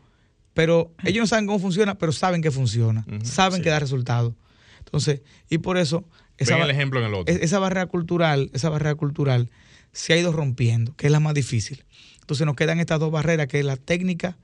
pero 0.54 0.92
ellos 1.04 1.22
no 1.22 1.26
saben 1.26 1.46
cómo 1.46 1.58
funciona, 1.58 1.96
pero 1.96 2.12
saben 2.12 2.42
que 2.42 2.50
funciona, 2.50 3.04
saben 3.22 3.62
que 3.62 3.70
da 3.70 3.78
resultado. 3.78 4.34
Entonces, 4.78 5.22
y 5.50 5.58
por 5.58 5.78
eso 5.78 6.04
esa, 6.38 6.62
el 6.62 6.70
ejemplo 6.70 7.00
en 7.00 7.06
el 7.06 7.14
otro. 7.14 7.34
esa 7.34 7.58
barrera 7.58 7.86
cultural, 7.86 8.50
esa 8.52 8.68
barrera 8.68 8.94
cultural 8.94 9.50
se 9.92 10.12
ha 10.12 10.16
ido 10.16 10.32
rompiendo, 10.32 10.94
que 10.96 11.06
es 11.06 11.12
la 11.12 11.20
más 11.20 11.34
difícil. 11.34 11.84
Entonces 12.20 12.46
nos 12.46 12.56
quedan 12.56 12.80
estas 12.80 13.00
dos 13.00 13.10
barreras, 13.10 13.46
que 13.46 13.58
es 13.58 13.64
la 13.64 13.76
técnica 13.76 14.36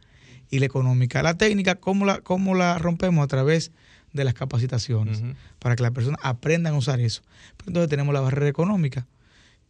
y 0.52 0.58
la 0.58 0.66
económica. 0.66 1.22
La 1.22 1.38
técnica, 1.38 1.76
¿cómo 1.76 2.04
la, 2.04 2.20
cómo 2.20 2.54
la 2.54 2.78
rompemos? 2.78 3.24
A 3.24 3.26
través 3.26 3.72
de 4.12 4.22
las 4.22 4.34
capacitaciones, 4.34 5.22
para 5.58 5.74
que 5.74 5.82
las 5.82 5.92
personas 5.92 6.20
aprendan 6.22 6.74
a 6.74 6.76
usar 6.76 7.00
eso. 7.00 7.22
Pero 7.56 7.70
entonces 7.70 7.88
tenemos 7.88 8.12
la 8.12 8.20
barrera 8.20 8.48
económica, 8.48 9.06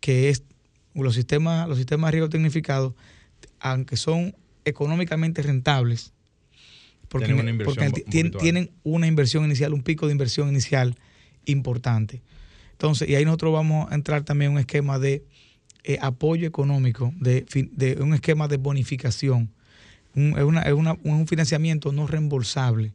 que 0.00 0.28
es 0.28 0.42
los 0.92 1.14
sistemas, 1.14 1.68
los 1.68 1.78
sistemas 1.78 2.08
de 2.08 2.12
riego 2.12 2.28
tecnificados, 2.28 2.94
aunque 3.60 3.96
son 3.96 4.34
económicamente 4.64 5.40
rentables, 5.42 6.12
porque, 7.08 7.28
tienen, 8.40 8.70
una 8.82 9.06
inversión 9.06 9.44
inicial, 9.44 9.74
un 9.74 9.82
pico 9.82 10.06
de 10.06 10.12
inversión 10.12 10.48
inicial 10.48 10.96
importante. 11.44 12.22
Entonces, 12.72 13.08
y 13.08 13.14
ahí 13.14 13.24
nosotros 13.24 13.52
vamos 13.52 13.92
a 13.92 13.94
entrar 13.94 14.24
también 14.24 14.50
en 14.50 14.54
un 14.54 14.60
esquema 14.60 14.98
de 14.98 15.22
eh, 15.84 15.98
apoyo 16.00 16.48
económico, 16.48 17.12
de, 17.20 17.46
un 18.00 18.14
esquema 18.14 18.48
de 18.48 18.56
bonificación. 18.56 19.52
Es, 20.14 20.72
un 21.04 21.26
financiamiento 21.26 21.92
no 21.92 22.06
reembolsable. 22.06 22.92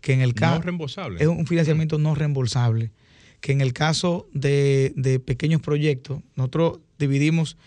Que 0.00 0.12
en 0.12 0.20
el 0.20 0.34
caso, 0.34 0.56
no 0.56 0.62
reembolsable. 0.62 1.22
Es 1.22 1.28
un 1.28 1.46
financiamiento 1.46 1.98
no 1.98 2.14
reembolsable 2.14 2.92
que 3.44 3.52
en 3.52 3.60
el 3.60 3.74
caso 3.74 4.26
de, 4.32 5.20
pequeños 5.26 5.60
proyectos, 5.60 6.22
nosotros 6.34 6.78
dividimos, 6.98 7.58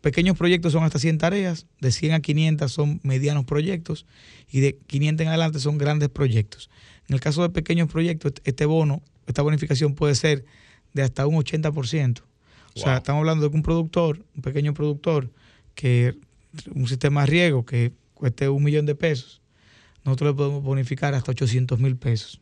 pequeños 0.00 0.38
proyectos 0.38 0.72
son 0.72 0.84
hasta 0.84 0.98
100 0.98 1.18
tareas, 1.18 1.66
de 1.82 1.92
100 1.92 2.14
a 2.14 2.20
500 2.20 2.72
son 2.72 2.98
medianos 3.02 3.44
proyectos 3.44 4.06
y 4.50 4.60
de 4.60 4.78
500 4.86 5.24
en 5.24 5.28
adelante 5.28 5.58
son 5.58 5.76
grandes 5.76 6.08
proyectos. 6.08 6.70
En 7.10 7.14
el 7.14 7.20
caso 7.20 7.42
de 7.42 7.50
pequeños 7.50 7.90
proyectos, 7.90 8.32
este 8.44 8.64
bono, 8.64 9.02
esta 9.26 9.42
bonificación 9.42 9.94
puede 9.94 10.14
ser 10.14 10.46
de 10.94 11.02
hasta 11.02 11.26
un 11.26 11.36
80%. 11.36 12.22
O 12.74 12.80
sea, 12.80 12.96
estamos 12.96 13.20
hablando 13.20 13.44
de 13.44 13.50
que 13.50 13.56
un 13.56 13.62
productor, 13.62 14.24
un 14.34 14.40
pequeño 14.40 14.72
productor, 14.72 15.30
que 15.74 16.14
un 16.74 16.88
sistema 16.88 17.20
de 17.20 17.26
riego 17.26 17.66
que 17.66 17.92
cueste 18.22 18.48
un 18.48 18.62
millón 18.62 18.86
de 18.86 18.94
pesos, 18.94 19.42
nosotros 20.04 20.30
le 20.30 20.36
podemos 20.36 20.62
bonificar 20.62 21.12
hasta 21.12 21.32
800 21.32 21.80
mil 21.80 21.96
pesos. 21.96 22.40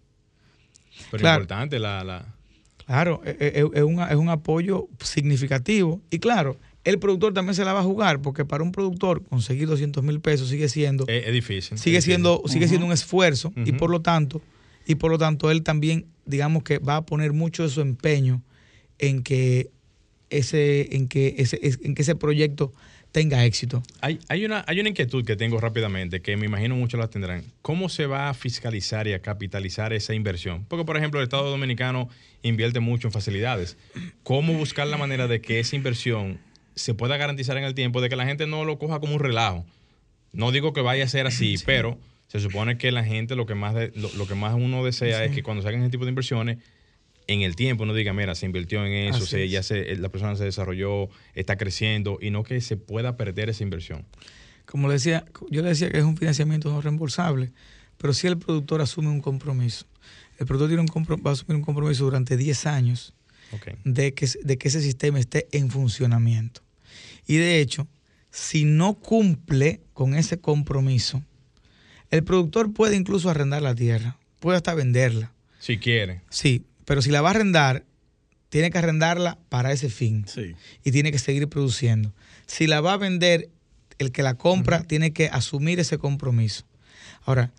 Pero 1.10 1.26
importante 1.26 1.78
la 1.78 2.26
Claro, 2.84 3.22
e, 3.24 3.30
e, 3.40 3.60
e, 3.60 3.78
es, 3.78 3.82
un, 3.82 4.02
es 4.02 4.16
un 4.16 4.28
apoyo 4.28 4.88
significativo. 5.00 6.02
Y 6.10 6.18
claro, 6.18 6.58
el 6.84 6.98
productor 6.98 7.32
también 7.32 7.54
se 7.54 7.64
la 7.64 7.72
va 7.72 7.80
a 7.80 7.82
jugar, 7.82 8.20
porque 8.20 8.44
para 8.44 8.62
un 8.62 8.72
productor 8.72 9.24
conseguir 9.24 9.68
200 9.68 10.04
mil 10.04 10.20
pesos 10.20 10.50
sigue 10.50 10.68
siendo... 10.68 11.06
Es, 11.08 11.32
difícil. 11.32 11.78
Sigue, 11.78 12.02
siendo, 12.02 12.42
sigue 12.46 12.68
siendo 12.68 12.86
un 12.86 12.92
esfuerzo 12.92 13.54
y 13.64 13.72
por 13.72 13.88
lo 13.88 14.02
tanto, 14.02 14.42
y 14.86 14.96
por 14.96 15.10
lo 15.10 15.16
tanto 15.16 15.50
él 15.50 15.62
también, 15.62 16.04
digamos 16.26 16.62
que 16.62 16.78
va 16.78 16.96
a 16.96 17.06
poner 17.06 17.32
mucho 17.32 17.62
de 17.62 17.70
su 17.70 17.80
empeño 17.80 18.42
en 18.98 19.22
que 19.22 19.70
ese, 20.28 20.94
en 20.94 21.08
que 21.08 21.36
ese, 21.38 21.58
en 21.62 21.94
que 21.94 22.02
ese 22.02 22.16
proyecto 22.16 22.72
tenga 23.12 23.44
éxito. 23.44 23.82
Hay, 24.00 24.18
hay, 24.28 24.44
una, 24.44 24.64
hay 24.66 24.80
una 24.80 24.90
inquietud 24.90 25.24
que 25.24 25.36
tengo 25.36 25.60
rápidamente, 25.60 26.20
que 26.20 26.36
me 26.36 26.46
imagino 26.46 26.76
muchos 26.76 26.98
la 26.98 27.08
tendrán. 27.08 27.44
¿Cómo 27.62 27.88
se 27.88 28.06
va 28.06 28.28
a 28.28 28.34
fiscalizar 28.34 29.06
y 29.08 29.12
a 29.12 29.20
capitalizar 29.20 29.92
esa 29.92 30.14
inversión? 30.14 30.64
Porque, 30.68 30.84
por 30.84 30.96
ejemplo, 30.96 31.20
el 31.20 31.24
Estado 31.24 31.50
Dominicano 31.50 32.08
invierte 32.42 32.80
mucho 32.80 33.08
en 33.08 33.12
facilidades. 33.12 33.76
¿Cómo 34.22 34.52
buscar 34.54 34.86
la 34.86 34.96
manera 34.96 35.28
de 35.28 35.40
que 35.40 35.60
esa 35.60 35.76
inversión 35.76 36.38
se 36.74 36.94
pueda 36.94 37.16
garantizar 37.16 37.56
en 37.56 37.64
el 37.64 37.74
tiempo, 37.74 38.00
de 38.00 38.08
que 38.08 38.16
la 38.16 38.26
gente 38.26 38.46
no 38.46 38.64
lo 38.64 38.78
coja 38.78 39.00
como 39.00 39.14
un 39.14 39.20
relajo? 39.20 39.66
No 40.32 40.52
digo 40.52 40.72
que 40.72 40.80
vaya 40.80 41.04
a 41.04 41.08
ser 41.08 41.26
así, 41.26 41.56
pero 41.66 41.98
se 42.28 42.38
supone 42.38 42.78
que 42.78 42.92
la 42.92 43.04
gente 43.04 43.34
lo 43.34 43.44
que 43.46 43.56
más, 43.56 43.74
lo, 43.94 44.26
que 44.28 44.34
más 44.36 44.54
uno 44.54 44.84
desea 44.84 45.24
es 45.24 45.32
que 45.32 45.42
cuando 45.42 45.62
se 45.62 45.68
hagan 45.68 45.82
ese 45.82 45.90
tipo 45.90 46.04
de 46.04 46.10
inversiones 46.10 46.58
en 47.32 47.42
el 47.42 47.54
tiempo 47.54 47.84
uno 47.84 47.94
diga, 47.94 48.12
mira, 48.12 48.34
se 48.34 48.46
invirtió 48.46 48.84
en 48.84 49.14
eso, 49.14 49.24
se, 49.24 49.48
ya 49.48 49.62
se, 49.62 49.96
la 49.96 50.08
persona 50.08 50.34
se 50.34 50.44
desarrolló, 50.44 51.08
está 51.34 51.56
creciendo 51.56 52.18
y 52.20 52.30
no 52.30 52.42
que 52.42 52.60
se 52.60 52.76
pueda 52.76 53.16
perder 53.16 53.48
esa 53.48 53.62
inversión. 53.62 54.04
Como 54.66 54.88
le 54.88 54.94
decía, 54.94 55.24
yo 55.48 55.62
le 55.62 55.68
decía 55.68 55.90
que 55.90 55.98
es 55.98 56.04
un 56.04 56.16
financiamiento 56.16 56.70
no 56.70 56.80
reembolsable, 56.80 57.52
pero 57.98 58.12
si 58.14 58.26
el 58.26 58.36
productor 58.36 58.80
asume 58.80 59.08
un 59.08 59.20
compromiso. 59.20 59.86
El 60.38 60.46
productor 60.46 60.68
tiene 60.68 60.82
un 60.82 61.20
va 61.24 61.30
a 61.30 61.32
asumir 61.34 61.56
un 61.56 61.62
compromiso 61.62 62.04
durante 62.04 62.36
10 62.36 62.66
años 62.66 63.14
de, 63.84 64.14
que, 64.14 64.28
de 64.42 64.58
que 64.58 64.68
ese 64.68 64.80
sistema 64.80 65.20
esté 65.20 65.46
en 65.52 65.70
funcionamiento. 65.70 66.62
Y 67.26 67.36
de 67.36 67.60
hecho, 67.60 67.86
si 68.30 68.64
no 68.64 68.94
cumple 68.94 69.82
con 69.92 70.14
ese 70.14 70.40
compromiso, 70.40 71.22
el 72.10 72.24
productor 72.24 72.72
puede 72.72 72.96
incluso 72.96 73.30
arrendar 73.30 73.62
la 73.62 73.74
tierra, 73.74 74.18
puede 74.40 74.56
hasta 74.56 74.74
venderla. 74.74 75.32
Si 75.60 75.78
quiere. 75.78 76.22
Sí, 76.30 76.64
pero 76.84 77.02
si 77.02 77.10
la 77.10 77.20
va 77.22 77.28
a 77.28 77.30
arrendar, 77.32 77.84
tiene 78.48 78.70
que 78.70 78.78
arrendarla 78.78 79.38
para 79.48 79.72
ese 79.72 79.88
fin. 79.88 80.26
Y 80.84 80.90
tiene 80.90 81.12
que 81.12 81.18
seguir 81.18 81.48
produciendo. 81.48 82.12
Si 82.46 82.66
la 82.66 82.80
va 82.80 82.94
a 82.94 82.96
vender, 82.96 83.48
el 83.98 84.12
que 84.12 84.22
la 84.22 84.34
compra 84.34 84.82
tiene 84.82 85.12
que 85.12 85.28
asumir 85.28 85.78
ese 85.78 85.98
compromiso. 85.98 86.64
Ahora, 87.24 87.52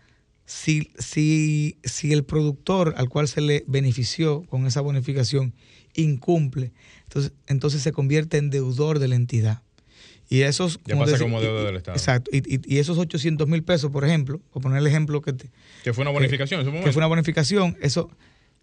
si, 0.45 0.91
si, 0.99 1.77
si 1.83 2.11
el 2.11 2.25
productor 2.25 2.93
al 2.97 3.07
cual 3.07 3.27
se 3.27 3.41
le 3.41 3.63
benefició 3.67 4.43
con 4.43 4.67
esa 4.67 4.81
bonificación 4.81 5.53
incumple, 5.93 6.73
entonces, 7.03 7.31
entonces 7.47 7.81
se 7.81 7.91
convierte 7.93 8.37
en 8.37 8.49
deudor 8.49 8.99
de 8.99 9.07
la 9.07 9.15
entidad. 9.15 9.61
Y 10.29 10.43
esos... 10.43 10.79
Ya 10.85 10.97
pasa 10.97 11.19
como 11.19 11.41
deuda 11.41 11.63
del 11.65 11.75
Estado. 11.75 11.97
Exacto. 11.97 12.31
Y, 12.33 12.77
esos 12.77 12.97
800 12.97 13.49
mil 13.49 13.63
pesos, 13.63 13.91
por 13.91 14.05
ejemplo, 14.05 14.39
por 14.51 14.61
poner 14.61 14.77
el 14.77 14.87
ejemplo 14.87 15.21
que... 15.21 15.33
Te, 15.33 15.49
que 15.83 15.93
fue 15.93 16.03
una 16.03 16.11
bonificación 16.11 16.59
en 16.59 16.61
ese 16.61 16.69
momento. 16.69 16.87
Que 16.87 16.93
fue 16.93 17.01
una 17.01 17.07
bonificación. 17.07 17.77
Eso, 17.81 18.09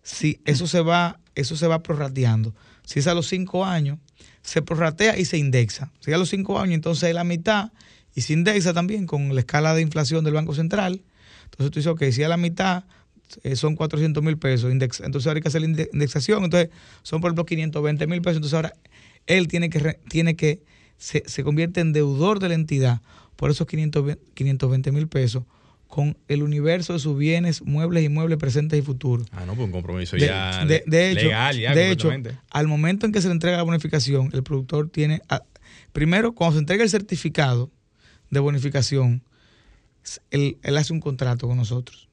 si 0.08 0.40
eso 0.46 0.66
se 0.66 0.80
va, 0.80 1.20
eso 1.34 1.54
se 1.54 1.66
va 1.66 1.82
prorrateando. 1.82 2.54
Si 2.86 2.98
es 2.98 3.06
a 3.06 3.14
los 3.14 3.28
cinco 3.28 3.66
años, 3.66 3.98
se 4.40 4.62
prorratea 4.62 5.18
y 5.18 5.26
se 5.26 5.36
indexa. 5.36 5.92
Si 6.00 6.10
es 6.10 6.14
a 6.14 6.18
los 6.18 6.30
cinco 6.30 6.58
años, 6.58 6.76
entonces 6.76 7.10
es 7.10 7.14
la 7.14 7.24
mitad 7.24 7.72
y 8.14 8.22
se 8.22 8.32
indexa 8.32 8.72
también 8.72 9.06
con 9.06 9.34
la 9.34 9.40
escala 9.40 9.74
de 9.74 9.82
inflación 9.82 10.24
del 10.24 10.32
Banco 10.32 10.54
Central. 10.54 11.02
Entonces 11.44 11.70
tú 11.70 11.78
dices, 11.80 11.92
ok, 11.92 12.04
si 12.10 12.22
a 12.22 12.28
la 12.28 12.38
mitad 12.38 12.84
eh, 13.42 13.54
son 13.54 13.76
400 13.76 14.22
mil 14.22 14.38
pesos, 14.38 14.72
entonces 14.72 15.26
ahora 15.26 15.36
hay 15.36 15.42
que 15.42 15.48
hacer 15.48 15.60
la 15.60 15.66
indexación, 15.66 16.42
entonces 16.42 16.70
son 17.02 17.20
por 17.20 17.28
ejemplo 17.28 17.44
520 17.44 18.06
mil 18.06 18.22
pesos, 18.22 18.36
entonces 18.36 18.54
ahora 18.54 18.72
él 19.26 19.46
tiene 19.46 19.68
que, 19.68 20.00
tiene 20.08 20.36
que 20.36 20.62
se, 20.96 21.22
se, 21.26 21.44
convierte 21.44 21.80
en 21.80 21.92
deudor 21.92 22.38
de 22.38 22.48
la 22.48 22.54
entidad 22.54 23.02
por 23.36 23.50
esos 23.50 23.66
520 23.66 24.92
mil 24.92 25.06
pesos 25.08 25.44
con 25.88 26.18
el 26.28 26.42
universo 26.42 26.92
de 26.92 26.98
sus 26.98 27.16
bienes, 27.16 27.62
muebles, 27.62 28.04
y 28.04 28.10
muebles 28.10 28.38
presentes 28.38 28.78
y 28.78 28.82
futuros. 28.82 29.26
Ah, 29.32 29.44
no, 29.46 29.54
pues 29.54 29.66
un 29.66 29.72
compromiso 29.72 30.16
ya 30.18 30.64
de, 30.66 30.84
hecho, 31.10 31.24
legal, 31.24 31.58
ya 31.58 31.74
De 31.74 31.90
hecho, 31.90 32.12
al 32.50 32.68
momento 32.68 33.06
en 33.06 33.12
que 33.12 33.22
se 33.22 33.28
le 33.28 33.32
entrega 33.32 33.56
la 33.56 33.62
bonificación, 33.62 34.28
el 34.34 34.42
productor 34.42 34.90
tiene, 34.90 35.22
primero, 35.92 36.32
cuando 36.32 36.54
se 36.54 36.60
entrega 36.60 36.84
el 36.84 36.90
certificado 36.90 37.70
de 38.28 38.38
bonificación, 38.38 39.22
él, 40.30 40.58
hace 40.76 40.92
un 40.92 41.00
contrato 41.00 41.48
con 41.48 41.56
nosotros. 41.56 42.08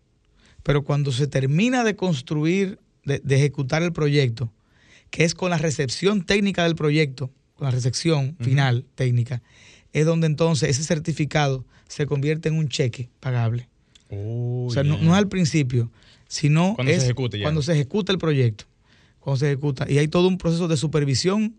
Pero 0.64 0.84
cuando 0.84 1.12
se 1.12 1.28
termina 1.28 1.84
de 1.84 1.98
construir, 1.98 2.80
de, 3.04 3.22
ejecutar 3.30 3.84
el 3.84 3.92
proyecto, 3.92 4.52
que 5.10 5.26
es 5.26 5.36
con 5.36 5.50
la 5.50 5.58
recepción 5.58 6.26
técnica 6.26 6.64
del 6.64 6.76
proyecto, 6.76 7.30
con 7.56 7.66
la 7.66 7.72
recepción 7.72 8.38
final 8.40 8.86
técnica, 8.96 9.42
es 9.92 10.06
donde 10.06 10.28
entonces 10.28 10.70
ese 10.70 10.84
certificado 10.84 11.66
se 11.88 12.06
convierte 12.06 12.50
en 12.50 12.56
un 12.56 12.70
cheque 12.70 13.10
pagable. 13.20 13.68
o 14.10 14.70
sea, 14.72 14.84
no, 14.84 14.96
es 14.96 15.10
al 15.10 15.28
principio, 15.28 15.92
sino 16.28 16.76
cuando, 16.76 16.94
se 16.94 17.14
cuando 17.42 17.62
se 17.62 17.74
ejecuta 17.74 18.12
el 18.12 18.18
proyecto. 18.18 18.66
Cuando 19.20 19.40
se 19.40 19.48
ejecuta. 19.48 19.90
Y 19.90 19.98
hay 19.98 20.08
todo 20.08 20.28
un 20.28 20.38
proceso 20.38 20.68
de 20.68 20.78
supervisión, 20.78 21.56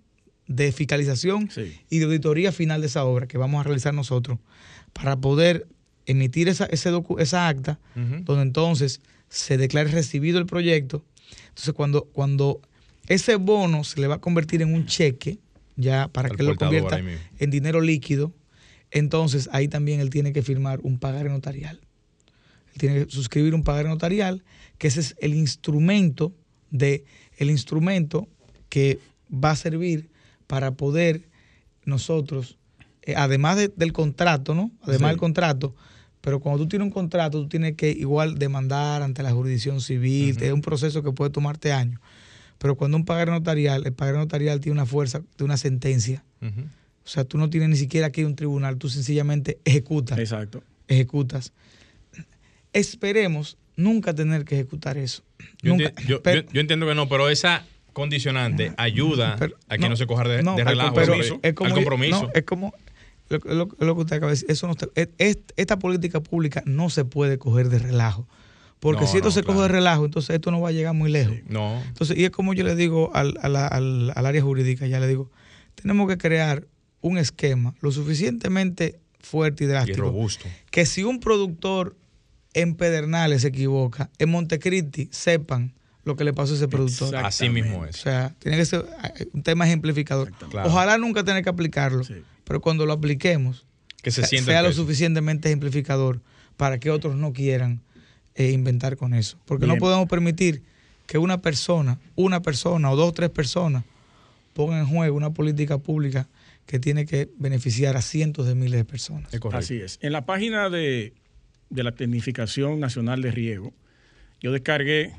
de 0.46 0.70
fiscalización 0.72 1.48
y 1.90 1.98
de 1.98 2.04
auditoría 2.04 2.52
final 2.52 2.80
de 2.80 2.86
esa 2.86 3.04
obra 3.04 3.26
que 3.26 3.38
vamos 3.38 3.60
a 3.60 3.64
realizar 3.64 3.92
nosotros 3.92 4.38
para 4.92 5.16
poder 5.16 5.66
emitir 6.06 6.48
esa, 6.48 6.66
ese 6.66 6.90
esa 7.18 7.48
acta, 7.48 7.78
donde 7.94 8.42
entonces 8.42 9.00
se 9.28 9.56
declare 9.56 9.90
recibido 9.90 10.38
el 10.38 10.46
proyecto. 10.46 11.04
Entonces, 11.48 11.74
cuando, 11.74 12.04
cuando 12.04 12.60
ese 13.08 13.36
bono 13.36 13.84
se 13.84 14.00
le 14.00 14.06
va 14.06 14.16
a 14.16 14.20
convertir 14.20 14.62
en 14.62 14.72
un 14.72 14.86
cheque, 14.86 15.38
ya 15.76 16.08
para 16.08 16.30
que 16.30 16.42
lo 16.42 16.56
convierta 16.56 17.00
en 17.38 17.50
dinero 17.50 17.80
líquido, 17.80 18.32
entonces 18.90 19.48
ahí 19.52 19.68
también 19.68 20.00
él 20.00 20.10
tiene 20.10 20.32
que 20.32 20.42
firmar 20.42 20.80
un 20.82 20.98
pagaré 20.98 21.28
notarial. 21.28 21.80
Él 22.72 22.80
tiene 22.80 23.04
que 23.04 23.10
suscribir 23.10 23.54
un 23.54 23.62
pagaré 23.62 23.88
notarial, 23.88 24.44
que 24.78 24.88
ese 24.88 25.00
es 25.00 25.16
el 25.18 25.34
instrumento 25.34 26.32
de 26.70 27.04
el 27.38 27.50
instrumento 27.50 28.28
que 28.68 28.98
va 29.32 29.50
a 29.52 29.56
servir 29.56 30.08
para 30.46 30.72
poder 30.72 31.28
nosotros, 31.84 32.58
eh, 33.02 33.14
además 33.16 33.56
del 33.76 33.92
contrato, 33.92 34.54
¿no? 34.54 34.70
Además 34.82 35.10
del 35.10 35.18
contrato, 35.18 35.74
pero 36.26 36.40
cuando 36.40 36.64
tú 36.64 36.68
tienes 36.68 36.86
un 36.86 36.92
contrato, 36.92 37.40
tú 37.40 37.48
tienes 37.48 37.76
que 37.76 37.90
igual 37.90 38.36
demandar 38.36 39.02
ante 39.02 39.22
la 39.22 39.30
jurisdicción 39.30 39.80
civil, 39.80 40.36
es 40.40 40.52
un 40.52 40.60
proceso 40.60 41.02
que 41.04 41.12
puede 41.12 41.30
tomarte 41.30 41.72
años. 41.72 42.00
Pero 42.58 42.74
cuando 42.74 42.96
un 42.96 43.04
pagaré 43.04 43.30
notarial, 43.30 43.86
el 43.86 43.92
pagaré 43.92 44.18
notarial 44.18 44.60
tiene 44.60 44.72
una 44.72 44.86
fuerza 44.86 45.22
de 45.38 45.44
una 45.44 45.56
sentencia. 45.56 46.24
O 47.06 47.08
sea, 47.08 47.24
tú 47.24 47.38
no 47.38 47.48
tienes 47.48 47.68
ni 47.68 47.76
siquiera 47.76 48.08
aquí 48.08 48.24
un 48.24 48.34
tribunal, 48.34 48.78
tú 48.78 48.88
sencillamente 48.88 49.60
ejecutas. 49.64 50.18
Exacto. 50.18 50.64
Ejecutas. 50.88 51.52
Esperemos 52.72 53.58
nunca 53.76 54.12
tener 54.12 54.44
que 54.44 54.56
ejecutar 54.56 54.98
eso. 54.98 55.22
Yo, 55.62 55.76
entiendo 56.52 56.86
que 56.86 56.94
no, 56.96 57.08
pero 57.08 57.28
esa 57.28 57.64
condicionante 57.92 58.72
ayuda 58.76 59.38
a 59.68 59.78
que 59.78 59.88
no, 59.88 59.96
se 59.96 60.06
coja 60.06 60.24
de, 60.24 60.42
relajo 60.42 60.94
pero 60.94 61.14
es 61.14 61.54
como, 61.54 61.74
compromiso. 61.74 62.28
es 62.34 62.42
como 62.42 62.74
lo, 63.28 63.68
que 63.68 64.00
usted 64.00 64.16
acaba 64.16 64.32
de 64.32 64.38
decir. 64.38 64.50
Eso 64.50 64.66
no 64.66 64.74
esta 65.56 65.78
política 65.78 66.20
pública 66.20 66.64
no 66.66 66.90
se 66.90 67.04
puede 67.04 67.38
coger 67.38 67.68
de 67.68 67.78
relajo. 67.78 68.26
Porque 68.80 69.06
si 69.06 69.18
esto 69.18 69.30
se 69.30 69.44
coge 69.44 69.60
de 69.60 69.68
relajo, 69.68 70.04
entonces 70.04 70.34
esto 70.34 70.50
no 70.50 70.60
va 70.60 70.70
a 70.70 70.72
llegar 70.72 70.92
muy 70.92 71.10
lejos. 71.10 71.36
no. 71.48 71.80
Entonces, 71.86 72.18
y 72.18 72.24
es 72.24 72.30
como 72.30 72.52
yo 72.52 72.64
le 72.64 72.74
digo 72.74 73.12
al, 73.14 73.38
al, 73.40 73.56
al 73.56 74.26
área 74.26 74.42
jurídica, 74.42 74.88
ya 74.88 74.98
le 74.98 75.06
digo, 75.06 75.30
tenemos 75.76 76.08
que 76.08 76.18
crear 76.18 76.66
un 77.06 77.18
esquema 77.18 77.74
lo 77.80 77.92
suficientemente 77.92 78.98
fuerte 79.20 79.64
y 79.64 79.66
drástico. 79.66 80.02
robusto. 80.02 80.46
Que 80.70 80.86
si 80.86 81.04
un 81.04 81.20
productor 81.20 81.96
en 82.52 82.74
Pedernales 82.74 83.42
se 83.42 83.48
equivoca, 83.48 84.10
en 84.18 84.30
Montecristi 84.30 85.08
sepan 85.12 85.74
lo 86.04 86.16
que 86.16 86.24
le 86.24 86.32
pasó 86.32 86.52
a 86.52 86.56
ese 86.56 86.68
productor. 86.68 87.14
Así 87.16 87.48
mismo 87.48 87.84
es. 87.84 87.96
O 87.96 88.02
sea, 88.02 88.34
tiene 88.38 88.56
que 88.56 88.64
ser 88.64 88.86
eh, 89.18 89.26
un 89.32 89.42
tema 89.42 89.66
ejemplificador. 89.66 90.32
Ojalá 90.64 90.98
nunca 90.98 91.24
tener 91.24 91.42
que 91.42 91.50
aplicarlo, 91.50 92.02
pero 92.44 92.60
cuando 92.60 92.86
lo 92.86 92.92
apliquemos, 92.92 93.66
que 94.02 94.10
se 94.10 94.24
sea 94.24 94.62
lo 94.62 94.72
suficientemente 94.72 95.48
ejemplificador 95.48 96.20
para 96.56 96.78
que 96.78 96.90
otros 96.90 97.16
no 97.16 97.32
quieran 97.32 97.82
eh, 98.34 98.50
inventar 98.50 98.96
con 98.96 99.14
eso. 99.14 99.38
Porque 99.44 99.66
no 99.66 99.76
podemos 99.76 100.08
permitir 100.08 100.62
que 101.06 101.18
una 101.18 101.40
persona, 101.40 101.98
una 102.14 102.42
persona 102.42 102.90
o 102.90 102.96
dos 102.96 103.08
o 103.08 103.12
tres 103.12 103.30
personas 103.30 103.84
pongan 104.54 104.80
en 104.80 104.86
juego 104.86 105.16
una 105.16 105.30
política 105.30 105.78
pública 105.78 106.28
que 106.66 106.80
tiene 106.80 107.06
que 107.06 107.30
beneficiar 107.38 107.96
a 107.96 108.02
cientos 108.02 108.46
de 108.46 108.54
miles 108.54 108.78
de 108.78 108.84
personas. 108.84 109.32
Así 109.52 109.76
es. 109.76 109.98
En 110.02 110.12
la 110.12 110.26
página 110.26 110.68
de, 110.68 111.14
la 111.70 111.92
Tecnificación 111.92 112.80
Nacional 112.80 113.22
de 113.22 113.30
Riego, 113.30 113.72
yo 114.40 114.52
descargué 114.52 115.12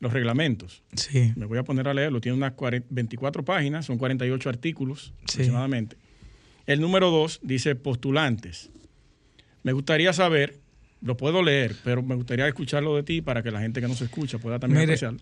los 0.00 0.12
reglamentos. 0.12 0.82
Sí. 0.94 1.32
Me 1.36 1.46
voy 1.46 1.58
a 1.58 1.62
poner 1.62 1.88
a 1.88 1.94
leerlo. 1.94 2.20
Tiene 2.20 2.36
unas 2.36 2.54
24 2.90 3.44
páginas, 3.44 3.86
son 3.86 3.96
48 3.96 4.48
artículos 4.48 5.14
aproximadamente. 5.22 5.96
El 6.66 6.80
número 6.80 7.10
2 7.10 7.40
dice 7.42 7.76
postulantes. 7.76 8.70
Me 9.62 9.72
gustaría 9.72 10.12
saber, 10.12 10.58
lo 11.00 11.16
puedo 11.16 11.42
leer, 11.42 11.76
pero 11.84 12.02
me 12.02 12.14
gustaría 12.16 12.46
escucharlo 12.46 12.96
de 12.96 13.04
ti 13.04 13.22
para 13.22 13.42
que 13.42 13.50
la 13.50 13.60
gente 13.60 13.80
que 13.80 13.88
no 13.88 13.94
se 13.94 14.04
escucha 14.04 14.38
pueda 14.38 14.58
también 14.58 14.82
apreciar. 14.82 15.14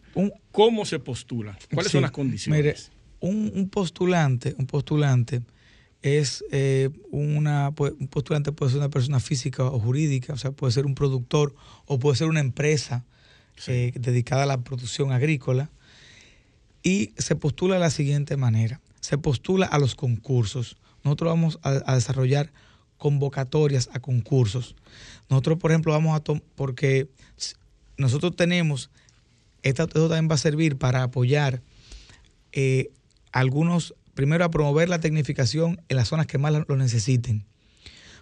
¿Cómo 0.50 0.86
se 0.86 0.98
postula? 0.98 1.58
¿Cuáles 1.72 1.92
son 1.92 2.02
las 2.02 2.10
condiciones? 2.10 2.58
Mire, 2.58 2.74
un, 3.20 3.52
un 3.54 3.68
postulante, 3.68 4.54
un 4.58 4.66
postulante 4.66 5.42
es 6.06 6.44
eh, 6.52 6.90
una, 7.10 7.68
un 7.68 8.08
postulante 8.08 8.52
puede 8.52 8.70
ser 8.70 8.78
una 8.78 8.90
persona 8.90 9.20
física 9.20 9.64
o 9.64 9.78
jurídica, 9.80 10.34
o 10.34 10.36
sea, 10.36 10.52
puede 10.52 10.72
ser 10.72 10.86
un 10.86 10.94
productor 10.94 11.54
o 11.86 11.98
puede 11.98 12.16
ser 12.16 12.28
una 12.28 12.40
empresa 12.40 13.04
eh, 13.66 13.92
dedicada 13.96 14.44
a 14.44 14.46
la 14.46 14.58
producción 14.58 15.10
agrícola. 15.12 15.70
Y 16.82 17.12
se 17.18 17.34
postula 17.34 17.74
de 17.74 17.80
la 17.80 17.90
siguiente 17.90 18.36
manera, 18.36 18.80
se 19.00 19.18
postula 19.18 19.66
a 19.66 19.78
los 19.78 19.96
concursos. 19.96 20.76
Nosotros 21.02 21.30
vamos 21.30 21.58
a, 21.62 21.94
desarrollar 21.94 22.52
convocatorias 22.98 23.90
a 23.92 23.98
concursos. 23.98 24.76
Nosotros, 25.28 25.58
por 25.58 25.72
ejemplo, 25.72 25.92
vamos 25.92 26.14
a 26.14 26.20
tomar, 26.20 26.42
porque 26.54 27.08
nosotros 27.96 28.36
tenemos, 28.36 28.90
esto, 29.62 29.88
también 29.88 30.28
va 30.30 30.36
a 30.36 30.38
servir 30.38 30.76
para 30.76 31.02
apoyar 31.02 31.62
eh, 32.52 32.90
algunos 33.32 33.94
primero 34.16 34.44
a 34.44 34.50
promover 34.50 34.88
la 34.88 34.98
tecnificación 34.98 35.80
en 35.88 35.96
las 35.96 36.08
zonas 36.08 36.26
que 36.26 36.38
más 36.38 36.52
lo 36.66 36.76
necesiten. 36.76 37.44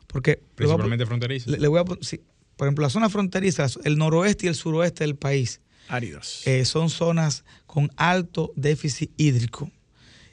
Porque 0.07 0.43
principalmente 0.55 1.07
fronterizas. 1.07 1.59
Le, 1.59 1.69
voy 1.69 1.81
a, 1.81 1.85
por 1.85 2.67
ejemplo, 2.67 2.83
la 2.83 2.91
zona 2.91 3.09
fronteriza, 3.09 3.67
el 3.85 3.97
noroeste 3.97 4.45
y 4.45 4.49
el 4.51 4.55
suroeste 4.55 5.05
del 5.05 5.17
país, 5.17 5.63
áridos. 5.89 6.47
Eh, 6.47 6.67
son 6.67 6.91
zonas 6.91 7.45
con 7.67 7.91
alto 7.97 8.53
déficit 8.57 9.11
hídrico. 9.17 9.71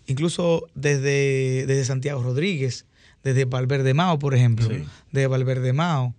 Incluso 0.08 0.68
desde, 0.76 1.66
desde 1.68 1.86
Santiago 1.86 2.22
Rodríguez, 2.22 2.86
desde 3.24 3.46
Valverde 3.46 3.94
Mao, 3.94 4.20
por 4.20 4.34
ejemplo, 4.34 4.68
de 5.12 5.28
Valverde 5.28 5.74
Mao, 5.74 6.16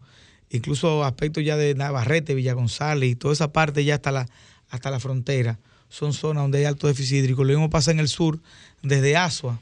incluso 0.50 1.04
aspectos 1.04 1.44
ya 1.44 1.56
de 1.56 1.74
Navarrete, 1.74 2.34
Villa 2.34 2.54
González 2.54 3.10
y 3.10 3.16
toda 3.16 3.34
esa 3.34 3.52
parte 3.52 3.84
ya 3.84 3.96
hasta 3.96 4.12
la, 4.12 4.28
hasta 4.70 4.90
la 4.90 5.00
frontera 5.00 5.58
son 5.92 6.14
zonas 6.14 6.44
donde 6.44 6.58
hay 6.58 6.64
alto 6.64 6.86
déficit 6.86 7.18
hídrico. 7.18 7.44
Lo 7.44 7.50
mismo 7.50 7.68
pasa 7.68 7.90
en 7.90 8.00
el 8.00 8.08
sur, 8.08 8.40
desde 8.82 9.16
Asua, 9.16 9.60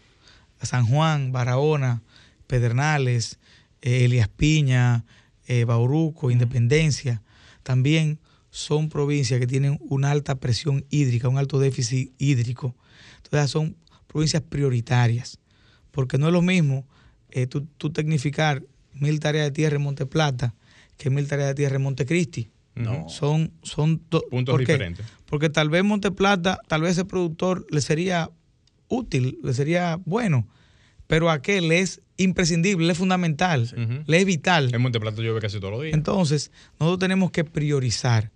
San 0.63 0.87
Juan, 0.87 1.33
Barahona, 1.33 2.03
Pedernales, 2.47 3.39
eh, 3.83 4.05
Elias 4.05 4.29
Piña, 4.29 5.05
eh, 5.47 5.65
Bauruco, 5.65 6.31
Independencia. 6.31 7.23
También 7.63 8.19
son 8.51 8.89
provincias 8.89 9.39
que 9.41 9.47
tienen 9.47 9.79
una 9.81 10.11
alta 10.11 10.35
presión 10.35 10.85
hídrica, 10.91 11.29
un 11.29 11.39
alto 11.39 11.59
déficit 11.59 12.13
hídrico. 12.19 12.75
Entonces 13.23 13.51
son 13.51 13.77
provincias 14.07 14.43
prioritarias, 14.43 15.39
porque 15.93 16.19
no 16.19 16.27
es 16.27 16.33
lo 16.33 16.43
mismo 16.43 16.85
eh, 17.31 17.47
tú, 17.47 17.67
tecnificar 17.93 18.65
mil 18.93 19.21
tareas 19.21 19.47
de 19.47 19.53
tierra 19.53 19.77
en 19.77 19.83
Monte 19.83 20.07
Plata 20.07 20.55
que 20.97 21.11
mil 21.11 21.29
tareas 21.29 21.49
de 21.49 21.55
tierra 21.55 21.77
en 21.77 21.83
Montecristi. 21.83 22.51
No. 22.75 23.09
Son, 23.09 23.53
son 23.63 23.99
puntos 23.99 24.59
diferentes. 24.59 25.07
Porque 25.27 25.49
tal 25.49 25.71
vez 25.71 25.85
Monteplata, 25.85 26.61
tal 26.69 26.83
vez 26.83 26.93
ese 26.93 27.05
productor 27.05 27.67
le 27.71 27.81
sería 27.81 28.31
útil, 28.91 29.39
le 29.43 29.55
sería 29.55 29.99
bueno 30.05 30.47
pero 31.11 31.29
aquel 31.29 31.73
es 31.73 32.01
imprescindible, 32.19 32.87
le 32.87 32.93
es 32.93 32.99
fundamental, 32.99 34.05
le 34.07 34.17
es 34.17 34.25
vital. 34.25 34.73
En 34.73 34.81
Monteplato 34.81 35.23
llueve 35.23 35.41
casi 35.41 35.59
todos 35.59 35.73
los 35.73 35.83
días. 35.83 35.95
Entonces, 35.95 36.53
nosotros 36.79 37.01
tenemos 37.01 37.33
que 37.33 37.43
priorizar, 37.43 38.31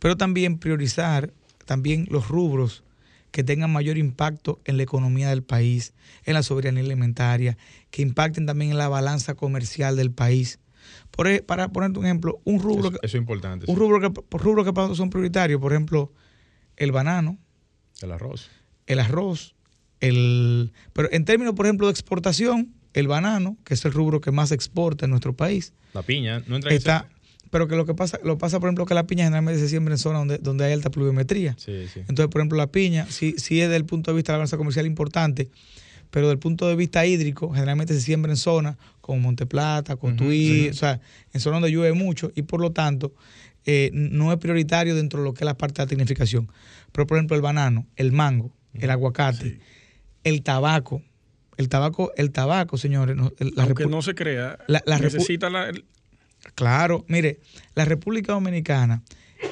pero 0.00 0.16
también 0.16 0.58
priorizar 0.58 1.32
también 1.64 2.08
los 2.10 2.26
rubros 2.26 2.82
que 3.30 3.44
tengan 3.44 3.72
mayor 3.72 3.98
impacto 3.98 4.60
en 4.64 4.78
la 4.78 4.82
economía 4.82 5.28
del 5.28 5.44
país, 5.44 5.94
en 6.24 6.34
la 6.34 6.42
soberanía 6.42 6.82
alimentaria, 6.82 7.56
que 7.92 8.02
impacten 8.02 8.46
también 8.46 8.72
en 8.72 8.78
la 8.78 8.88
balanza 8.88 9.34
comercial 9.34 9.94
del 9.94 10.10
país. 10.10 10.58
Por, 11.12 11.28
e, 11.28 11.40
para 11.42 11.68
ponerte 11.68 12.00
un 12.00 12.06
ejemplo, 12.06 12.40
un 12.42 12.60
rubro, 12.60 12.88
eso, 12.88 12.98
es 13.00 13.14
importante. 13.14 13.66
Un 13.68 13.76
rubro 13.76 14.00
que, 14.00 14.36
rubro 14.36 14.64
que 14.64 14.96
son 14.96 15.08
prioritarios, 15.08 15.60
por 15.60 15.72
ejemplo, 15.72 16.12
el 16.76 16.90
banano, 16.90 17.38
el 18.02 18.10
arroz, 18.10 18.50
el 18.86 18.98
arroz, 18.98 19.54
el, 20.00 20.72
pero 20.92 21.08
en 21.12 21.24
términos, 21.24 21.54
por 21.54 21.66
ejemplo, 21.66 21.86
de 21.86 21.92
exportación, 21.92 22.72
el 22.94 23.08
banano, 23.08 23.56
que 23.64 23.74
es 23.74 23.84
el 23.84 23.92
rubro 23.92 24.20
que 24.20 24.30
más 24.30 24.52
exporta 24.52 25.04
en 25.04 25.10
nuestro 25.10 25.34
país. 25.34 25.72
La 25.94 26.02
piña, 26.02 26.42
no 26.46 26.56
entra 26.56 26.72
está, 26.72 27.08
Pero 27.50 27.68
que 27.68 27.76
lo 27.76 27.86
que 27.86 27.94
pasa, 27.94 28.18
lo 28.24 28.38
pasa, 28.38 28.60
por 28.60 28.68
ejemplo, 28.68 28.86
que 28.86 28.94
la 28.94 29.06
piña 29.06 29.24
generalmente 29.24 29.60
se 29.60 29.68
siembra 29.68 29.94
en 29.94 29.98
zonas 29.98 30.20
donde, 30.20 30.38
donde 30.38 30.64
hay 30.64 30.72
alta 30.72 30.90
pluviometría. 30.90 31.56
Entonces, 31.66 32.28
por 32.28 32.40
ejemplo, 32.40 32.58
la 32.58 32.68
piña 32.68 33.06
sí, 33.08 33.34
sí 33.38 33.60
es 33.60 33.68
desde 33.68 33.76
el 33.76 33.84
punto 33.84 34.10
de 34.10 34.16
vista 34.16 34.32
de 34.32 34.34
la 34.34 34.38
balanza 34.38 34.56
comercial 34.56 34.86
importante, 34.86 35.50
pero 36.10 36.26
desde 36.26 36.34
el 36.34 36.38
punto 36.38 36.68
de 36.68 36.76
vista 36.76 37.04
hídrico, 37.06 37.50
generalmente 37.52 37.94
se 37.94 38.00
siembra 38.00 38.32
en 38.32 38.36
zonas 38.36 38.76
como 39.00 39.20
Monteplata, 39.20 39.96
Cotuí, 39.96 40.68
o 40.68 40.74
sea, 40.74 41.00
en 41.32 41.40
zonas 41.40 41.60
donde 41.60 41.74
llueve 41.74 41.92
mucho 41.92 42.32
y 42.34 42.42
por 42.42 42.60
lo 42.60 42.72
tanto 42.72 43.12
eh, 43.64 43.90
no 43.92 44.32
es 44.32 44.38
prioritario 44.38 44.94
dentro 44.94 45.20
de 45.20 45.26
lo 45.26 45.34
que 45.34 45.44
es 45.44 45.46
la 45.46 45.56
parte 45.56 45.74
de 45.74 45.84
la 45.84 45.88
tecnificación. 45.88 46.50
Pero, 46.92 47.06
por 47.06 47.18
ejemplo, 47.18 47.36
el 47.36 47.42
banano, 47.42 47.86
el 47.96 48.12
mango, 48.12 48.50
el 48.74 48.90
aguacate, 48.90 49.60
el 50.28 50.42
tabaco. 50.42 51.02
El 51.56 51.68
tabaco, 51.68 52.12
el 52.16 52.30
tabaco, 52.30 52.78
señores. 52.78 53.16
La 53.16 53.64
Aunque 53.64 53.86
no 53.86 54.00
se 54.02 54.14
crea, 54.14 54.58
la, 54.68 54.82
necesita 55.00 55.50
la... 55.50 55.72
Claro, 56.54 57.04
mire, 57.08 57.40
la 57.74 57.84
República 57.84 58.32
Dominicana 58.32 59.02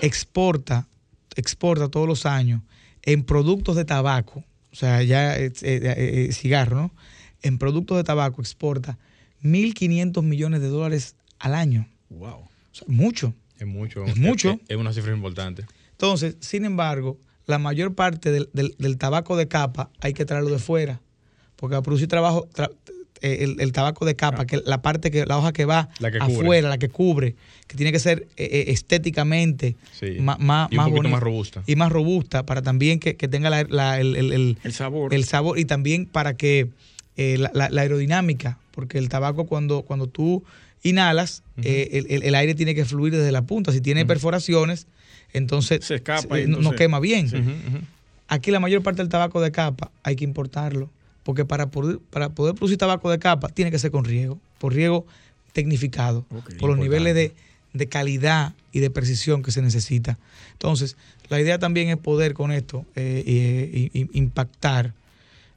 exporta, 0.02 0.86
exporta 1.34 1.88
todos 1.88 2.06
los 2.06 2.24
años 2.24 2.62
en 3.02 3.24
productos 3.24 3.74
de 3.74 3.84
tabaco, 3.84 4.44
o 4.72 4.76
sea, 4.76 5.02
ya 5.02 5.36
eh, 5.36 5.52
eh, 5.62 6.28
cigarro, 6.32 6.76
¿no? 6.76 6.94
En 7.42 7.58
productos 7.58 7.96
de 7.96 8.04
tabaco 8.04 8.40
exporta 8.40 8.98
1.500 9.42 10.22
millones 10.22 10.60
de 10.60 10.68
dólares 10.68 11.16
al 11.38 11.54
año. 11.54 11.88
Wow. 12.10 12.38
O 12.38 12.48
sea, 12.72 12.86
mucho. 12.88 13.34
Es 13.58 13.66
mucho. 13.66 14.04
Es 14.04 14.16
mucho. 14.16 14.60
Es, 14.68 14.76
una 14.76 14.92
cifra 14.92 15.12
importante. 15.12 15.64
Entonces, 15.92 16.36
sin 16.40 16.64
embargo, 16.64 17.18
la 17.46 17.58
mayor 17.58 17.94
parte 17.94 18.32
del, 18.32 18.98
tabaco 18.98 19.36
de 19.36 19.48
capa 19.48 19.90
hay 20.00 20.12
que 20.12 20.24
traerlo 20.24 20.50
de 20.50 20.58
fuera. 20.58 21.00
Porque 21.56 21.72
para 21.72 21.82
producir 21.82 22.08
trabajo, 22.08 22.48
eh, 23.22 23.54
el, 23.58 23.72
tabaco 23.72 24.04
de 24.04 24.14
capa, 24.14 24.46
que 24.46 24.60
la 24.66 24.82
parte 24.82 25.10
que, 25.10 25.24
la 25.24 25.38
hoja 25.38 25.52
que 25.52 25.64
va 25.64 25.88
afuera, 26.20 26.68
la 26.68 26.78
que 26.78 26.88
cubre, 26.88 27.34
que 27.66 27.76
tiene 27.76 27.92
que 27.92 27.98
ser 27.98 28.26
eh, 28.36 28.44
eh, 28.44 28.64
estéticamente 28.68 29.76
más, 30.20 30.38
más, 30.38 30.70
y 30.70 30.76
más 30.76 31.20
robusta. 31.20 31.62
Y 31.66 31.76
más 31.76 31.90
robusta 31.90 32.44
para 32.44 32.62
también 32.62 32.98
que, 32.98 33.14
tenga 33.14 33.60
el, 33.60 34.58
sabor. 34.70 35.14
El 35.14 35.24
sabor 35.24 35.58
y 35.58 35.64
también 35.64 36.06
para 36.06 36.36
que 36.36 36.68
la, 37.16 37.70
aerodinámica, 37.80 38.58
porque 38.72 38.98
el 38.98 39.08
tabaco 39.08 39.46
cuando, 39.46 39.82
cuando 39.82 40.08
tú 40.08 40.42
inhalas, 40.82 41.42
el, 41.62 42.34
aire 42.34 42.54
tiene 42.54 42.74
que 42.74 42.84
fluir 42.84 43.14
desde 43.14 43.32
la 43.32 43.42
punta. 43.42 43.72
Si 43.72 43.80
tiene 43.80 44.04
perforaciones, 44.04 44.88
entonces 45.32 45.84
se 45.84 45.96
escapa. 45.96 46.38
no 46.38 46.72
quema 46.72 47.00
bien. 47.00 47.86
Aquí 48.28 48.50
la 48.50 48.60
mayor 48.60 48.82
parte 48.82 49.02
del 49.02 49.08
tabaco 49.08 49.40
de 49.40 49.52
capa 49.52 49.90
hay 50.02 50.16
que 50.16 50.24
importarlo, 50.24 50.90
porque 51.22 51.44
para 51.44 51.66
poder, 51.66 51.98
para 52.10 52.30
poder 52.30 52.54
producir 52.54 52.78
tabaco 52.78 53.10
de 53.10 53.18
capa 53.18 53.48
tiene 53.48 53.70
que 53.70 53.78
ser 53.78 53.90
con 53.90 54.04
riego, 54.04 54.38
por 54.58 54.74
riego 54.74 55.06
tecnificado, 55.52 56.24
por 56.58 56.70
los 56.70 56.78
niveles 56.78 57.14
de, 57.14 57.86
calidad 57.88 58.54
y 58.72 58.80
de 58.80 58.90
precisión 58.90 59.42
que 59.42 59.52
se 59.52 59.62
necesita. 59.62 60.18
Entonces, 60.52 60.96
la 61.28 61.40
idea 61.40 61.58
también 61.58 61.88
es 61.90 61.98
poder 61.98 62.32
con 62.32 62.50
esto 62.50 62.86
eh, 62.96 63.90
impactar 64.12 64.94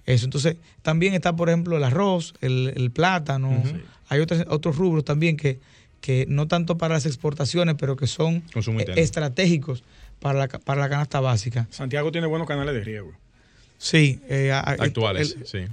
eso. 0.06 0.26
Entonces, 0.26 0.58
también 0.82 1.14
está, 1.14 1.36
por 1.36 1.50
ejemplo, 1.50 1.78
el 1.78 1.84
arroz, 1.84 2.34
el, 2.42 2.92
plátano, 2.94 3.64
hay 4.10 4.20
otros, 4.20 4.44
otros 4.50 4.76
rubros 4.76 5.06
también 5.06 5.38
que, 5.38 5.60
que 6.02 6.26
no 6.28 6.48
tanto 6.48 6.78
para 6.78 6.96
las 6.96 7.06
exportaciones, 7.06 7.76
pero 7.78 7.96
que 7.96 8.08
son 8.08 8.44
estratégicos 8.96 9.84
para 10.20 10.40
la, 10.40 10.48
para 10.48 10.82
la 10.82 10.90
canasta 10.90 11.20
básica. 11.20 11.68
Santiago 11.72 12.12
tiene 12.12 12.28
buenos 12.28 12.48
canales 12.48 12.74
de 12.74 12.84
riego. 12.84 13.14
Sí. 13.78 14.20
Eh, 14.30 14.52
Actuales, 14.52 15.38
sí. 15.46 15.66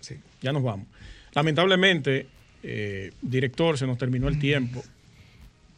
sí. 0.00 0.14
Ya 0.40 0.52
nos 0.52 0.62
vamos. 0.62 0.86
Lamentablemente, 1.34 2.26
eh, 2.62 3.12
director, 3.22 3.78
se 3.78 3.86
nos 3.86 3.98
terminó 3.98 4.28
el 4.28 4.38
tiempo. 4.38 4.82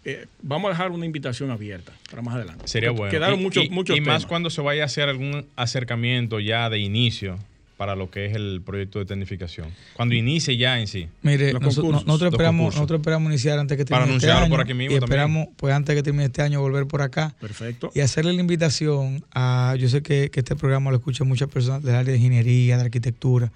Eh, 0.04 0.26
vamos 0.42 0.68
a 0.68 0.72
dejar 0.72 0.90
una 0.90 1.06
invitación 1.06 1.50
abierta 1.50 1.92
para 2.10 2.22
más 2.22 2.34
adelante. 2.34 2.68
Sería 2.68 2.90
bueno. 2.90 3.10
Quedaron 3.10 3.42
muchos, 3.42 3.70
muchos 3.70 3.96
y 3.96 4.00
más 4.00 4.26
cuando 4.26 4.50
se 4.50 4.60
vaya 4.60 4.82
a 4.82 4.86
hacer 4.86 5.08
algún 5.08 5.46
acercamiento 5.56 6.40
ya 6.40 6.68
de 6.68 6.78
inicio 6.78 7.38
para 7.76 7.96
lo 7.96 8.10
que 8.10 8.26
es 8.26 8.34
el 8.34 8.62
proyecto 8.64 8.98
de 8.98 9.06
tecnificación? 9.06 9.68
Cuando 9.94 10.14
inicie 10.14 10.56
ya 10.56 10.78
en 10.78 10.86
sí. 10.86 11.08
Mire, 11.22 11.52
nosotros, 11.54 12.04
esperamos, 12.32 12.74
nosotros 12.74 13.00
esperamos 13.00 13.30
iniciar 13.30 13.58
antes 13.58 13.76
que 13.76 13.84
termine 13.84 14.16
este 14.16 14.30
año. 14.30 14.48
por 14.48 14.60
aquí 14.60 14.74
mismo 14.74 14.94
y 14.94 14.98
esperamos, 14.98 15.48
pues 15.56 15.74
antes 15.74 15.94
que 15.94 16.02
termine 16.02 16.26
este 16.26 16.42
año, 16.42 16.60
volver 16.60 16.86
por 16.86 17.02
acá. 17.02 17.34
Perfecto. 17.40 17.90
Y 17.94 18.00
hacerle 18.00 18.32
la 18.32 18.40
invitación 18.40 19.24
a, 19.32 19.76
yo 19.78 19.88
sé 19.88 20.02
que, 20.02 20.30
este 20.32 20.56
programa 20.56 20.90
lo 20.90 20.98
escuchan 20.98 21.26
muchas 21.26 21.48
personas 21.48 21.82
del 21.82 21.94
área 21.94 22.12
de 22.12 22.18
ingeniería, 22.18 22.76
de 22.76 22.84
arquitectura, 22.84 23.50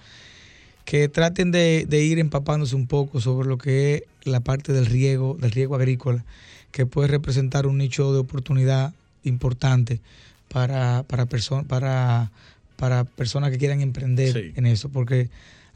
que 0.84 1.08
traten 1.08 1.50
de, 1.50 1.86
ir 1.90 2.18
empapándose 2.18 2.74
un 2.74 2.86
poco 2.86 3.20
sobre 3.20 3.48
lo 3.48 3.58
que 3.58 3.94
es 3.94 4.02
la 4.24 4.40
parte 4.40 4.72
del 4.72 4.86
riego, 4.86 5.36
del 5.40 5.50
riego 5.50 5.76
agrícola, 5.76 6.24
que 6.72 6.86
puede 6.86 7.08
representar 7.08 7.66
un 7.66 7.78
nicho 7.78 8.12
de 8.12 8.18
oportunidad 8.18 8.94
importante 9.24 10.00
para, 10.48 11.02
para 11.02 11.26
personas, 11.26 11.66
para 11.66 12.30
para 12.78 13.02
personas 13.02 13.50
que 13.50 13.58
quieran 13.58 13.80
emprender 13.80 14.52
en 14.54 14.64
eso, 14.64 14.88
porque 14.88 15.28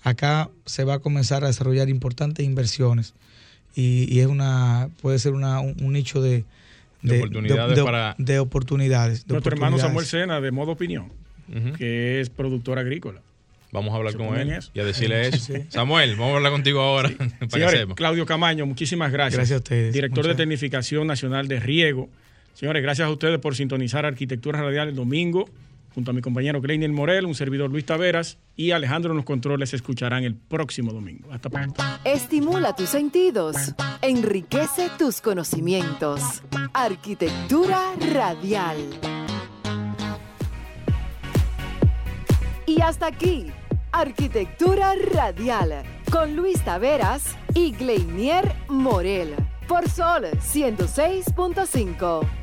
acá 0.05 0.51
se 0.65 0.85
va 0.85 0.95
a 0.95 0.99
comenzar 1.01 1.43
a 1.43 1.49
desarrollar 1.49 1.89
importantes 1.89 2.47
inversiones 2.47 3.13
y, 3.75 4.21
es 4.21 4.27
una 4.27 4.89
puede 5.01 5.19
ser 5.19 5.33
una, 5.33 5.61
un, 5.61 5.93
nicho 5.93 6.23
de, 6.23 6.45
de, 7.03 7.19
oportunidades 7.19 7.81
para 7.81 8.15
de 8.19 8.39
oportunidades. 8.39 9.27
Nuestro 9.27 9.53
hermano 9.53 9.79
Samuel 9.79 10.07
Sena 10.07 10.41
de 10.41 10.53
Modo 10.53 10.73
Opinión, 10.73 11.11
que 11.77 12.21
es 12.21 12.31
productor 12.31 12.79
agrícola. 12.79 13.21
Vamos 13.73 13.95
a 13.95 13.97
hablar 13.97 14.15
con 14.15 14.39
él 14.39 14.61
y 14.75 14.81
a 14.81 14.85
decirle 14.85 15.29
eso. 15.29 15.55
Samuel, 15.71 16.15
vamos 16.17 16.35
a 16.35 16.37
hablar 16.37 16.53
contigo 16.53 16.83
ahora. 16.83 17.11
Señores, 17.49 17.87
Claudio 17.97 18.27
Camaño, 18.27 18.65
muchísimas 18.67 19.11
gracias. 19.11 19.39
Gracias 19.39 19.57
a 19.57 19.63
ustedes. 19.63 19.93
Director 19.93 20.27
de 20.27 20.35
Tecnificación 20.37 21.07
Nacional 21.09 21.49
de 21.49 21.59
Riego. 21.59 22.09
Señores, 22.55 22.83
gracias 22.83 23.09
a 23.09 23.11
ustedes 23.11 23.41
por 23.41 23.57
sintonizar 23.57 24.05
Arquitectura 24.05 24.61
Radial 24.61 24.91
el 24.91 24.95
domingo 24.95 25.49
junto 25.95 26.11
a 26.11 26.15
mi 26.15 26.21
compañero 26.21 26.61
Kleiner 26.61 26.91
Morel, 26.91 27.27
un 27.27 27.35
servidor 27.35 27.71
Luis 27.71 27.87
Taveras 27.87 28.39
y 28.57 28.73
Alejandro 28.73 29.13
en 29.13 29.17
los 29.17 29.25
controles 29.25 29.75
escucharán 29.75 30.25
el 30.25 30.35
próximo 30.35 30.93
domingo. 30.93 31.33
Hasta 31.33 31.51
pronto. 31.51 31.83
Estimula 32.05 32.75
tus 32.75 32.89
sentidos, 32.89 33.57
enriquece 34.01 34.91
tus 34.99 35.21
conocimientos. 35.21 36.43
Arquitectura 36.73 37.93
radial. 38.13 38.79
Y 42.67 42.81
hasta 42.81 43.07
aquí, 43.07 43.47
Arquitectura 43.93 44.95
radial 45.13 45.83
con 46.11 46.35
Luis 46.35 46.65
Taveras 46.65 47.37
y 47.55 47.73
Gleinier 47.73 48.55
Morel 48.69 49.35
por 49.69 49.89
Sol 49.89 50.25
106.5. 50.41 52.42